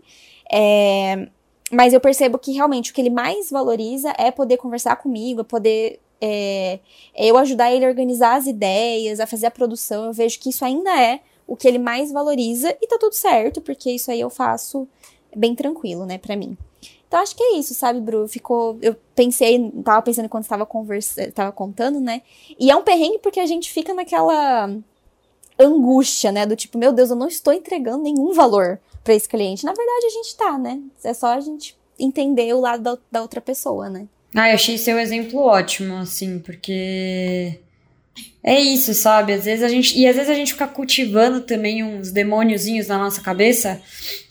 É, 0.51 1.27
mas 1.71 1.93
eu 1.93 1.99
percebo 1.99 2.37
que 2.37 2.51
realmente 2.51 2.91
o 2.91 2.93
que 2.93 3.01
ele 3.01 3.09
mais 3.09 3.49
valoriza 3.49 4.13
é 4.17 4.29
poder 4.29 4.57
conversar 4.57 4.97
comigo, 4.97 5.41
é 5.41 5.43
poder 5.43 5.99
é, 6.19 6.79
é 7.15 7.25
eu 7.25 7.37
ajudar 7.37 7.71
ele 7.71 7.85
a 7.85 7.87
organizar 7.87 8.35
as 8.35 8.45
ideias, 8.45 9.19
a 9.19 9.25
fazer 9.25 9.47
a 9.47 9.51
produção. 9.51 10.05
Eu 10.05 10.13
vejo 10.13 10.39
que 10.39 10.49
isso 10.49 10.63
ainda 10.63 10.91
é 11.01 11.21
o 11.47 11.55
que 11.55 11.67
ele 11.67 11.79
mais 11.79 12.11
valoriza 12.11 12.75
e 12.81 12.87
tá 12.87 12.97
tudo 12.99 13.13
certo, 13.13 13.61
porque 13.61 13.89
isso 13.91 14.11
aí 14.11 14.19
eu 14.19 14.29
faço 14.29 14.87
bem 15.35 15.55
tranquilo, 15.55 16.05
né, 16.05 16.17
pra 16.17 16.35
mim. 16.35 16.57
Então 17.11 17.19
acho 17.19 17.35
que 17.35 17.43
é 17.43 17.57
isso, 17.57 17.73
sabe, 17.73 17.99
Bru? 17.99 18.25
Ficou. 18.25 18.79
Eu 18.81 18.95
pensei, 19.13 19.69
tava 19.83 20.01
pensando 20.01 20.29
quando 20.29 20.43
estava 20.43 20.65
conversa, 20.65 21.29
tava 21.33 21.51
contando, 21.51 21.99
né? 21.99 22.21
E 22.57 22.71
é 22.71 22.75
um 22.75 22.83
perrengue 22.83 23.19
porque 23.19 23.41
a 23.41 23.45
gente 23.45 23.69
fica 23.69 23.93
naquela 23.93 24.73
angústia, 25.59 26.31
né? 26.31 26.45
Do 26.45 26.55
tipo, 26.55 26.77
meu 26.77 26.93
Deus, 26.93 27.09
eu 27.09 27.17
não 27.17 27.27
estou 27.27 27.51
entregando 27.51 28.01
nenhum 28.01 28.31
valor 28.31 28.79
para 29.03 29.13
esse 29.13 29.27
cliente. 29.27 29.65
Na 29.65 29.73
verdade, 29.73 30.05
a 30.05 30.09
gente 30.09 30.37
tá, 30.37 30.57
né? 30.57 30.79
É 31.03 31.13
só 31.13 31.33
a 31.33 31.41
gente 31.41 31.77
entender 31.99 32.53
o 32.53 32.61
lado 32.61 32.81
da, 32.81 32.97
da 33.11 33.21
outra 33.21 33.41
pessoa, 33.41 33.89
né? 33.89 34.07
Ah, 34.33 34.47
eu 34.47 34.55
achei 34.55 34.77
seu 34.77 34.97
exemplo 34.97 35.41
ótimo, 35.41 35.97
assim, 35.97 36.39
porque 36.39 37.59
é 38.43 38.59
isso, 38.59 38.93
sabe? 38.93 39.33
Às 39.33 39.45
vezes 39.45 39.63
a 39.63 39.67
gente. 39.67 39.97
E 39.97 40.07
às 40.07 40.15
vezes 40.15 40.29
a 40.29 40.33
gente 40.33 40.53
fica 40.53 40.67
cultivando 40.67 41.41
também 41.41 41.83
uns 41.83 42.11
demôniozinhos 42.11 42.87
na 42.87 42.97
nossa 42.97 43.21
cabeça. 43.21 43.79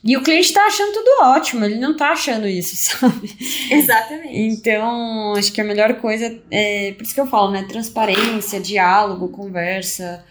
E 0.03 0.17
o 0.17 0.23
cliente 0.23 0.53
tá 0.53 0.65
achando 0.67 0.93
tudo 0.93 1.23
ótimo, 1.23 1.65
ele 1.65 1.77
não 1.77 1.97
tá 1.97 2.11
achando 2.11 2.49
isso, 2.49 2.75
sabe? 2.99 3.37
Exatamente. 3.71 4.37
Então, 4.37 5.35
acho 5.37 5.53
que 5.53 5.61
a 5.61 5.65
melhor 5.65 5.95
coisa 6.01 6.41
é. 6.51 6.93
Por 6.93 7.05
isso 7.05 7.15
que 7.15 7.21
eu 7.21 7.27
falo, 7.27 7.53
né? 7.53 7.65
Transparência, 7.69 8.59
diálogo, 8.61 9.29
conversa, 9.29 10.25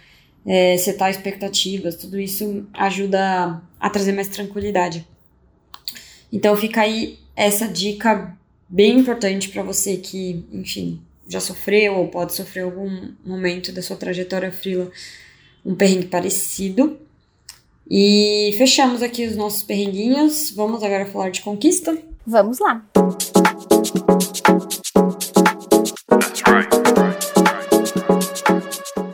é, 0.46 0.78
setar 0.78 1.10
expectativas, 1.10 1.96
tudo 1.96 2.20
isso 2.20 2.68
ajuda 2.74 3.62
a 3.80 3.90
trazer 3.90 4.12
mais 4.12 4.28
tranquilidade. 4.28 5.08
Então 6.32 6.56
fica 6.56 6.82
aí 6.82 7.18
essa 7.36 7.68
dica 7.68 8.36
bem 8.68 9.00
importante 9.00 9.50
para 9.50 9.64
você 9.64 9.98
que, 9.98 10.46
enfim, 10.52 11.02
já 11.30 11.40
sofreu 11.40 11.96
ou 11.96 12.08
pode 12.08 12.34
sofrer 12.34 12.62
algum 12.62 13.14
momento 13.24 13.72
da 13.72 13.84
sua 13.84 13.96
trajetória 13.96 14.52
frila 14.52 14.92
um 15.64 15.76
perrengue 15.76 16.08
parecido. 16.08 16.98
E 17.90 18.54
fechamos 18.58 19.04
aqui 19.04 19.26
os 19.26 19.36
nossos 19.36 19.62
perrenguinhos. 19.62 20.52
Vamos 20.52 20.84
agora 20.84 21.06
falar 21.06 21.30
de 21.30 21.42
conquista? 21.42 21.96
Vamos 22.26 22.60
lá. 22.60 22.84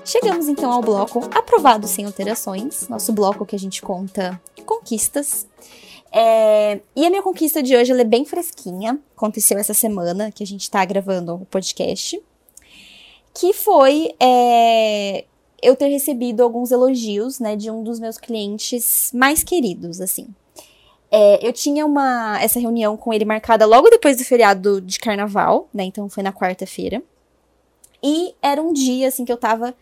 Chegamos 0.05 0.47
então 0.47 0.71
ao 0.71 0.81
bloco 0.81 1.29
aprovado 1.33 1.87
sem 1.87 2.05
alterações, 2.05 2.87
nosso 2.87 3.11
bloco 3.11 3.45
que 3.45 3.55
a 3.55 3.59
gente 3.59 3.81
conta 3.81 4.39
conquistas. 4.65 5.45
É, 6.17 6.79
e 6.95 7.05
a 7.05 7.09
minha 7.09 7.21
conquista 7.21 7.61
de 7.61 7.75
hoje 7.75 7.91
é 7.91 8.03
bem 8.05 8.23
fresquinha. 8.23 8.97
Aconteceu 9.17 9.57
essa 9.57 9.73
semana 9.73 10.31
que 10.31 10.41
a 10.41 10.47
gente 10.47 10.71
tá 10.71 10.85
gravando 10.85 11.35
o 11.35 11.45
podcast. 11.45 12.17
Que 13.33 13.51
foi 13.51 14.15
é, 14.17 15.25
eu 15.61 15.75
ter 15.75 15.89
recebido 15.89 16.41
alguns 16.41 16.71
elogios, 16.71 17.37
né, 17.41 17.57
de 17.57 17.69
um 17.69 17.83
dos 17.83 17.99
meus 17.99 18.17
clientes 18.17 19.11
mais 19.13 19.43
queridos, 19.43 19.99
assim. 19.99 20.27
É, 21.11 21.45
eu 21.45 21.51
tinha 21.51 21.85
uma 21.85 22.41
essa 22.41 22.61
reunião 22.61 22.95
com 22.95 23.13
ele 23.13 23.25
marcada 23.25 23.65
logo 23.65 23.89
depois 23.89 24.15
do 24.15 24.23
feriado 24.23 24.79
de 24.79 24.99
carnaval, 24.99 25.67
né? 25.73 25.83
Então 25.83 26.09
foi 26.09 26.23
na 26.23 26.31
quarta-feira. 26.31 27.03
E 28.01 28.33
era 28.41 28.61
um 28.61 28.71
dia 28.71 29.09
assim 29.09 29.25
que 29.25 29.31
eu 29.31 29.37
tava 29.37 29.75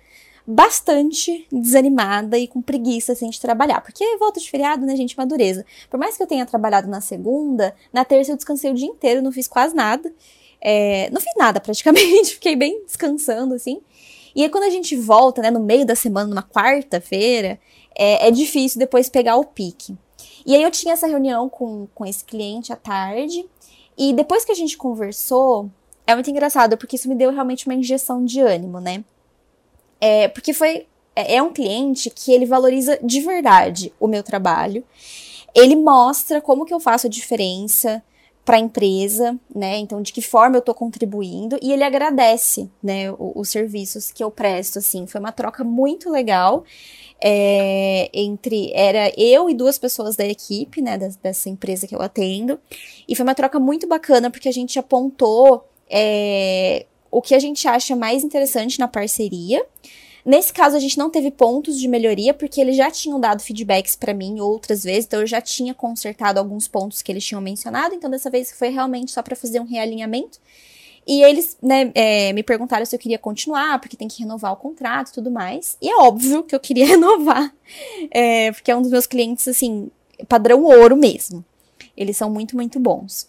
bastante 0.46 1.48
desanimada 1.52 2.38
e 2.38 2.48
com 2.48 2.62
preguiça 2.62 3.14
assim, 3.14 3.30
de 3.30 3.40
trabalhar. 3.40 3.82
Porque 3.82 4.18
volta 4.18 4.40
de 4.40 4.50
feriado, 4.50 4.86
né, 4.86 4.96
gente? 4.96 5.18
Madureza. 5.18 5.66
Por 5.90 6.00
mais 6.00 6.18
que 6.18 6.24
eu 6.24 6.28
tenha 6.28 6.46
trabalhado 6.46 6.88
na 6.88 7.02
segunda, 7.02 7.74
na 7.92 8.04
terça 8.04 8.32
eu 8.32 8.36
descansei 8.36 8.72
o 8.72 8.74
dia 8.74 8.88
inteiro, 8.88 9.22
não 9.22 9.32
fiz 9.32 9.48
quase 9.48 9.76
nada. 9.76 10.14
É, 10.62 11.10
não 11.12 11.20
fiz 11.20 11.34
nada 11.38 11.60
praticamente, 11.60 12.36
fiquei 12.36 12.56
bem 12.56 12.84
descansando, 12.86 13.54
assim. 13.54 13.82
E 14.36 14.44
aí 14.44 14.50
quando 14.50 14.64
a 14.64 14.70
gente 14.70 14.96
volta, 14.96 15.42
né, 15.42 15.52
no 15.52 15.60
meio 15.60 15.86
da 15.86 15.96
semana, 15.96 16.28
numa 16.28 16.44
quarta-feira, 16.44 17.60
é, 17.96 18.28
é 18.28 18.32
difícil 18.32 18.80
depois 18.80 19.10
pegar 19.10 19.38
o 19.38 19.46
pique. 19.46 19.96
E 20.46 20.56
aí 20.56 20.64
eu 20.64 20.72
tinha 20.72 20.94
essa 20.94 21.08
reunião 21.08 21.48
com, 21.50 21.88
com 21.94 22.06
esse 22.06 22.24
cliente 22.24 22.74
à 22.74 22.76
tarde, 22.76 23.46
e 23.98 24.12
depois 24.14 24.44
que 24.44 24.52
a 24.52 24.56
gente 24.56 24.76
conversou, 24.76 25.70
é 26.06 26.14
muito 26.16 26.30
engraçado, 26.30 26.78
porque 26.78 26.96
isso 26.96 27.08
me 27.08 27.16
deu 27.16 27.32
realmente 27.32 27.68
uma 27.68 27.76
injeção 27.76 28.26
de 28.26 28.42
ânimo, 28.42 28.80
né? 28.80 29.04
É, 30.04 30.28
porque 30.28 30.52
foi. 30.52 30.86
É, 31.16 31.36
é 31.36 31.42
um 31.42 31.54
cliente 31.54 32.10
que 32.10 32.34
ele 32.34 32.46
valoriza 32.46 33.00
de 33.02 33.22
verdade 33.22 33.94
o 33.98 34.06
meu 34.06 34.22
trabalho. 34.22 34.84
Ele 35.56 35.78
mostra 35.78 36.42
como 36.42 36.66
que 36.66 36.74
eu 36.74 36.80
faço 36.80 37.08
a 37.08 37.10
diferença 37.10 38.04
para 38.44 38.58
a 38.58 38.60
empresa, 38.60 39.40
né? 39.56 39.78
Então, 39.78 40.02
de 40.02 40.12
que 40.12 40.22
forma 40.22 40.58
eu 40.58 40.60
estou 40.60 40.76
contribuindo 40.76 41.58
e 41.62 41.72
ele 41.72 41.86
agradece, 41.86 42.70
né, 42.82 43.10
os, 43.14 43.18
os, 43.36 43.50
serviços 43.50 44.12
que 44.12 44.22
eu 44.22 44.30
presto, 44.30 44.80
assim. 44.80 45.08
Foi 45.08 45.22
uma 45.22 45.32
troca 45.32 45.64
muito 45.64 46.10
legal 46.10 46.66
é, 47.24 48.10
entre 48.14 48.74
era 48.74 49.10
eu 49.16 49.50
e 49.50 49.54
duas 49.54 49.78
pessoas 49.78 50.18
da 50.18 50.26
equipe, 50.26 50.82
né, 50.82 50.98
dessa 50.98 51.50
empresa 51.50 51.88
que 51.88 51.96
eu 51.96 52.02
atendo, 52.02 52.60
e 53.08 53.16
foi 53.16 53.24
uma 53.24 53.36
troca 53.36 53.58
muito 53.58 53.88
bacana 53.88 54.30
porque 54.30 54.50
a 54.50 54.54
gente 54.54 54.78
apontou 54.78 55.66
é, 55.90 56.86
o 57.14 57.22
que 57.22 57.36
a 57.36 57.40
gente 57.40 57.68
acha 57.68 57.96
mais 57.96 58.24
interessante 58.24 58.80
na 58.80 58.88
parceria. 58.88 59.64
Nesse 60.26 60.52
caso, 60.52 60.76
a 60.76 60.80
gente 60.80 60.98
não 60.98 61.12
teve 61.12 61.30
pontos 61.30 61.80
de 61.80 61.88
melhoria, 61.88 62.34
porque 62.34 62.60
eles 62.60 62.76
já 62.76 62.90
tinham 62.90 63.20
dado 63.20 63.44
feedbacks 63.44 63.96
para 63.96 64.14
mim 64.14 64.40
outras 64.40 64.84
vezes, 64.84 65.06
então 65.06 65.20
eu 65.20 65.28
já 65.28 65.40
tinha 65.40 65.74
consertado 65.76 66.40
alguns 66.40 66.68
pontos 66.68 67.02
que 67.04 67.12
eles 67.12 67.24
tinham 67.24 67.42
mencionado, 67.42 67.94
então 67.94 68.10
dessa 68.10 68.32
vez 68.32 68.52
foi 68.52 68.70
realmente 68.70 69.12
só 69.12 69.22
para 69.22 69.36
fazer 69.36 69.60
um 69.60 69.66
realinhamento. 69.66 70.40
E 71.06 71.22
eles 71.22 71.58
né, 71.62 71.92
é, 71.94 72.34
me 72.34 72.42
perguntaram 72.42 72.86
se 72.86 72.96
eu 72.96 73.00
queria 73.00 73.20
continuar, 73.20 73.80
porque 73.80 73.98
tem 73.98 74.08
que 74.08 74.22
renovar 74.22 74.54
o 74.54 74.56
contrato 74.56 75.10
e 75.10 75.14
tudo 75.14 75.30
mais. 75.30 75.78
E 75.82 75.90
é 75.90 75.98
óbvio 75.98 76.44
que 76.44 76.56
eu 76.56 76.60
queria 76.60 76.86
renovar, 76.98 77.54
é, 78.10 78.52
porque 78.54 78.72
é 78.72 78.76
um 78.76 78.82
dos 78.82 78.90
meus 78.90 79.06
clientes, 79.06 79.48
assim, 79.48 79.92
padrão 80.28 80.64
ouro 80.64 80.96
mesmo. 80.96 81.46
Eles 81.96 82.18
são 82.18 82.32
muito, 82.32 82.56
muito 82.56 82.80
bons. 82.80 83.28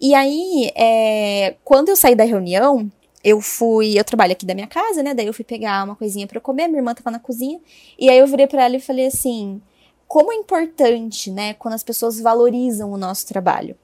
E 0.00 0.14
aí, 0.14 0.70
é, 0.76 1.56
quando 1.64 1.88
eu 1.88 1.96
saí 1.96 2.14
da 2.14 2.24
reunião, 2.24 2.88
eu 3.22 3.40
fui, 3.40 3.98
eu 3.98 4.04
trabalho 4.04 4.32
aqui 4.32 4.46
da 4.46 4.54
minha 4.54 4.66
casa, 4.66 5.02
né? 5.02 5.14
Daí 5.14 5.26
eu 5.26 5.34
fui 5.34 5.44
pegar 5.44 5.84
uma 5.84 5.96
coisinha 5.96 6.26
para 6.26 6.40
comer, 6.40 6.68
minha 6.68 6.78
irmã 6.78 6.94
tava 6.94 7.10
na 7.10 7.18
cozinha, 7.18 7.60
e 7.98 8.08
aí 8.08 8.18
eu 8.18 8.26
virei 8.26 8.46
para 8.46 8.64
ela 8.64 8.76
e 8.76 8.80
falei 8.80 9.06
assim: 9.06 9.60
como 10.06 10.32
é 10.32 10.36
importante, 10.36 11.30
né, 11.30 11.54
quando 11.54 11.74
as 11.74 11.82
pessoas 11.82 12.20
valorizam 12.20 12.90
o 12.92 12.96
nosso 12.96 13.26
trabalho 13.26 13.76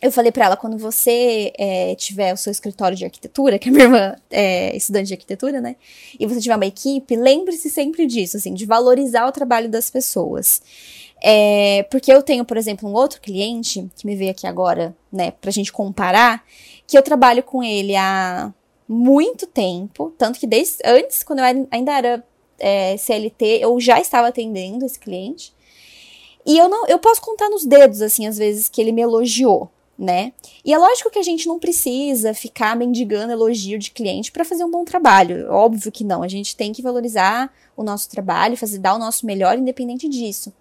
eu 0.00 0.12
falei 0.12 0.30
para 0.30 0.44
ela, 0.44 0.56
quando 0.56 0.78
você 0.78 1.52
é, 1.58 1.94
tiver 1.96 2.32
o 2.32 2.36
seu 2.36 2.52
escritório 2.52 2.96
de 2.96 3.04
arquitetura, 3.04 3.58
que 3.58 3.68
a 3.68 3.72
minha 3.72 3.84
irmã 3.84 4.16
é 4.30 4.76
estudante 4.76 5.08
de 5.08 5.14
arquitetura, 5.14 5.60
né? 5.60 5.74
E 6.18 6.24
você 6.24 6.40
tiver 6.40 6.54
uma 6.54 6.66
equipe, 6.66 7.16
lembre-se 7.16 7.68
sempre 7.68 8.06
disso, 8.06 8.36
assim, 8.36 8.54
de 8.54 8.64
valorizar 8.64 9.26
o 9.26 9.32
trabalho 9.32 9.68
das 9.68 9.90
pessoas. 9.90 10.62
É, 11.20 11.82
porque 11.90 12.12
eu 12.12 12.22
tenho, 12.22 12.44
por 12.44 12.56
exemplo, 12.56 12.88
um 12.88 12.92
outro 12.92 13.20
cliente, 13.20 13.90
que 13.96 14.06
me 14.06 14.14
veio 14.14 14.30
aqui 14.30 14.46
agora, 14.46 14.96
né, 15.12 15.32
pra 15.32 15.50
gente 15.50 15.72
comparar, 15.72 16.44
que 16.86 16.96
eu 16.96 17.02
trabalho 17.02 17.42
com 17.42 17.62
ele 17.62 17.96
há 17.96 18.54
muito 18.88 19.48
tempo, 19.48 20.14
tanto 20.16 20.38
que 20.38 20.46
desde 20.46 20.76
antes, 20.84 21.24
quando 21.24 21.40
eu 21.40 21.66
ainda 21.72 21.98
era 21.98 22.24
é, 22.60 22.96
CLT, 22.96 23.58
eu 23.62 23.80
já 23.80 24.00
estava 24.00 24.28
atendendo 24.28 24.86
esse 24.86 24.98
cliente. 24.98 25.52
E 26.46 26.56
eu 26.56 26.68
não, 26.68 26.86
eu 26.86 27.00
posso 27.00 27.20
contar 27.20 27.48
nos 27.50 27.66
dedos, 27.66 28.00
assim, 28.00 28.28
às 28.28 28.38
vezes, 28.38 28.68
que 28.68 28.80
ele 28.80 28.92
me 28.92 29.02
elogiou 29.02 29.68
né? 29.98 30.32
E 30.64 30.72
é 30.72 30.78
lógico 30.78 31.10
que 31.10 31.18
a 31.18 31.22
gente 31.22 31.48
não 31.48 31.58
precisa 31.58 32.32
ficar 32.32 32.76
mendigando 32.76 33.32
elogio 33.32 33.78
de 33.78 33.90
cliente 33.90 34.30
para 34.30 34.44
fazer 34.44 34.64
um 34.64 34.70
bom 34.70 34.84
trabalho. 34.84 35.50
Óbvio 35.50 35.90
que 35.90 36.04
não. 36.04 36.22
A 36.22 36.28
gente 36.28 36.54
tem 36.54 36.72
que 36.72 36.80
valorizar 36.80 37.52
o 37.76 37.82
nosso 37.82 38.08
trabalho, 38.08 38.56
fazer 38.56 38.78
dar 38.78 38.94
o 38.94 38.98
nosso 38.98 39.26
melhor 39.26 39.58
independente 39.58 40.08
disso. 40.08 40.52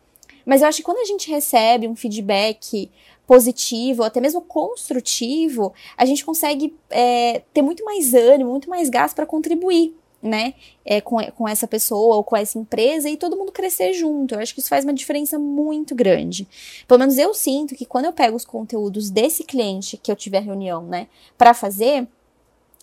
Mas 0.44 0.62
eu 0.62 0.68
acho 0.68 0.78
que 0.78 0.84
quando 0.84 1.00
a 1.00 1.06
gente 1.06 1.30
recebe 1.30 1.88
um 1.88 1.96
feedback 1.96 2.90
positivo, 3.28 4.04
até 4.04 4.22
mesmo 4.22 4.42
construtivo, 4.42 5.74
a 5.98 6.06
gente 6.06 6.26
consegue 6.26 6.74
é, 6.90 7.44
ter 7.54 7.62
muito 7.62 7.84
mais 7.84 8.14
ânimo, 8.14 8.50
muito 8.50 8.70
mais 8.70 8.90
gás 8.90 9.14
para 9.14 9.26
contribuir 9.26 9.94
né, 10.28 10.54
é, 10.86 11.02
com, 11.02 11.18
com 11.32 11.48
essa 11.48 11.68
pessoa 11.68 12.18
ou 12.18 12.24
com 12.24 12.36
essa 12.36 12.60
empresa 12.60 13.10
e 13.10 13.18
todo 13.18 13.38
mundo 13.38 13.52
crescer 13.52 13.94
junto. 13.94 14.36
Eu 14.36 14.40
acho 14.40 14.54
que 14.54 14.60
isso 14.60 14.70
faz 14.70 14.84
uma 14.84 14.94
diferença 14.94 15.40
muito 15.40 15.96
grande. 15.96 16.48
Pelo 16.88 17.00
menos 17.00 17.18
eu 17.18 17.34
sinto 17.34 17.76
que 17.76 17.86
quando 17.86 18.06
eu 18.06 18.14
pego 18.14 18.36
os 18.36 18.46
conteúdos 18.46 19.10
desse 19.10 19.44
cliente 19.44 19.98
que 19.98 20.12
eu 20.12 20.16
tiver 20.16 20.42
reunião, 20.42 20.84
né, 20.84 21.08
para 21.38 21.54
fazer, 21.54 22.08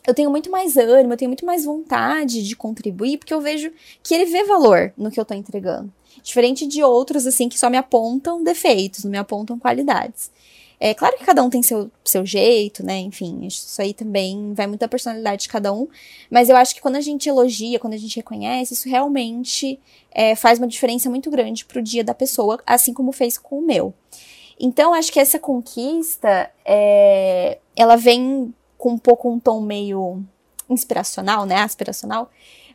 eu 0.07 0.15
tenho 0.15 0.31
muito 0.31 0.51
mais 0.51 0.77
ânimo, 0.77 1.15
eu 1.15 1.17
tenho 1.17 1.31
muito 1.31 1.47
mais 1.47 1.65
vontade 1.65 2.43
de 2.43 2.55
contribuir, 2.57 3.19
porque 3.19 3.33
eu 3.33 3.41
vejo 3.41 3.73
que 4.03 4.15
ele 4.15 4.27
vê 4.27 4.45
valor 4.45 4.93
no 4.97 5.11
que 5.11 5.19
eu 5.19 5.25
tô 5.25 5.35
entregando. 5.35 5.91
Diferente 6.23 6.67
de 6.67 6.83
outros, 6.83 7.27
assim, 7.27 7.49
que 7.49 7.59
só 7.59 7.71
me 7.71 7.77
apontam 7.77 8.43
defeitos, 8.43 9.05
não 9.05 9.11
me 9.11 9.19
apontam 9.19 9.59
qualidades. 9.59 10.31
É 10.81 10.93
claro 10.93 11.17
que 11.17 11.25
cada 11.25 11.43
um 11.43 11.49
tem 11.49 11.63
seu, 11.63 11.91
seu 12.05 12.27
jeito, 12.27 12.85
né? 12.85 12.99
Enfim, 12.99 13.47
isso 13.47 13.81
aí 13.81 13.95
também 13.95 14.53
vai 14.55 14.67
muito 14.67 14.81
da 14.81 14.89
personalidade 14.89 15.43
de 15.43 15.49
cada 15.49 15.73
um. 15.73 15.89
Mas 16.31 16.49
eu 16.49 16.57
acho 16.57 16.75
que 16.75 16.81
quando 16.81 16.97
a 16.97 17.01
gente 17.01 17.29
elogia, 17.29 17.79
quando 17.79 17.95
a 17.95 17.99
gente 17.99 18.17
reconhece, 18.17 18.75
isso 18.75 18.89
realmente 18.89 19.79
é, 20.11 20.35
faz 20.35 20.59
uma 20.59 20.67
diferença 20.67 21.09
muito 21.09 21.31
grande 21.31 21.65
pro 21.65 21.83
dia 21.83 22.05
da 22.05 22.15
pessoa, 22.15 22.61
assim 22.67 22.93
como 22.93 23.13
fez 23.13 23.39
com 23.39 23.59
o 23.59 23.67
meu. 23.67 23.95
Então, 24.59 24.95
acho 24.95 25.13
que 25.13 25.21
essa 25.21 25.39
conquista, 25.39 26.51
é, 26.65 27.59
ela 27.77 27.97
vem 27.97 28.55
com 28.77 28.91
um 28.91 28.99
pouco 28.99 29.31
um 29.31 29.39
tom 29.39 29.61
meio 29.61 30.23
inspiracional, 30.69 31.47
né? 31.47 31.57
Aspiracional 31.57 32.31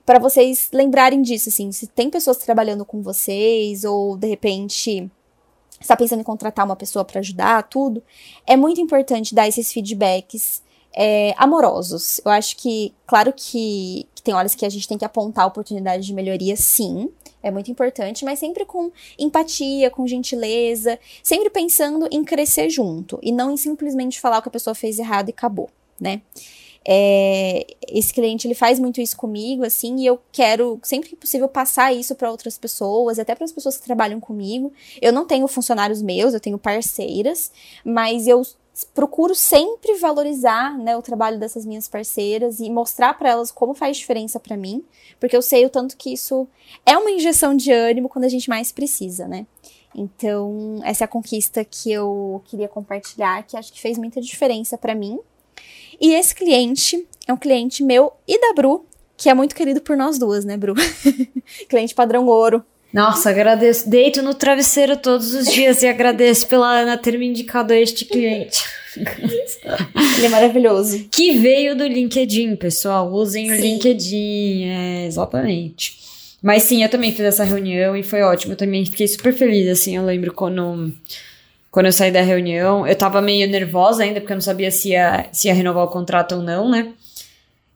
para 0.09 0.17
vocês 0.17 0.69
lembrarem 0.73 1.21
disso, 1.21 1.49
assim, 1.49 1.71
se 1.71 1.85
tem 1.85 2.09
pessoas 2.09 2.37
trabalhando 2.37 2.83
com 2.83 2.99
vocês 2.99 3.83
ou 3.83 4.17
de 4.17 4.27
repente 4.27 5.07
está 5.79 5.95
pensando 5.95 6.19
em 6.19 6.23
contratar 6.23 6.65
uma 6.65 6.75
pessoa 6.75 7.05
para 7.05 7.19
ajudar, 7.19 7.63
tudo, 7.63 8.03
é 8.45 8.55
muito 8.55 8.81
importante 8.81 9.33
dar 9.33 9.47
esses 9.47 9.71
feedbacks 9.71 10.61
é, 10.93 11.33
amorosos. 11.37 12.19
Eu 12.25 12.31
acho 12.31 12.57
que, 12.57 12.93
claro 13.05 13.33
que, 13.35 14.07
que, 14.13 14.21
tem 14.21 14.33
horas 14.33 14.55
que 14.55 14.65
a 14.65 14.69
gente 14.69 14.87
tem 14.87 14.97
que 14.97 15.05
apontar 15.05 15.47
oportunidades 15.47 16.05
de 16.05 16.13
melhoria, 16.13 16.55
sim, 16.55 17.09
é 17.41 17.49
muito 17.49 17.71
importante, 17.71 18.25
mas 18.25 18.39
sempre 18.39 18.65
com 18.65 18.91
empatia, 19.17 19.89
com 19.89 20.05
gentileza, 20.05 20.99
sempre 21.23 21.49
pensando 21.49 22.07
em 22.11 22.23
crescer 22.23 22.69
junto 22.69 23.19
e 23.21 23.31
não 23.31 23.51
em 23.51 23.57
simplesmente 23.57 24.19
falar 24.19 24.39
o 24.39 24.41
que 24.41 24.49
a 24.49 24.51
pessoa 24.51 24.75
fez 24.75 24.99
errado 24.99 25.29
e 25.29 25.31
acabou, 25.31 25.69
né? 25.99 26.21
É, 26.91 27.67
esse 27.87 28.11
cliente 28.11 28.47
ele 28.47 28.55
faz 28.55 28.79
muito 28.79 28.99
isso 28.99 29.15
comigo, 29.15 29.63
assim, 29.63 29.97
e 29.97 30.07
eu 30.07 30.19
quero 30.31 30.79
sempre 30.81 31.09
que 31.09 31.15
possível 31.15 31.47
passar 31.47 31.93
isso 31.93 32.15
para 32.15 32.31
outras 32.31 32.57
pessoas, 32.57 33.19
até 33.19 33.35
para 33.35 33.45
as 33.45 33.51
pessoas 33.51 33.77
que 33.77 33.85
trabalham 33.85 34.19
comigo. 34.19 34.73
Eu 34.99 35.13
não 35.13 35.23
tenho 35.23 35.47
funcionários 35.47 36.01
meus, 36.01 36.33
eu 36.33 36.39
tenho 36.39 36.57
parceiras, 36.57 37.51
mas 37.85 38.27
eu 38.27 38.41
procuro 38.95 39.35
sempre 39.35 39.99
valorizar 39.99 40.75
né, 40.79 40.97
o 40.97 41.01
trabalho 41.03 41.37
dessas 41.37 41.63
minhas 41.63 41.87
parceiras 41.87 42.59
e 42.59 42.71
mostrar 42.71 43.13
para 43.13 43.29
elas 43.29 43.51
como 43.51 43.75
faz 43.75 43.97
diferença 43.97 44.39
para 44.39 44.57
mim, 44.57 44.83
porque 45.19 45.37
eu 45.37 45.43
sei 45.43 45.67
o 45.67 45.69
tanto 45.69 45.95
que 45.95 46.11
isso 46.13 46.47
é 46.83 46.97
uma 46.97 47.11
injeção 47.11 47.55
de 47.55 47.71
ânimo 47.71 48.09
quando 48.09 48.25
a 48.25 48.29
gente 48.29 48.49
mais 48.49 48.71
precisa, 48.71 49.27
né? 49.27 49.45
Então, 49.93 50.79
essa 50.83 51.03
é 51.03 51.05
a 51.05 51.07
conquista 51.07 51.63
que 51.63 51.91
eu 51.91 52.41
queria 52.45 52.67
compartilhar, 52.67 53.43
que 53.43 53.55
acho 53.55 53.71
que 53.71 53.79
fez 53.79 53.95
muita 53.95 54.19
diferença 54.19 54.75
para 54.75 54.95
mim 54.95 55.19
e 55.99 56.13
esse 56.13 56.33
cliente 56.33 57.05
é 57.27 57.33
um 57.33 57.37
cliente 57.37 57.83
meu 57.83 58.11
e 58.27 58.39
da 58.39 58.53
Bru, 58.53 58.85
que 59.17 59.29
é 59.29 59.33
muito 59.33 59.53
querido 59.55 59.81
por 59.81 59.97
nós 59.97 60.17
duas, 60.17 60.45
né, 60.45 60.57
Bru? 60.57 60.73
cliente 61.69 61.93
padrão 61.93 62.25
ouro. 62.25 62.63
Nossa, 62.91 63.29
agradeço. 63.29 63.87
Deito 63.87 64.21
no 64.21 64.33
travesseiro 64.33 64.97
todos 64.97 65.33
os 65.33 65.51
dias 65.51 65.83
e 65.83 65.87
agradeço 65.87 66.47
pela 66.47 66.67
Ana 66.67 66.97
ter 66.97 67.17
me 67.19 67.27
indicado 67.27 67.71
este 67.73 68.03
cliente. 68.05 68.63
Ele 68.97 70.25
é 70.25 70.29
maravilhoso. 70.29 71.07
Que 71.11 71.37
veio 71.37 71.75
do 71.75 71.85
LinkedIn, 71.85 72.55
pessoal. 72.55 73.11
Usem 73.11 73.47
sim. 73.47 73.51
o 73.51 73.55
LinkedIn. 73.55 74.63
É, 74.65 75.05
exatamente. 75.05 75.99
Mas 76.41 76.63
sim, 76.63 76.81
eu 76.81 76.89
também 76.89 77.11
fiz 77.11 77.21
essa 77.21 77.43
reunião 77.43 77.95
e 77.95 78.01
foi 78.01 78.21
ótimo. 78.21 78.53
Eu 78.53 78.57
também 78.57 78.83
fiquei 78.85 79.07
super 79.07 79.33
feliz, 79.33 79.67
assim. 79.67 79.95
Eu 79.95 80.05
lembro 80.05 80.33
quando 80.33 80.91
quando 81.71 81.85
eu 81.87 81.91
saí 81.91 82.11
da 82.11 82.21
reunião, 82.21 82.85
eu 82.87 82.95
tava 82.95 83.21
meio 83.21 83.49
nervosa 83.49 84.03
ainda, 84.03 84.19
porque 84.19 84.33
eu 84.33 84.37
não 84.37 84.41
sabia 84.41 84.71
se 84.71 84.89
ia, 84.89 85.27
se 85.31 85.47
ia 85.47 85.53
renovar 85.53 85.85
o 85.85 85.89
contrato 85.89 86.35
ou 86.35 86.41
não, 86.41 86.69
né? 86.69 86.93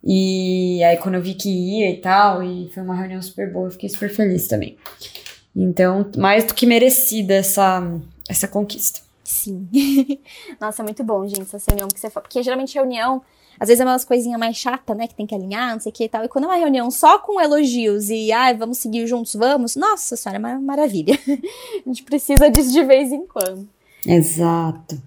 E 0.04 0.84
aí 0.84 0.98
quando 0.98 1.16
eu 1.16 1.22
vi 1.22 1.34
que 1.34 1.50
ia 1.50 1.90
e 1.90 1.98
tal, 1.98 2.44
e 2.44 2.70
foi 2.74 2.84
uma 2.84 2.96
reunião 2.96 3.22
super 3.22 3.52
boa, 3.52 3.68
eu 3.68 3.72
fiquei 3.72 3.90
super 3.90 4.10
feliz 4.10 4.48
também. 4.48 4.78
Então, 5.56 6.10
mais 6.18 6.44
do 6.46 6.54
que 6.54 6.66
merecida 6.66 7.36
essa, 7.36 7.82
essa 8.28 8.48
conquista. 8.48 9.02
Sim. 9.24 9.68
Nossa, 10.60 10.82
é 10.82 10.84
muito 10.84 11.04
bom, 11.04 11.26
gente, 11.28 11.56
essa 11.56 11.72
reunião 11.72 11.88
que 11.88 12.00
você. 12.00 12.10
Porque 12.10 12.44
geralmente 12.44 12.76
reunião, 12.76 13.22
às 13.60 13.68
vezes 13.68 13.80
é 13.80 13.86
umas 13.86 14.04
coisinhas 14.04 14.40
mais 14.40 14.58
chatas, 14.58 14.98
né? 14.98 15.08
Que 15.08 15.16
tem 15.16 15.26
que 15.26 15.36
alinhar, 15.36 15.74
não 15.74 15.80
sei 15.80 15.92
o 15.92 15.96
que 15.96 16.04
e 16.06 16.10
tal. 16.10 16.26
E 16.26 16.28
quando 16.28 16.46
é 16.46 16.48
uma 16.48 16.58
reunião 16.58 16.90
só 16.92 17.20
com 17.20 17.40
elogios 17.40 18.10
e, 18.10 18.32
ah, 18.32 18.52
vamos 18.54 18.80
seguir 18.80 19.08
juntos, 19.08 19.36
vamos. 19.36 19.76
Nossa 19.76 20.16
senhora, 20.16 20.38
é 20.38 20.40
uma 20.40 20.60
maravilha. 20.60 21.18
a 21.28 21.88
gente 21.88 22.04
precisa 22.04 22.50
disso 22.50 22.72
de 22.72 22.84
vez 22.84 23.12
em 23.12 23.26
quando. 23.26 23.68
Exato. 24.08 25.02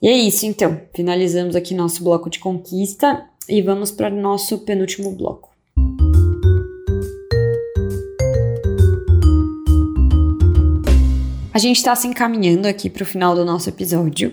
E 0.00 0.08
é 0.08 0.16
isso, 0.16 0.46
então. 0.46 0.80
Finalizamos 0.94 1.56
aqui 1.56 1.74
nosso 1.74 2.04
bloco 2.04 2.30
de 2.30 2.38
conquista 2.38 3.26
e 3.48 3.62
vamos 3.62 3.90
para 3.90 4.14
o 4.14 4.20
nosso 4.20 4.58
penúltimo 4.58 5.10
bloco. 5.12 5.48
A 11.52 11.58
gente 11.58 11.78
está 11.78 11.96
se 11.96 12.06
encaminhando 12.06 12.68
aqui 12.68 12.88
para 12.88 13.02
o 13.02 13.06
final 13.06 13.34
do 13.34 13.44
nosso 13.44 13.68
episódio. 13.68 14.32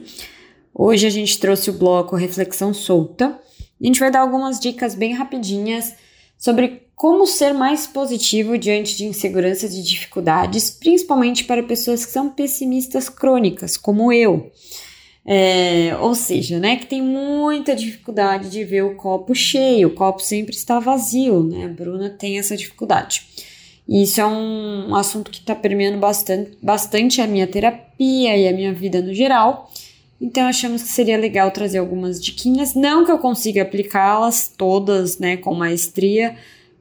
Hoje 0.71 1.07
a 1.07 1.09
gente 1.09 1.39
trouxe 1.39 1.71
o 1.71 1.73
bloco 1.73 2.15
Reflexão 2.15 2.71
Solta. 2.71 3.39
A 3.81 3.85
gente 3.85 3.99
vai 3.99 4.11
dar 4.11 4.19
algumas 4.19 4.59
dicas 4.59 4.93
bem 4.93 5.13
rapidinhas 5.13 5.95
sobre 6.37 6.84
como 6.95 7.27
ser 7.27 7.53
mais 7.53 7.85
positivo 7.85 8.57
diante 8.57 8.95
de 8.95 9.05
inseguranças 9.05 9.73
e 9.75 9.83
dificuldades, 9.83 10.71
principalmente 10.71 11.43
para 11.43 11.61
pessoas 11.61 12.05
que 12.05 12.11
são 12.11 12.29
pessimistas 12.29 13.09
crônicas, 13.09 13.75
como 13.75 14.13
eu. 14.13 14.51
É, 15.27 15.97
ou 15.99 16.13
seja, 16.13 16.59
né, 16.59 16.75
que 16.75 16.85
tem 16.85 17.01
muita 17.01 17.75
dificuldade 17.75 18.49
de 18.49 18.63
ver 18.63 18.83
o 18.83 18.95
copo 18.95 19.33
cheio, 19.33 19.87
o 19.87 19.93
copo 19.93 20.21
sempre 20.21 20.55
está 20.55 20.79
vazio, 20.79 21.43
né? 21.43 21.65
A 21.65 21.67
Bruna 21.67 22.11
tem 22.11 22.37
essa 22.37 22.55
dificuldade. 22.55 23.25
E 23.87 24.03
isso 24.03 24.21
é 24.21 24.25
um 24.25 24.95
assunto 24.95 25.31
que 25.31 25.39
está 25.39 25.55
permeando 25.55 25.97
bastante, 25.97 26.51
bastante 26.61 27.21
a 27.21 27.27
minha 27.27 27.47
terapia 27.47 28.37
e 28.37 28.47
a 28.47 28.53
minha 28.53 28.71
vida 28.71 29.01
no 29.01 29.13
geral. 29.13 29.71
Então 30.21 30.47
achamos 30.47 30.83
que 30.83 30.89
seria 30.89 31.17
legal 31.17 31.51
trazer 31.51 31.79
algumas 31.79 32.23
diquinhas, 32.23 32.73
não 32.73 33.03
que 33.03 33.11
eu 33.11 33.17
consiga 33.17 33.63
aplicá-las 33.63 34.51
todas, 34.55 35.19
né, 35.19 35.37
com 35.37 35.53
maestria, 35.53 36.35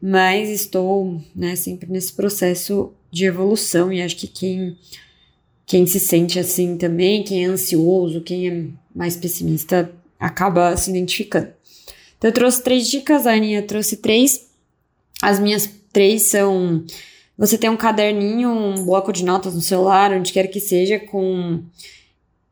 mas 0.07 0.51
estou, 0.51 1.19
né, 1.35 1.57
sempre 1.57 1.91
nesse 1.91 2.13
processo 2.13 2.93
de 3.11 3.25
evolução 3.25 3.91
e 3.91 4.03
acho 4.03 4.17
que 4.17 4.27
quem 4.27 4.77
quem 5.65 5.87
se 5.87 5.99
sente 5.99 6.39
assim 6.39 6.77
também, 6.77 7.23
quem 7.23 7.43
é 7.43 7.49
ansioso, 7.49 8.21
quem 8.21 8.49
é 8.51 8.67
mais 8.95 9.17
pessimista, 9.17 9.91
acaba 10.21 10.77
se 10.77 10.91
identificando. 10.91 11.49
Então, 12.19 12.29
eu 12.29 12.35
trouxe 12.35 12.63
três 12.63 12.87
dicas, 12.87 13.27
a 13.27 13.33
Aninha 13.33 13.63
trouxe 13.63 13.97
três. 13.97 14.47
As 15.23 15.41
minhas 15.41 15.71
três 15.91 16.25
são: 16.25 16.85
você 17.39 17.57
tem 17.57 17.71
um 17.71 17.77
caderninho, 17.77 18.51
um 18.51 18.85
bloco 18.85 19.11
de 19.11 19.25
notas 19.25 19.55
no 19.55 19.63
celular, 19.63 20.13
onde 20.13 20.35
quer 20.35 20.49
que 20.49 20.61
seja, 20.61 20.99
com 20.99 21.63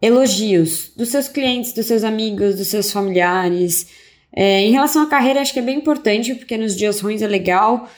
elogios 0.01 0.91
dos 0.97 1.11
seus 1.11 1.29
clientes, 1.29 1.75
dos 1.75 1.85
seus 1.85 2.03
amigos, 2.03 2.57
dos 2.57 2.69
seus 2.69 2.91
familiares. 2.91 3.87
É, 4.35 4.61
em 4.61 4.73
relação 4.73 5.03
à 5.03 5.07
carreira, 5.09 5.41
acho 5.41 5.53
que 5.53 5.59
é 5.59 5.63
bem 5.63 5.79
importante, 5.79 6.35
porque 6.35 6.57
nos 6.57 6.77
dias 6.77 7.01
ruins 7.01 7.23
é 7.23 7.27
legal 7.27 7.89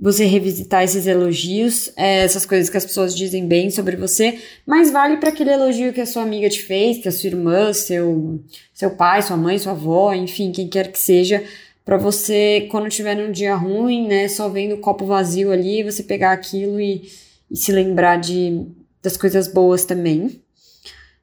você 0.00 0.24
revisitar 0.24 0.84
esses 0.84 1.06
elogios, 1.06 1.90
é, 1.96 2.22
essas 2.22 2.46
coisas 2.46 2.70
que 2.70 2.76
as 2.76 2.84
pessoas 2.84 3.16
dizem 3.16 3.46
bem 3.48 3.68
sobre 3.68 3.96
você, 3.96 4.38
mas 4.64 4.90
vale 4.92 5.16
para 5.16 5.30
aquele 5.30 5.50
elogio 5.50 5.92
que 5.92 6.00
a 6.00 6.06
sua 6.06 6.22
amiga 6.22 6.48
te 6.48 6.62
fez, 6.62 6.98
que 6.98 7.08
a 7.08 7.12
sua 7.12 7.28
irmã, 7.28 7.72
seu, 7.72 8.40
seu 8.72 8.90
pai, 8.90 9.22
sua 9.22 9.36
mãe, 9.36 9.58
sua 9.58 9.72
avó, 9.72 10.14
enfim, 10.14 10.52
quem 10.52 10.68
quer 10.68 10.92
que 10.92 11.00
seja, 11.00 11.42
para 11.84 11.96
você, 11.96 12.68
quando 12.70 12.88
tiver 12.88 13.16
num 13.16 13.32
dia 13.32 13.56
ruim, 13.56 14.06
né, 14.06 14.28
só 14.28 14.48
vendo 14.48 14.74
o 14.74 14.78
copo 14.78 15.04
vazio 15.04 15.50
ali, 15.50 15.82
você 15.82 16.02
pegar 16.02 16.32
aquilo 16.32 16.78
e, 16.78 17.10
e 17.50 17.56
se 17.56 17.72
lembrar 17.72 18.16
de, 18.16 18.66
das 19.02 19.16
coisas 19.16 19.48
boas 19.48 19.84
também. 19.84 20.40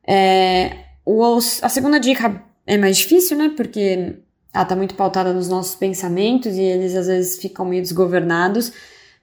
É, 0.08 0.72
o, 1.06 1.38
a 1.62 1.70
segunda 1.70 2.00
dica 2.00 2.44
é 2.66 2.78
mais 2.78 2.98
difícil, 2.98 3.38
né? 3.38 3.54
Porque 3.56 4.16
ela 4.56 4.66
tá 4.66 4.76
muito 4.76 4.96
pautada 4.96 5.34
nos 5.34 5.50
nossos 5.50 5.76
pensamentos 5.76 6.56
e 6.56 6.62
eles 6.62 6.96
às 6.96 7.08
vezes 7.08 7.38
ficam 7.38 7.66
meio 7.66 7.82
desgovernados, 7.82 8.72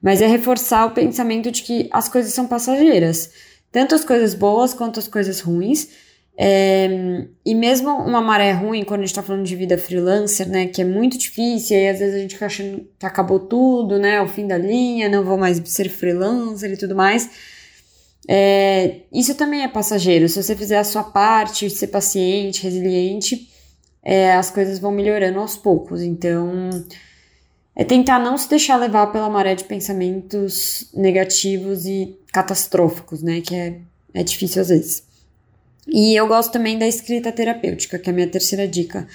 mas 0.00 0.20
é 0.20 0.26
reforçar 0.26 0.86
o 0.86 0.90
pensamento 0.90 1.50
de 1.50 1.62
que 1.62 1.88
as 1.90 2.08
coisas 2.08 2.32
são 2.32 2.46
passageiras, 2.46 3.30
tanto 3.70 3.94
as 3.94 4.04
coisas 4.04 4.34
boas 4.34 4.74
quanto 4.74 5.00
as 5.00 5.08
coisas 5.08 5.40
ruins. 5.40 5.88
É, 6.36 7.26
e 7.44 7.54
mesmo 7.54 7.90
uma 7.90 8.20
maré 8.20 8.52
ruim, 8.52 8.84
quando 8.84 9.00
a 9.00 9.06
gente 9.06 9.14
tá 9.14 9.22
falando 9.22 9.44
de 9.44 9.54
vida 9.54 9.76
freelancer, 9.76 10.48
né, 10.48 10.66
que 10.66 10.80
é 10.80 10.84
muito 10.84 11.18
difícil, 11.18 11.76
e 11.76 11.88
às 11.88 11.98
vezes 11.98 12.14
a 12.14 12.18
gente 12.18 12.34
fica 12.34 12.46
achando 12.46 12.86
que 12.98 13.06
acabou 13.06 13.38
tudo, 13.40 13.98
né, 13.98 14.20
o 14.22 14.28
fim 14.28 14.46
da 14.46 14.56
linha, 14.56 15.08
não 15.08 15.24
vou 15.24 15.36
mais 15.36 15.60
ser 15.66 15.88
freelancer 15.88 16.72
e 16.72 16.76
tudo 16.76 16.94
mais 16.94 17.28
é, 18.28 19.00
isso 19.12 19.34
também 19.34 19.62
é 19.62 19.68
passageiro. 19.68 20.28
Se 20.28 20.42
você 20.42 20.54
fizer 20.54 20.78
a 20.78 20.84
sua 20.84 21.04
parte, 21.04 21.68
ser 21.70 21.88
paciente, 21.88 22.62
resiliente, 22.62 23.48
é, 24.02 24.32
as 24.32 24.50
coisas 24.50 24.78
vão 24.78 24.90
melhorando 24.90 25.38
aos 25.38 25.56
poucos. 25.56 26.02
Então, 26.02 26.70
é 27.74 27.84
tentar 27.84 28.18
não 28.18 28.36
se 28.36 28.48
deixar 28.48 28.76
levar 28.76 29.08
pela 29.08 29.30
maré 29.30 29.54
de 29.54 29.64
pensamentos 29.64 30.88
negativos 30.94 31.86
e 31.86 32.16
catastróficos, 32.32 33.22
né? 33.22 33.40
Que 33.40 33.54
é, 33.54 33.78
é 34.14 34.22
difícil 34.22 34.62
às 34.62 34.68
vezes. 34.68 35.02
E 35.86 36.14
eu 36.14 36.26
gosto 36.28 36.52
também 36.52 36.78
da 36.78 36.86
escrita 36.86 37.32
terapêutica, 37.32 37.98
que 37.98 38.08
é 38.08 38.12
a 38.12 38.14
minha 38.14 38.28
terceira 38.28 38.68
dica. 38.68 39.06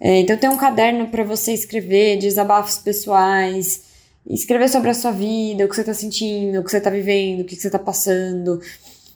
É, 0.00 0.18
então, 0.18 0.36
tem 0.36 0.48
um 0.50 0.56
caderno 0.56 1.08
para 1.08 1.22
você 1.24 1.52
escrever 1.52 2.18
desabafos 2.18 2.78
pessoais 2.78 3.90
escrever 4.28 4.68
sobre 4.68 4.90
a 4.90 4.94
sua 4.94 5.12
vida, 5.12 5.64
o 5.64 5.68
que 5.68 5.74
você 5.74 5.80
está 5.80 5.94
sentindo, 5.94 6.60
o 6.60 6.64
que 6.64 6.70
você 6.70 6.78
está 6.78 6.90
vivendo, 6.90 7.40
o 7.40 7.44
que 7.44 7.56
você 7.56 7.68
está 7.68 7.78
passando. 7.78 8.60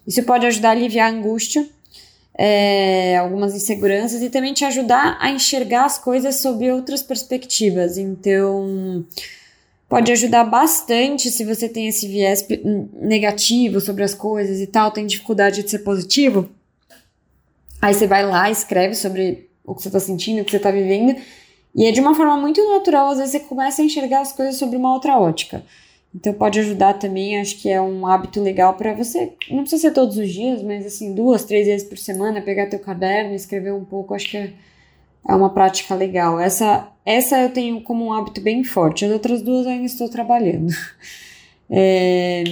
Isso 0.07 0.23
pode 0.23 0.47
ajudar 0.47 0.71
a 0.71 0.73
aliviar 0.73 1.13
a 1.13 1.17
angústia, 1.17 1.67
é, 2.37 3.17
algumas 3.17 3.55
inseguranças 3.55 4.23
e 4.23 4.31
também 4.31 4.53
te 4.53 4.65
ajudar 4.65 5.17
a 5.21 5.31
enxergar 5.31 5.85
as 5.85 5.99
coisas 5.99 6.41
sob 6.41 6.71
outras 6.71 7.03
perspectivas. 7.03 7.97
Então, 7.97 9.05
pode 9.89 10.11
ajudar 10.13 10.45
bastante 10.45 11.31
se 11.31 11.45
você 11.45 11.69
tem 11.69 11.89
esse 11.89 12.09
viés 12.09 12.47
negativo 12.93 13.81
sobre 13.81 14.05
as 14.05 14.15
coisas 14.15 14.61
e 14.61 14.67
tal, 14.67 14.91
tem 14.91 15.07
dificuldade 15.07 15.63
de 15.63 15.71
ser 15.71 15.81
positivo. 15.81 16.49
Aí 17.81 17.95
você 17.95 18.07
vai 18.07 18.27
lá, 18.27 18.51
escreve 18.51 18.95
sobre 18.95 19.49
o 19.65 19.75
que 19.75 19.83
você 19.83 19.89
está 19.89 20.01
sentindo, 20.01 20.41
o 20.41 20.45
que 20.45 20.51
você 20.51 20.57
está 20.57 20.71
vivendo 20.71 21.17
e 21.75 21.87
é 21.87 21.91
de 21.91 22.01
uma 22.01 22.15
forma 22.15 22.37
muito 22.37 22.63
natural, 22.71 23.11
às 23.11 23.19
vezes 23.19 23.33
você 23.33 23.41
começa 23.41 23.83
a 23.83 23.85
enxergar 23.85 24.21
as 24.21 24.33
coisas 24.33 24.57
sobre 24.57 24.77
uma 24.77 24.93
outra 24.93 25.19
ótica. 25.19 25.65
Então 26.15 26.33
pode 26.33 26.61
ajudar 26.61 26.95
também, 26.95 27.41
acho 27.41 27.61
que 27.61 27.69
é 27.69 27.81
um 27.81 28.07
hábito 28.07 28.41
legal 28.41 28.75
para 28.75 28.95
você, 28.95 29.33
não 29.51 29.63
precisa 29.63 29.83
ser 29.83 29.91
todos 29.91 30.17
os 30.17 30.33
dias, 30.33 30.63
mas 30.63 30.87
assim, 30.87 31.13
duas, 31.13 31.45
três 31.45 31.67
vezes 31.67 31.89
por 31.89 31.99
semana, 31.99 32.41
pegar 32.41 32.69
teu 32.69 32.79
caderno, 32.79 33.35
escrever 33.35 33.73
um 33.73 33.85
pouco, 33.85 34.15
acho 34.15 34.31
que 34.31 34.37
é, 34.37 34.53
é 35.29 35.35
uma 35.35 35.51
prática 35.51 35.93
legal. 35.95 36.39
Essa, 36.39 36.89
essa 37.05 37.41
eu 37.41 37.51
tenho 37.53 37.81
como 37.83 38.05
um 38.05 38.13
hábito 38.13 38.41
bem 38.41 38.63
forte, 38.63 39.05
as 39.05 39.11
outras 39.11 39.43
duas 39.43 39.67
ainda 39.67 39.87
estou 39.87 40.09
trabalhando. 40.09 40.73
É, 41.77 42.45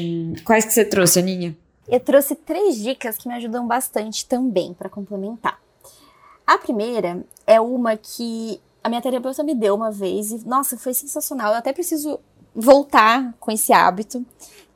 quais 0.43 0.65
que 0.65 0.73
você 0.73 0.87
trouxe, 0.87 1.19
Aninha? 1.19 1.55
Eu 1.87 2.01
trouxe 2.01 2.35
três 2.35 2.77
dicas 2.83 3.19
que 3.19 3.29
me 3.29 3.35
ajudam 3.35 3.67
bastante 3.67 4.27
também 4.27 4.73
para 4.73 4.89
complementar. 4.89 5.61
A 6.47 6.57
primeira 6.57 7.23
é 7.47 7.61
uma 7.61 7.95
que 7.95 8.59
a 8.83 8.89
minha 8.89 9.03
terapeuta 9.03 9.45
me 9.45 9.55
deu 9.55 9.75
uma 9.75 9.91
vez 9.91 10.33
e, 10.33 10.49
nossa, 10.49 10.79
foi 10.79 10.95
sensacional. 10.95 11.53
Eu 11.53 11.59
até 11.59 11.73
preciso 11.73 12.19
voltar 12.55 13.35
com 13.41 13.51
esse 13.51 13.73
hábito, 13.73 14.25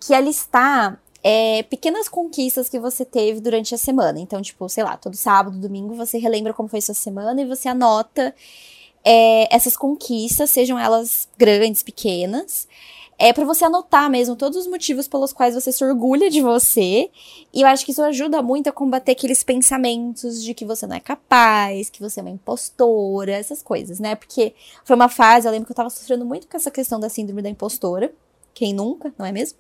que 0.00 0.14
é 0.14 0.20
listar 0.20 1.00
é, 1.22 1.62
pequenas 1.64 2.08
conquistas 2.08 2.68
que 2.68 2.78
você 2.78 3.04
teve 3.04 3.40
durante 3.40 3.74
a 3.74 3.78
semana. 3.78 4.20
Então, 4.20 4.40
tipo, 4.40 4.68
sei 4.68 4.84
lá, 4.84 4.96
todo 4.96 5.16
sábado, 5.16 5.58
domingo, 5.58 5.94
você 5.94 6.18
relembra 6.18 6.54
como 6.54 6.68
foi 6.68 6.80
sua 6.80 6.94
semana 6.94 7.42
e 7.42 7.46
você 7.46 7.68
anota 7.68 8.34
é, 9.04 9.54
essas 9.54 9.76
conquistas, 9.76 10.50
sejam 10.50 10.78
elas 10.78 11.28
grandes, 11.36 11.82
pequenas 11.82 12.66
é 13.18 13.32
para 13.32 13.44
você 13.44 13.64
anotar 13.64 14.10
mesmo 14.10 14.36
todos 14.36 14.58
os 14.58 14.66
motivos 14.66 15.08
pelos 15.08 15.32
quais 15.32 15.54
você 15.54 15.72
se 15.72 15.84
orgulha 15.84 16.28
de 16.28 16.40
você. 16.40 17.10
E 17.52 17.62
eu 17.62 17.66
acho 17.66 17.84
que 17.84 17.92
isso 17.92 18.02
ajuda 18.02 18.42
muito 18.42 18.68
a 18.68 18.72
combater 18.72 19.12
aqueles 19.12 19.42
pensamentos 19.42 20.42
de 20.42 20.52
que 20.52 20.64
você 20.64 20.86
não 20.86 20.96
é 20.96 21.00
capaz, 21.00 21.88
que 21.88 22.00
você 22.00 22.20
é 22.20 22.22
uma 22.22 22.30
impostora, 22.30 23.32
essas 23.32 23.62
coisas, 23.62 23.98
né? 23.98 24.14
Porque 24.14 24.54
foi 24.84 24.94
uma 24.94 25.08
fase, 25.08 25.48
eu 25.48 25.52
lembro 25.52 25.66
que 25.66 25.72
eu 25.72 25.76
tava 25.76 25.90
sofrendo 25.90 26.26
muito 26.26 26.46
com 26.46 26.56
essa 26.56 26.70
questão 26.70 27.00
da 27.00 27.08
síndrome 27.08 27.40
da 27.40 27.48
impostora. 27.48 28.12
Quem 28.52 28.74
nunca, 28.74 29.12
não 29.18 29.24
é 29.24 29.32
mesmo? 29.32 29.58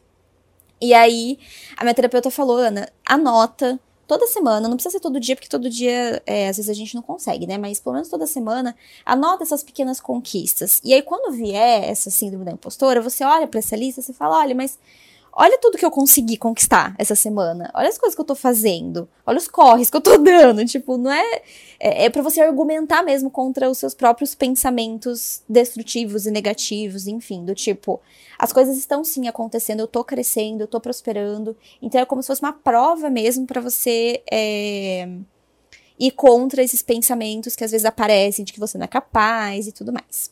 E 0.80 0.92
aí, 0.92 1.38
a 1.76 1.84
minha 1.84 1.94
terapeuta 1.94 2.30
falou, 2.30 2.58
Ana, 2.58 2.90
anota 3.04 3.80
toda 4.06 4.26
semana, 4.26 4.68
não 4.68 4.76
precisa 4.76 4.92
ser 4.92 5.00
todo 5.00 5.18
dia, 5.18 5.34
porque 5.34 5.48
todo 5.48 5.68
dia, 5.68 6.22
é, 6.26 6.48
às 6.48 6.56
vezes 6.56 6.70
a 6.70 6.74
gente 6.74 6.94
não 6.94 7.02
consegue, 7.02 7.46
né? 7.46 7.58
Mas 7.58 7.80
pelo 7.80 7.94
menos 7.94 8.08
toda 8.08 8.26
semana, 8.26 8.76
anota 9.04 9.42
essas 9.42 9.62
pequenas 9.62 10.00
conquistas. 10.00 10.80
E 10.84 10.94
aí, 10.94 11.02
quando 11.02 11.32
vier 11.32 11.84
essa 11.84 12.10
síndrome 12.10 12.44
da 12.44 12.52
impostora, 12.52 13.00
você 13.00 13.24
olha 13.24 13.46
para 13.46 13.58
essa 13.58 13.76
lista 13.76 14.00
e 14.00 14.14
fala: 14.14 14.38
olha, 14.38 14.54
mas 14.54 14.78
olha 15.36 15.58
tudo 15.58 15.76
que 15.76 15.84
eu 15.84 15.90
consegui 15.90 16.38
conquistar 16.38 16.94
essa 16.98 17.14
semana. 17.14 17.70
Olha 17.74 17.88
as 17.88 17.98
coisas 17.98 18.14
que 18.14 18.20
eu 18.20 18.24
tô 18.24 18.34
fazendo. 18.34 19.06
Olha 19.26 19.36
os 19.36 19.46
corres 19.46 19.90
que 19.90 19.96
eu 19.96 20.00
tô 20.00 20.16
dando. 20.18 20.64
Tipo, 20.64 20.96
não 20.96 21.12
é. 21.12 21.42
É, 21.78 22.06
é 22.06 22.10
para 22.10 22.22
você 22.22 22.40
argumentar 22.40 23.02
mesmo 23.02 23.30
contra 23.30 23.68
os 23.68 23.76
seus 23.76 23.94
próprios 23.94 24.34
pensamentos 24.34 25.42
destrutivos 25.46 26.24
e 26.24 26.30
negativos, 26.30 27.06
enfim, 27.06 27.44
do 27.44 27.54
tipo, 27.54 28.00
as 28.38 28.50
coisas 28.50 28.78
estão 28.78 29.04
sim 29.04 29.28
acontecendo, 29.28 29.80
eu 29.80 29.86
tô 29.86 30.02
crescendo, 30.02 30.62
eu 30.62 30.66
tô 30.66 30.80
prosperando. 30.80 31.54
Então 31.82 32.00
é 32.00 32.06
como 32.06 32.22
se 32.22 32.28
fosse 32.28 32.40
uma 32.40 32.54
prova 32.54 33.10
mesmo 33.10 33.46
para 33.46 33.60
você. 33.60 34.22
É, 34.32 35.06
ir 35.98 36.10
contra 36.10 36.62
esses 36.62 36.82
pensamentos 36.82 37.56
que 37.56 37.64
às 37.64 37.70
vezes 37.70 37.86
aparecem 37.86 38.44
de 38.44 38.52
que 38.52 38.60
você 38.60 38.76
não 38.76 38.84
é 38.84 38.88
capaz 38.88 39.66
e 39.66 39.72
tudo 39.72 39.92
mais. 39.92 40.30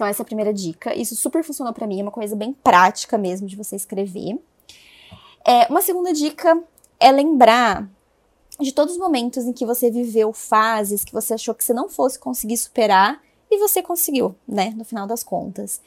Então, 0.00 0.08
essa 0.08 0.22
é 0.22 0.24
a 0.24 0.26
primeira 0.26 0.50
dica. 0.50 0.98
Isso 0.98 1.14
super 1.14 1.44
funcionou 1.44 1.74
para 1.74 1.86
mim, 1.86 2.00
é 2.00 2.02
uma 2.02 2.10
coisa 2.10 2.34
bem 2.34 2.54
prática 2.54 3.18
mesmo 3.18 3.46
de 3.46 3.54
você 3.54 3.76
escrever. 3.76 4.42
É, 5.46 5.66
uma 5.68 5.82
segunda 5.82 6.10
dica 6.10 6.58
é 6.98 7.12
lembrar 7.12 7.86
de 8.58 8.72
todos 8.72 8.94
os 8.94 8.98
momentos 8.98 9.44
em 9.44 9.52
que 9.52 9.66
você 9.66 9.90
viveu 9.90 10.32
fases 10.32 11.04
que 11.04 11.12
você 11.12 11.34
achou 11.34 11.54
que 11.54 11.62
você 11.62 11.74
não 11.74 11.86
fosse 11.86 12.18
conseguir 12.18 12.56
superar 12.56 13.20
e 13.50 13.58
você 13.58 13.82
conseguiu, 13.82 14.34
né, 14.48 14.72
no 14.74 14.86
final 14.86 15.06
das 15.06 15.22
contas. 15.22 15.82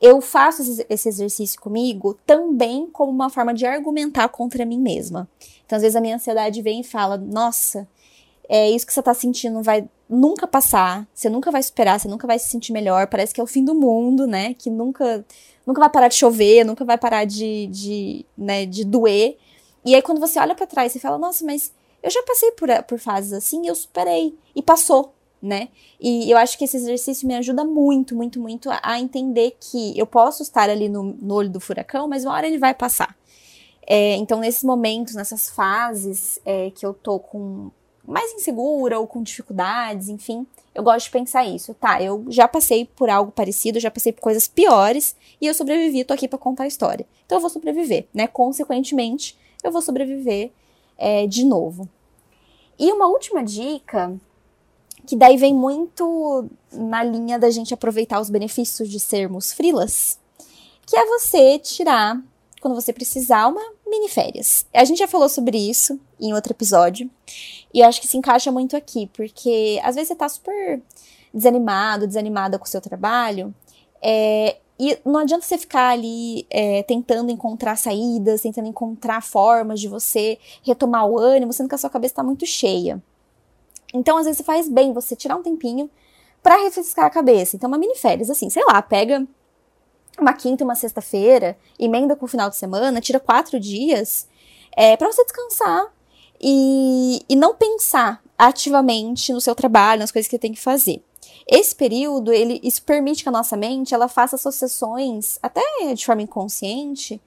Eu 0.00 0.20
faço 0.20 0.62
esse 0.88 1.08
exercício 1.08 1.60
comigo 1.60 2.14
também 2.24 2.86
como 2.92 3.10
uma 3.10 3.30
forma 3.30 3.52
de 3.52 3.66
argumentar 3.66 4.28
contra 4.28 4.64
mim 4.64 4.78
mesma. 4.78 5.28
Então, 5.64 5.74
às 5.74 5.82
vezes 5.82 5.96
a 5.96 6.00
minha 6.00 6.14
ansiedade 6.14 6.62
vem 6.62 6.82
e 6.82 6.84
fala: 6.84 7.16
"Nossa, 7.16 7.88
é 8.48 8.70
isso 8.70 8.86
que 8.86 8.92
você 8.92 9.02
tá 9.02 9.14
sentindo 9.14 9.62
vai 9.62 9.88
nunca 10.08 10.46
passar, 10.46 11.06
você 11.12 11.28
nunca 11.28 11.50
vai 11.50 11.62
superar, 11.62 11.98
você 11.98 12.08
nunca 12.08 12.26
vai 12.26 12.38
se 12.38 12.48
sentir 12.48 12.72
melhor, 12.72 13.08
parece 13.08 13.34
que 13.34 13.40
é 13.40 13.44
o 13.44 13.46
fim 13.46 13.64
do 13.64 13.74
mundo, 13.74 14.26
né? 14.26 14.54
Que 14.54 14.70
nunca, 14.70 15.24
nunca 15.66 15.80
vai 15.80 15.90
parar 15.90 16.08
de 16.08 16.14
chover, 16.14 16.64
nunca 16.64 16.84
vai 16.84 16.96
parar 16.96 17.24
de, 17.24 17.66
de, 17.66 18.26
né, 18.36 18.64
de 18.66 18.84
doer. 18.84 19.36
E 19.84 19.94
aí 19.94 20.02
quando 20.02 20.20
você 20.20 20.38
olha 20.38 20.54
para 20.54 20.66
trás, 20.66 20.92
você 20.92 20.98
fala, 20.98 21.18
nossa, 21.18 21.44
mas 21.44 21.72
eu 22.02 22.10
já 22.10 22.22
passei 22.22 22.52
por, 22.52 22.68
por 22.84 22.98
fases 22.98 23.32
assim 23.32 23.64
e 23.64 23.68
eu 23.68 23.74
superei. 23.74 24.36
E 24.54 24.62
passou, 24.62 25.12
né? 25.42 25.68
E 26.00 26.30
eu 26.30 26.38
acho 26.38 26.56
que 26.56 26.64
esse 26.64 26.76
exercício 26.76 27.26
me 27.26 27.34
ajuda 27.34 27.64
muito, 27.64 28.14
muito, 28.14 28.40
muito 28.40 28.68
a 28.70 29.00
entender 29.00 29.56
que 29.60 29.98
eu 29.98 30.06
posso 30.06 30.42
estar 30.42 30.70
ali 30.70 30.88
no, 30.88 31.02
no 31.02 31.34
olho 31.34 31.50
do 31.50 31.60
furacão, 31.60 32.06
mas 32.06 32.24
uma 32.24 32.34
hora 32.34 32.46
ele 32.46 32.58
vai 32.58 32.74
passar. 32.74 33.16
É, 33.86 34.16
então, 34.16 34.40
nesses 34.40 34.64
momentos, 34.64 35.14
nessas 35.14 35.48
fases 35.48 36.40
é, 36.44 36.70
que 36.70 36.84
eu 36.84 36.92
tô 36.92 37.20
com 37.20 37.70
mais 38.06 38.32
insegura 38.32 38.98
ou 38.98 39.06
com 39.06 39.22
dificuldades, 39.22 40.08
enfim, 40.08 40.46
eu 40.74 40.82
gosto 40.82 41.06
de 41.06 41.10
pensar 41.10 41.44
isso, 41.44 41.74
tá? 41.74 42.00
Eu 42.02 42.24
já 42.28 42.46
passei 42.46 42.84
por 42.84 43.10
algo 43.10 43.32
parecido, 43.32 43.80
já 43.80 43.90
passei 43.90 44.12
por 44.12 44.20
coisas 44.20 44.46
piores 44.46 45.16
e 45.40 45.46
eu 45.46 45.54
sobrevivi, 45.54 46.04
tô 46.04 46.14
aqui 46.14 46.28
para 46.28 46.38
contar 46.38 46.64
a 46.64 46.68
história. 46.68 47.06
Então 47.24 47.38
eu 47.38 47.40
vou 47.42 47.50
sobreviver, 47.50 48.06
né? 48.14 48.26
Consequentemente, 48.26 49.36
eu 49.62 49.72
vou 49.72 49.82
sobreviver 49.82 50.52
é, 50.96 51.26
de 51.26 51.44
novo. 51.44 51.88
E 52.78 52.92
uma 52.92 53.06
última 53.06 53.42
dica 53.42 54.14
que 55.06 55.16
daí 55.16 55.36
vem 55.36 55.54
muito 55.54 56.46
na 56.72 57.02
linha 57.02 57.38
da 57.38 57.48
gente 57.48 57.72
aproveitar 57.72 58.20
os 58.20 58.28
benefícios 58.28 58.88
de 58.88 58.98
sermos 58.98 59.52
frilas, 59.52 60.18
que 60.84 60.96
é 60.96 61.06
você 61.06 61.58
tirar, 61.58 62.20
quando 62.60 62.74
você 62.74 62.92
precisar, 62.92 63.46
uma 63.46 63.75
mini 63.86 64.08
férias. 64.08 64.66
A 64.74 64.84
gente 64.84 64.98
já 64.98 65.08
falou 65.08 65.28
sobre 65.28 65.58
isso 65.58 65.98
em 66.20 66.32
outro 66.34 66.52
episódio, 66.52 67.10
e 67.72 67.80
eu 67.80 67.86
acho 67.86 68.00
que 68.00 68.06
se 68.06 68.16
encaixa 68.16 68.50
muito 68.50 68.76
aqui, 68.76 69.10
porque 69.12 69.80
às 69.82 69.94
vezes 69.94 70.08
você 70.08 70.14
tá 70.14 70.28
super 70.28 70.80
desanimado, 71.32 72.06
desanimada 72.06 72.58
com 72.58 72.64
o 72.64 72.68
seu 72.68 72.80
trabalho, 72.80 73.54
é, 74.02 74.56
e 74.78 74.98
não 75.04 75.20
adianta 75.20 75.44
você 75.44 75.56
ficar 75.56 75.88
ali 75.90 76.46
é, 76.50 76.82
tentando 76.82 77.30
encontrar 77.30 77.76
saídas, 77.76 78.42
tentando 78.42 78.68
encontrar 78.68 79.22
formas 79.22 79.80
de 79.80 79.88
você 79.88 80.38
retomar 80.62 81.06
o 81.06 81.18
ânimo, 81.18 81.52
sendo 81.52 81.68
que 81.68 81.74
a 81.74 81.78
sua 81.78 81.88
cabeça 81.90 82.12
está 82.12 82.22
muito 82.22 82.44
cheia. 82.44 83.02
Então, 83.94 84.18
às 84.18 84.26
vezes, 84.26 84.44
faz 84.44 84.68
bem 84.68 84.92
você 84.92 85.16
tirar 85.16 85.36
um 85.36 85.42
tempinho 85.42 85.90
para 86.42 86.62
refrescar 86.62 87.06
a 87.06 87.10
cabeça. 87.10 87.56
Então, 87.56 87.68
uma 87.68 87.78
mini 87.78 87.96
férias, 87.96 88.28
assim, 88.28 88.50
sei 88.50 88.64
lá, 88.66 88.82
pega 88.82 89.26
uma 90.18 90.32
quinta 90.32 90.64
uma 90.64 90.74
sexta-feira, 90.74 91.56
emenda 91.78 92.16
com 92.16 92.24
o 92.24 92.28
final 92.28 92.48
de 92.50 92.56
semana, 92.56 93.00
tira 93.00 93.20
quatro 93.20 93.58
dias 93.60 94.26
é, 94.76 94.96
para 94.96 95.10
você 95.10 95.24
descansar 95.24 95.86
e, 96.40 97.22
e 97.28 97.36
não 97.36 97.54
pensar 97.54 98.22
ativamente 98.38 99.32
no 99.32 99.40
seu 99.40 99.54
trabalho, 99.54 100.00
nas 100.00 100.12
coisas 100.12 100.28
que 100.28 100.36
você 100.36 100.40
tem 100.40 100.52
que 100.52 100.60
fazer. 100.60 101.02
Esse 101.46 101.74
período, 101.74 102.32
ele, 102.32 102.60
isso 102.62 102.82
permite 102.82 103.22
que 103.22 103.28
a 103.28 103.32
nossa 103.32 103.56
mente 103.56 103.94
ela 103.94 104.08
faça 104.08 104.36
associações, 104.36 105.38
até 105.42 105.62
de 105.94 106.04
forma 106.04 106.22
inconsciente, 106.22 107.20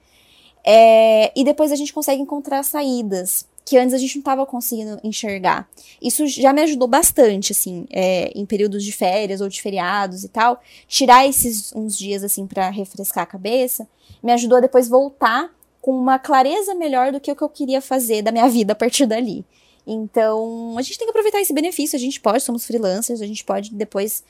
é, 0.62 1.32
e 1.34 1.42
depois 1.42 1.72
a 1.72 1.76
gente 1.76 1.92
consegue 1.92 2.20
encontrar 2.20 2.62
saídas 2.62 3.46
que 3.64 3.76
antes 3.76 3.94
a 3.94 3.98
gente 3.98 4.16
não 4.16 4.20
estava 4.20 4.44
conseguindo 4.46 4.98
enxergar. 5.04 5.68
Isso 6.02 6.26
já 6.26 6.52
me 6.52 6.62
ajudou 6.62 6.88
bastante, 6.88 7.52
assim, 7.52 7.86
é, 7.90 8.32
em 8.34 8.44
períodos 8.44 8.84
de 8.84 8.92
férias 8.92 9.40
ou 9.40 9.48
de 9.48 9.60
feriados 9.60 10.24
e 10.24 10.28
tal. 10.28 10.60
Tirar 10.88 11.26
esses 11.26 11.72
uns 11.74 11.96
dias, 11.96 12.24
assim, 12.24 12.46
para 12.46 12.68
refrescar 12.70 13.24
a 13.24 13.26
cabeça, 13.26 13.86
me 14.22 14.32
ajudou 14.32 14.58
a 14.58 14.60
depois 14.60 14.88
voltar 14.88 15.50
com 15.80 15.92
uma 15.92 16.18
clareza 16.18 16.74
melhor 16.74 17.12
do 17.12 17.20
que 17.20 17.30
o 17.30 17.36
que 17.36 17.42
eu 17.42 17.48
queria 17.48 17.80
fazer 17.80 18.22
da 18.22 18.32
minha 18.32 18.48
vida 18.48 18.72
a 18.72 18.76
partir 18.76 19.06
dali. 19.06 19.44
Então, 19.86 20.76
a 20.78 20.82
gente 20.82 20.98
tem 20.98 21.06
que 21.06 21.10
aproveitar 21.10 21.40
esse 21.40 21.52
benefício. 21.52 21.96
A 21.96 22.00
gente 22.00 22.20
pode, 22.20 22.42
somos 22.42 22.66
freelancers, 22.66 23.20
a 23.20 23.26
gente 23.26 23.44
pode 23.44 23.74
depois 23.74 24.22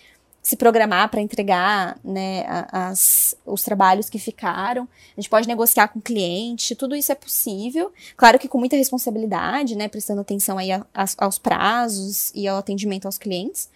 se 0.43 0.57
programar 0.57 1.11
para 1.11 1.21
entregar 1.21 1.99
né, 2.03 2.45
as, 2.73 3.37
os 3.45 3.63
trabalhos 3.63 4.09
que 4.09 4.19
ficaram. 4.19 4.89
A 5.17 5.21
gente 5.21 5.29
pode 5.29 5.47
negociar 5.47 5.89
com 5.89 5.99
o 5.99 6.03
cliente, 6.03 6.75
tudo 6.75 6.97
isso 6.97 7.13
é 7.13 7.15
possível. 7.15 7.93
Claro 8.17 8.39
que 8.39 8.49
com 8.49 8.59
muita 8.59 8.77
responsabilidade, 8.77 9.77
né, 9.77 9.89
prestando 9.89 10.21
atenção 10.21 10.57
aí 10.57 10.73
a, 10.73 10.85
a, 10.95 11.05
aos 11.19 11.39
prazos 11.39 12.33
e 12.35 12.49
ao 12.49 12.57
atendimento 12.57 13.07
aos 13.07 13.19
clientes. 13.19 13.69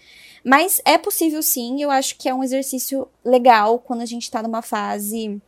Mas 0.42 0.80
é 0.84 0.96
possível 0.98 1.42
sim, 1.42 1.82
eu 1.82 1.90
acho 1.90 2.16
que 2.16 2.28
é 2.28 2.34
um 2.34 2.44
exercício 2.44 3.06
legal 3.24 3.78
quando 3.78 4.00
a 4.02 4.06
gente 4.06 4.22
está 4.22 4.42
numa 4.42 4.62
fase 4.62 5.40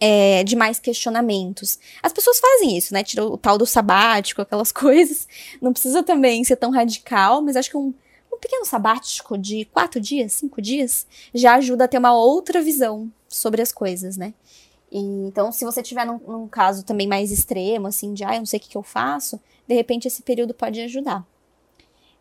é, 0.00 0.44
de 0.44 0.54
mais 0.54 0.78
questionamentos. 0.78 1.78
As 2.02 2.12
pessoas 2.12 2.38
fazem 2.38 2.76
isso, 2.76 2.94
né? 2.94 3.02
Tirou 3.02 3.32
o 3.32 3.36
tal 3.36 3.58
do 3.58 3.66
sabático, 3.66 4.42
aquelas 4.42 4.70
coisas. 4.72 5.26
Não 5.60 5.72
precisa 5.72 6.02
também 6.02 6.44
ser 6.44 6.56
tão 6.56 6.70
radical, 6.70 7.42
mas 7.42 7.56
acho 7.56 7.70
que 7.70 7.76
um, 7.76 7.92
um 8.38 8.40
pequeno 8.40 8.64
sabático 8.64 9.36
de 9.36 9.64
quatro 9.66 10.00
dias, 10.00 10.32
cinco 10.32 10.62
dias, 10.62 11.06
já 11.34 11.56
ajuda 11.56 11.84
a 11.84 11.88
ter 11.88 11.98
uma 11.98 12.14
outra 12.14 12.62
visão 12.62 13.10
sobre 13.28 13.60
as 13.60 13.72
coisas, 13.72 14.16
né? 14.16 14.32
E, 14.90 14.98
então, 15.26 15.52
se 15.52 15.64
você 15.64 15.82
tiver 15.82 16.06
num, 16.06 16.18
num, 16.18 16.48
caso 16.48 16.84
também 16.84 17.06
mais 17.06 17.30
extremo, 17.30 17.88
assim, 17.88 18.14
de, 18.14 18.24
ah, 18.24 18.34
eu 18.34 18.38
não 18.38 18.46
sei 18.46 18.58
o 18.58 18.62
que, 18.62 18.70
que 18.70 18.76
eu 18.76 18.82
faço, 18.82 19.38
de 19.66 19.74
repente 19.74 20.08
esse 20.08 20.22
período 20.22 20.54
pode 20.54 20.80
ajudar. 20.80 21.26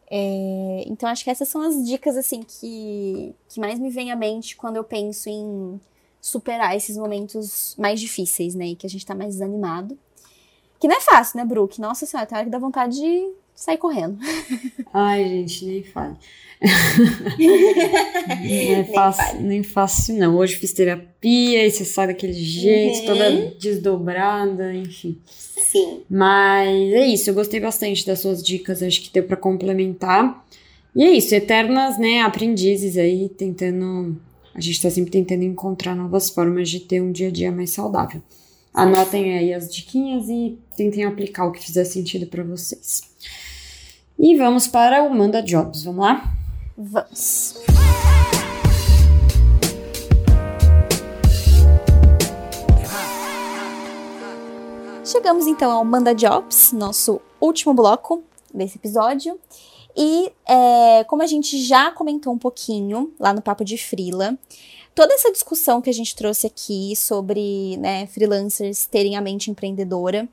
É, 0.09 0.83
então, 0.87 1.07
acho 1.07 1.23
que 1.23 1.29
essas 1.29 1.47
são 1.47 1.61
as 1.61 1.85
dicas, 1.85 2.17
assim, 2.17 2.41
que, 2.41 3.33
que 3.47 3.59
mais 3.59 3.79
me 3.79 3.89
vem 3.89 4.11
à 4.11 4.15
mente 4.15 4.57
quando 4.57 4.75
eu 4.75 4.83
penso 4.83 5.29
em 5.29 5.79
superar 6.19 6.75
esses 6.75 6.97
momentos 6.97 7.75
mais 7.77 7.99
difíceis, 7.99 8.55
né? 8.55 8.67
E 8.67 8.75
que 8.75 8.85
a 8.85 8.89
gente 8.89 9.05
tá 9.05 9.15
mais 9.15 9.33
desanimado. 9.33 9.97
Que 10.79 10.87
não 10.87 10.95
é 10.95 11.01
fácil, 11.01 11.37
né, 11.37 11.45
Brooke? 11.45 11.79
Nossa 11.79 12.05
senhora, 12.05 12.27
tem 12.27 12.37
hora 12.37 12.45
que 12.45 12.51
dá 12.51 12.59
vontade 12.59 12.97
de 12.97 13.31
sair 13.57 13.77
correndo. 13.77 14.17
Ai, 14.93 15.27
gente, 15.27 15.65
nem 15.65 15.83
fale. 15.83 16.15
não 17.39 18.75
é 18.75 18.83
fácil, 18.85 19.41
nem 19.41 19.63
fácil, 19.63 20.15
não. 20.15 20.37
Hoje 20.37 20.55
fiz 20.55 20.73
terapia 20.73 21.65
e 21.65 21.71
você 21.71 21.83
sai 21.83 22.07
daquele 22.07 22.33
jeito, 22.33 22.99
uhum. 22.99 23.05
toda 23.05 23.31
desdobrada, 23.59 24.73
enfim. 24.73 25.19
Sim. 25.25 26.01
Mas 26.09 26.93
é 26.93 27.05
isso, 27.07 27.29
eu 27.29 27.33
gostei 27.33 27.59
bastante 27.59 28.05
das 28.05 28.19
suas 28.19 28.41
dicas, 28.41 28.81
acho 28.81 29.01
que 29.01 29.13
deu 29.13 29.23
para 29.23 29.37
complementar. 29.37 30.45
E 30.95 31.03
é 31.03 31.11
isso, 31.11 31.35
eternas, 31.35 31.99
né, 31.99 32.21
aprendizes 32.21 32.97
aí, 32.97 33.29
tentando 33.29 34.19
a 34.57 34.59
gente 34.59 34.75
está 34.75 34.89
sempre 34.89 35.11
tentando 35.11 35.43
encontrar 35.43 35.95
novas 35.95 36.31
formas 36.31 36.67
de 36.67 36.79
ter 36.79 36.99
um 36.99 37.11
dia 37.11 37.27
a 37.27 37.31
dia 37.31 37.51
mais 37.51 37.69
saudável. 37.69 38.23
Anotem 38.73 39.37
aí 39.37 39.53
as 39.53 39.73
diquinhas 39.73 40.27
e 40.29 40.57
tentem 40.75 41.03
aplicar 41.03 41.45
o 41.45 41.51
que 41.51 41.63
fizer 41.63 41.83
sentido 41.83 42.25
para 42.25 42.43
vocês. 42.43 43.03
E 44.19 44.35
vamos 44.35 44.67
para 44.67 45.03
o 45.03 45.13
Manda 45.13 45.43
Jobs, 45.43 45.83
vamos 45.83 46.03
lá? 46.03 46.33
Vamos. 46.75 47.53
Chegamos 55.05 55.45
então 55.45 55.71
ao 55.71 55.85
Manda 55.85 56.15
Jobs, 56.15 56.71
nosso 56.71 57.21
último 57.39 57.75
bloco 57.75 58.23
desse 58.51 58.79
episódio. 58.79 59.39
E 59.95 60.31
é, 60.47 61.03
como 61.03 61.21
a 61.21 61.27
gente 61.27 61.63
já 61.63 61.91
comentou 61.91 62.33
um 62.33 62.39
pouquinho 62.39 63.13
lá 63.19 63.31
no 63.31 63.41
Papo 63.43 63.63
de 63.63 63.77
Frila, 63.77 64.35
toda 64.95 65.13
essa 65.13 65.31
discussão 65.31 65.79
que 65.79 65.91
a 65.91 65.93
gente 65.93 66.15
trouxe 66.15 66.47
aqui 66.47 66.95
sobre 66.95 67.77
né, 67.77 68.07
freelancers 68.07 68.87
terem 68.87 69.15
a 69.15 69.21
mente 69.21 69.51
empreendedora, 69.51 70.27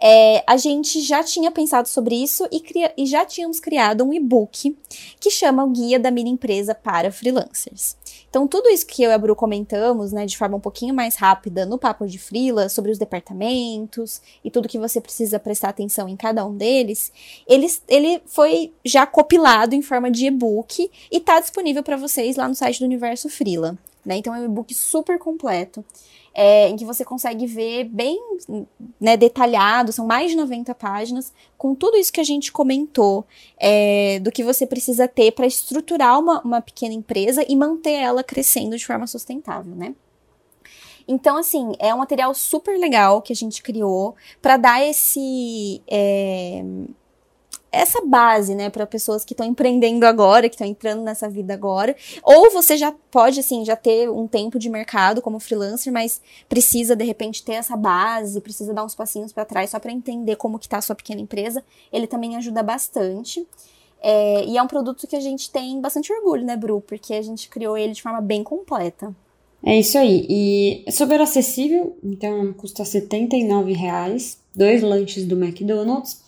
é, 0.00 0.44
a 0.46 0.56
gente 0.56 1.00
já 1.00 1.22
tinha 1.22 1.50
pensado 1.50 1.88
sobre 1.88 2.14
isso 2.14 2.46
e, 2.50 2.60
cria, 2.60 2.92
e 2.96 3.06
já 3.06 3.24
tínhamos 3.24 3.58
criado 3.60 4.04
um 4.04 4.12
e-book 4.12 4.76
que 5.18 5.30
chama 5.30 5.64
o 5.64 5.70
Guia 5.70 5.98
da 5.98 6.10
Mini 6.10 6.30
Empresa 6.30 6.74
para 6.74 7.10
Freelancers. 7.10 7.96
Então, 8.28 8.48
tudo 8.48 8.68
isso 8.68 8.84
que 8.84 9.02
eu 9.02 9.10
e 9.10 9.12
a 9.12 9.18
Bru 9.18 9.36
comentamos, 9.36 10.10
né, 10.12 10.26
de 10.26 10.36
forma 10.36 10.56
um 10.56 10.60
pouquinho 10.60 10.92
mais 10.92 11.14
rápida 11.14 11.64
no 11.64 11.78
Papo 11.78 12.04
de 12.04 12.18
Frila, 12.18 12.68
sobre 12.68 12.90
os 12.90 12.98
departamentos 12.98 14.20
e 14.44 14.50
tudo 14.50 14.68
que 14.68 14.78
você 14.78 15.00
precisa 15.00 15.38
prestar 15.38 15.68
atenção 15.68 16.08
em 16.08 16.16
cada 16.16 16.44
um 16.44 16.56
deles, 16.56 17.12
ele, 17.46 17.68
ele 17.86 18.20
foi 18.26 18.72
já 18.84 19.06
compilado 19.06 19.74
em 19.76 19.82
forma 19.82 20.10
de 20.10 20.26
e-book 20.26 20.90
e 21.10 21.16
está 21.16 21.38
disponível 21.38 21.82
para 21.82 21.96
vocês 21.96 22.36
lá 22.36 22.48
no 22.48 22.56
site 22.56 22.80
do 22.80 22.86
Universo 22.86 23.28
Frila. 23.28 23.78
Né? 24.04 24.16
Então, 24.16 24.34
é 24.34 24.40
um 24.40 24.46
e-book 24.46 24.74
super 24.74 25.18
completo 25.18 25.84
é, 26.34 26.68
em 26.68 26.76
que 26.76 26.84
você 26.84 27.04
consegue 27.04 27.46
ver 27.46 27.84
bem 27.84 28.20
né, 29.00 29.16
detalhado, 29.16 29.92
são 29.92 30.04
mais 30.04 30.32
de 30.32 30.36
90 30.36 30.74
páginas, 30.74 31.32
com 31.56 31.74
tudo 31.74 31.96
isso 31.96 32.12
que 32.12 32.20
a 32.20 32.24
gente 32.24 32.50
comentou, 32.50 33.24
é, 33.56 34.18
do 34.20 34.32
que 34.32 34.42
você 34.42 34.66
precisa 34.66 35.06
ter 35.06 35.32
para 35.32 35.46
estruturar 35.46 36.18
uma, 36.18 36.40
uma 36.42 36.60
pequena 36.60 36.92
empresa 36.92 37.44
e 37.48 37.54
manter 37.54 37.92
ela 37.92 38.24
crescendo 38.24 38.76
de 38.76 38.84
forma 38.84 39.06
sustentável, 39.06 39.74
né? 39.76 39.94
Então, 41.06 41.36
assim, 41.36 41.72
é 41.78 41.94
um 41.94 41.98
material 41.98 42.34
super 42.34 42.78
legal 42.78 43.20
que 43.20 43.32
a 43.32 43.36
gente 43.36 43.62
criou 43.62 44.16
para 44.40 44.56
dar 44.56 44.82
esse. 44.82 45.82
É, 45.86 46.64
essa 47.74 48.00
base, 48.04 48.54
né, 48.54 48.70
para 48.70 48.86
pessoas 48.86 49.24
que 49.24 49.32
estão 49.32 49.46
empreendendo 49.46 50.06
agora, 50.06 50.48
que 50.48 50.54
estão 50.54 50.66
entrando 50.66 51.02
nessa 51.02 51.28
vida 51.28 51.52
agora. 51.52 51.94
Ou 52.22 52.50
você 52.50 52.76
já 52.76 52.92
pode, 53.10 53.40
assim, 53.40 53.64
já 53.64 53.76
ter 53.76 54.08
um 54.08 54.26
tempo 54.26 54.58
de 54.58 54.68
mercado 54.68 55.20
como 55.20 55.40
freelancer, 55.40 55.92
mas 55.92 56.20
precisa, 56.48 56.94
de 56.94 57.04
repente, 57.04 57.42
ter 57.42 57.54
essa 57.54 57.76
base, 57.76 58.40
precisa 58.40 58.72
dar 58.72 58.84
uns 58.84 58.94
passinhos 58.94 59.32
para 59.32 59.44
trás 59.44 59.70
só 59.70 59.78
para 59.78 59.92
entender 59.92 60.36
como 60.36 60.58
que 60.58 60.68
tá 60.68 60.78
a 60.78 60.82
sua 60.82 60.94
pequena 60.94 61.20
empresa. 61.20 61.62
Ele 61.92 62.06
também 62.06 62.36
ajuda 62.36 62.62
bastante. 62.62 63.46
É, 64.00 64.44
e 64.44 64.58
é 64.58 64.62
um 64.62 64.66
produto 64.66 65.06
que 65.06 65.16
a 65.16 65.20
gente 65.20 65.50
tem 65.50 65.80
bastante 65.80 66.12
orgulho, 66.12 66.44
né, 66.44 66.56
Bru? 66.56 66.80
Porque 66.80 67.14
a 67.14 67.22
gente 67.22 67.48
criou 67.48 67.76
ele 67.76 67.94
de 67.94 68.02
forma 68.02 68.20
bem 68.20 68.44
completa. 68.44 69.14
É 69.64 69.78
isso 69.78 69.96
aí. 69.96 70.26
E 70.28 70.92
super 70.92 71.20
acessível, 71.20 71.96
então 72.04 72.52
custa 72.52 72.84
79 72.84 73.72
reais 73.72 74.43
dois 74.54 74.82
lanches 74.82 75.26
do 75.26 75.36
McDonald's 75.36 76.22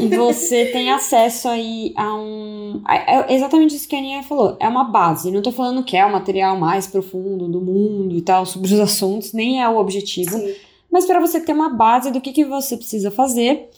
e 0.00 0.08
você 0.14 0.66
tem 0.66 0.90
acesso 0.90 1.48
aí 1.48 1.92
a 1.96 2.14
um. 2.14 2.82
É 2.88 3.34
exatamente 3.34 3.74
isso 3.74 3.88
que 3.88 3.96
a 3.96 3.98
Aninha 3.98 4.22
falou. 4.22 4.56
É 4.60 4.68
uma 4.68 4.84
base. 4.84 5.30
Não 5.30 5.42
tô 5.42 5.50
falando 5.50 5.82
que 5.82 5.96
é 5.96 6.04
o 6.04 6.12
material 6.12 6.56
mais 6.58 6.86
profundo 6.86 7.48
do 7.48 7.60
mundo 7.60 8.14
e 8.16 8.22
tal, 8.22 8.44
sobre 8.44 8.72
os 8.72 8.80
assuntos, 8.80 9.32
nem 9.32 9.62
é 9.62 9.68
o 9.68 9.78
objetivo. 9.78 10.36
Sim. 10.38 10.54
Mas 10.90 11.06
para 11.06 11.20
você 11.20 11.40
ter 11.40 11.52
uma 11.52 11.70
base 11.70 12.10
do 12.10 12.20
que, 12.20 12.32
que 12.32 12.44
você 12.44 12.76
precisa 12.76 13.10
fazer. 13.10 13.68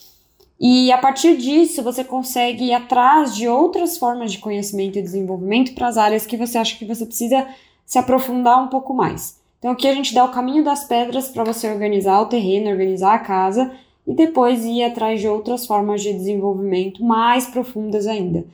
E 0.63 0.93
a 0.93 0.99
partir 0.99 1.39
disso, 1.39 1.83
você 1.83 2.05
consegue 2.05 2.65
ir 2.65 2.75
atrás 2.75 3.35
de 3.35 3.49
outras 3.49 3.97
formas 3.97 4.31
de 4.31 4.39
conhecimento 4.39 4.99
e 4.99 5.03
desenvolvimento 5.03 5.75
para 5.75 5.89
as 5.89 5.97
áreas 5.97 6.27
que 6.27 6.37
você 6.37 6.59
acha 6.59 6.77
que 6.77 6.85
você 6.85 7.07
precisa 7.07 7.47
se 7.87 7.99
aprofundar 7.99 8.63
um 8.63 8.69
pouco 8.69 8.93
mais. 8.93 9.40
Então 9.61 9.73
aqui 9.73 9.87
a 9.87 9.95
gente 9.95 10.15
dá 10.15 10.25
o 10.25 10.33
caminho 10.33 10.65
das 10.65 10.85
pedras 10.85 11.29
para 11.29 11.45
você 11.45 11.71
organizar 11.71 12.21
o 12.21 12.27
terreno, 12.27 12.71
organizar 12.71 13.15
a 13.15 13.19
casa 13.19 13.71
e 14.07 14.15
depois 14.15 14.65
ir 14.65 14.83
atrás 14.83 15.21
de 15.21 15.29
outras 15.29 15.67
formas 15.67 16.03
de 16.03 16.13
desenvolvimento 16.13 17.05
mais 17.05 17.47
profundas 17.47 18.07
ainda. 18.07 18.45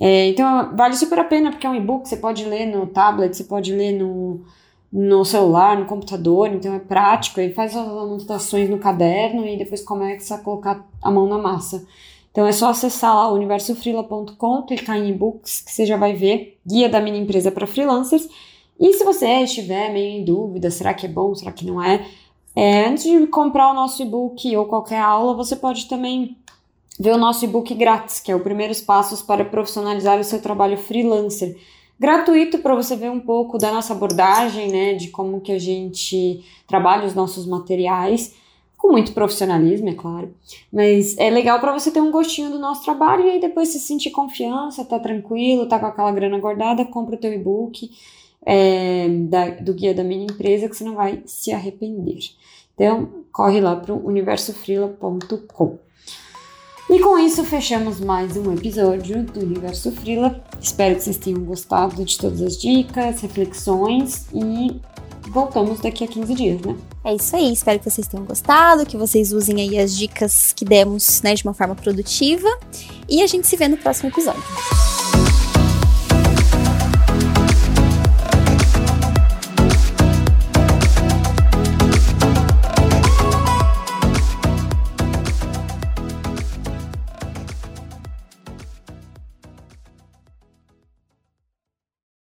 É, 0.00 0.28
então, 0.28 0.74
vale 0.74 0.96
super 0.96 1.18
a 1.18 1.24
pena, 1.24 1.50
porque 1.50 1.66
é 1.66 1.70
um 1.70 1.74
e-book, 1.74 2.08
você 2.08 2.16
pode 2.16 2.44
ler 2.44 2.66
no 2.66 2.86
tablet, 2.86 3.36
você 3.36 3.44
pode 3.44 3.72
ler 3.72 3.92
no, 3.92 4.40
no 4.92 5.24
celular, 5.24 5.78
no 5.78 5.86
computador, 5.86 6.48
então 6.48 6.72
é 6.72 6.78
prático, 6.78 7.40
e 7.40 7.52
faz 7.52 7.76
as 7.76 7.86
anotações 7.86 8.70
no 8.70 8.78
caderno 8.78 9.46
e 9.46 9.58
depois 9.58 9.82
começa 9.82 10.36
a 10.36 10.38
colocar 10.38 10.86
a 11.02 11.10
mão 11.10 11.28
na 11.28 11.36
massa. 11.36 11.84
Então 12.30 12.46
é 12.46 12.52
só 12.52 12.70
acessar 12.70 13.14
lá 13.14 13.32
universofrila.com, 13.32 14.62
clicar 14.62 14.96
em 14.96 15.10
e-books, 15.10 15.60
que 15.60 15.72
você 15.72 15.84
já 15.84 15.96
vai 15.96 16.14
ver 16.14 16.58
guia 16.64 16.88
da 16.88 17.00
minha 17.00 17.18
empresa 17.18 17.50
para 17.50 17.66
freelancers. 17.66 18.28
E 18.78 18.92
se 18.92 19.04
você 19.04 19.26
estiver 19.42 19.92
meio 19.92 20.20
em 20.20 20.24
dúvida, 20.24 20.70
será 20.70 20.94
que 20.94 21.06
é 21.06 21.08
bom, 21.08 21.34
será 21.34 21.50
que 21.50 21.66
não 21.66 21.82
é? 21.82 22.06
é 22.54 22.86
antes 22.86 23.04
de 23.04 23.26
comprar 23.26 23.70
o 23.70 23.74
nosso 23.74 24.00
e-book 24.02 24.56
ou 24.56 24.66
qualquer 24.66 25.00
aula, 25.00 25.34
você 25.34 25.56
pode 25.56 25.88
também 25.88 26.36
ver 26.98 27.12
o 27.12 27.18
nosso 27.18 27.44
e-book 27.44 27.74
grátis, 27.74 28.20
que 28.20 28.30
é 28.30 28.36
o 28.36 28.40
Primeiros 28.40 28.80
Passos 28.80 29.22
para 29.22 29.44
Profissionalizar 29.44 30.18
o 30.18 30.24
Seu 30.24 30.40
Trabalho 30.40 30.76
Freelancer. 30.76 31.56
Gratuito 31.98 32.58
para 32.58 32.76
você 32.76 32.94
ver 32.94 33.10
um 33.10 33.18
pouco 33.18 33.58
da 33.58 33.72
nossa 33.72 33.92
abordagem, 33.92 34.68
né, 34.68 34.94
de 34.94 35.08
como 35.08 35.40
que 35.40 35.50
a 35.50 35.58
gente 35.58 36.44
trabalha 36.66 37.06
os 37.06 37.14
nossos 37.14 37.46
materiais, 37.46 38.34
com 38.76 38.92
muito 38.92 39.12
profissionalismo, 39.12 39.88
é 39.88 39.94
claro. 39.94 40.32
Mas 40.72 41.18
é 41.18 41.28
legal 41.28 41.58
para 41.58 41.72
você 41.72 41.90
ter 41.90 42.00
um 42.00 42.12
gostinho 42.12 42.50
do 42.50 42.60
nosso 42.60 42.84
trabalho 42.84 43.26
e 43.26 43.30
aí 43.30 43.40
depois 43.40 43.70
se 43.70 43.80
sentir 43.80 44.10
confiança, 44.10 44.84
tá 44.84 45.00
tranquilo, 45.00 45.66
tá 45.66 45.80
com 45.80 45.86
aquela 45.86 46.12
grana 46.12 46.38
guardada, 46.38 46.84
compra 46.84 47.16
o 47.16 47.18
teu 47.18 47.32
e-book 47.32 47.90
é, 48.44 49.08
da, 49.08 49.50
do 49.50 49.74
guia 49.74 49.94
da 49.94 50.04
minha 50.04 50.24
empresa 50.24 50.68
que 50.68 50.76
você 50.76 50.84
não 50.84 50.94
vai 50.94 51.22
se 51.26 51.52
arrepender. 51.52 52.18
Então, 52.74 53.24
corre 53.32 53.60
lá 53.60 53.76
para 53.76 53.92
o 53.92 54.06
universofrila.com. 54.06 55.78
E 56.90 57.00
com 57.00 57.18
isso 57.18 57.44
fechamos 57.44 58.00
mais 58.00 58.34
um 58.36 58.50
episódio 58.52 59.22
do 59.24 59.40
Universo 59.40 59.92
Frila. 59.92 60.42
Espero 60.58 60.96
que 60.96 61.02
vocês 61.02 61.18
tenham 61.18 61.44
gostado 61.44 62.02
de 62.02 62.16
todas 62.16 62.40
as 62.40 62.56
dicas, 62.56 63.20
reflexões 63.20 64.26
e 64.32 64.80
voltamos 65.28 65.80
daqui 65.80 66.04
a 66.04 66.08
15 66.08 66.34
dias, 66.34 66.60
né? 66.62 66.74
É 67.04 67.14
isso 67.14 67.36
aí, 67.36 67.52
espero 67.52 67.78
que 67.78 67.90
vocês 67.90 68.06
tenham 68.06 68.24
gostado, 68.24 68.86
que 68.86 68.96
vocês 68.96 69.32
usem 69.32 69.60
aí 69.60 69.78
as 69.78 69.94
dicas 69.94 70.54
que 70.54 70.64
demos 70.64 71.20
né, 71.20 71.34
de 71.34 71.44
uma 71.44 71.52
forma 71.52 71.74
produtiva. 71.74 72.48
E 73.06 73.22
a 73.22 73.26
gente 73.26 73.46
se 73.46 73.56
vê 73.56 73.68
no 73.68 73.76
próximo 73.76 74.08
episódio. 74.08 74.42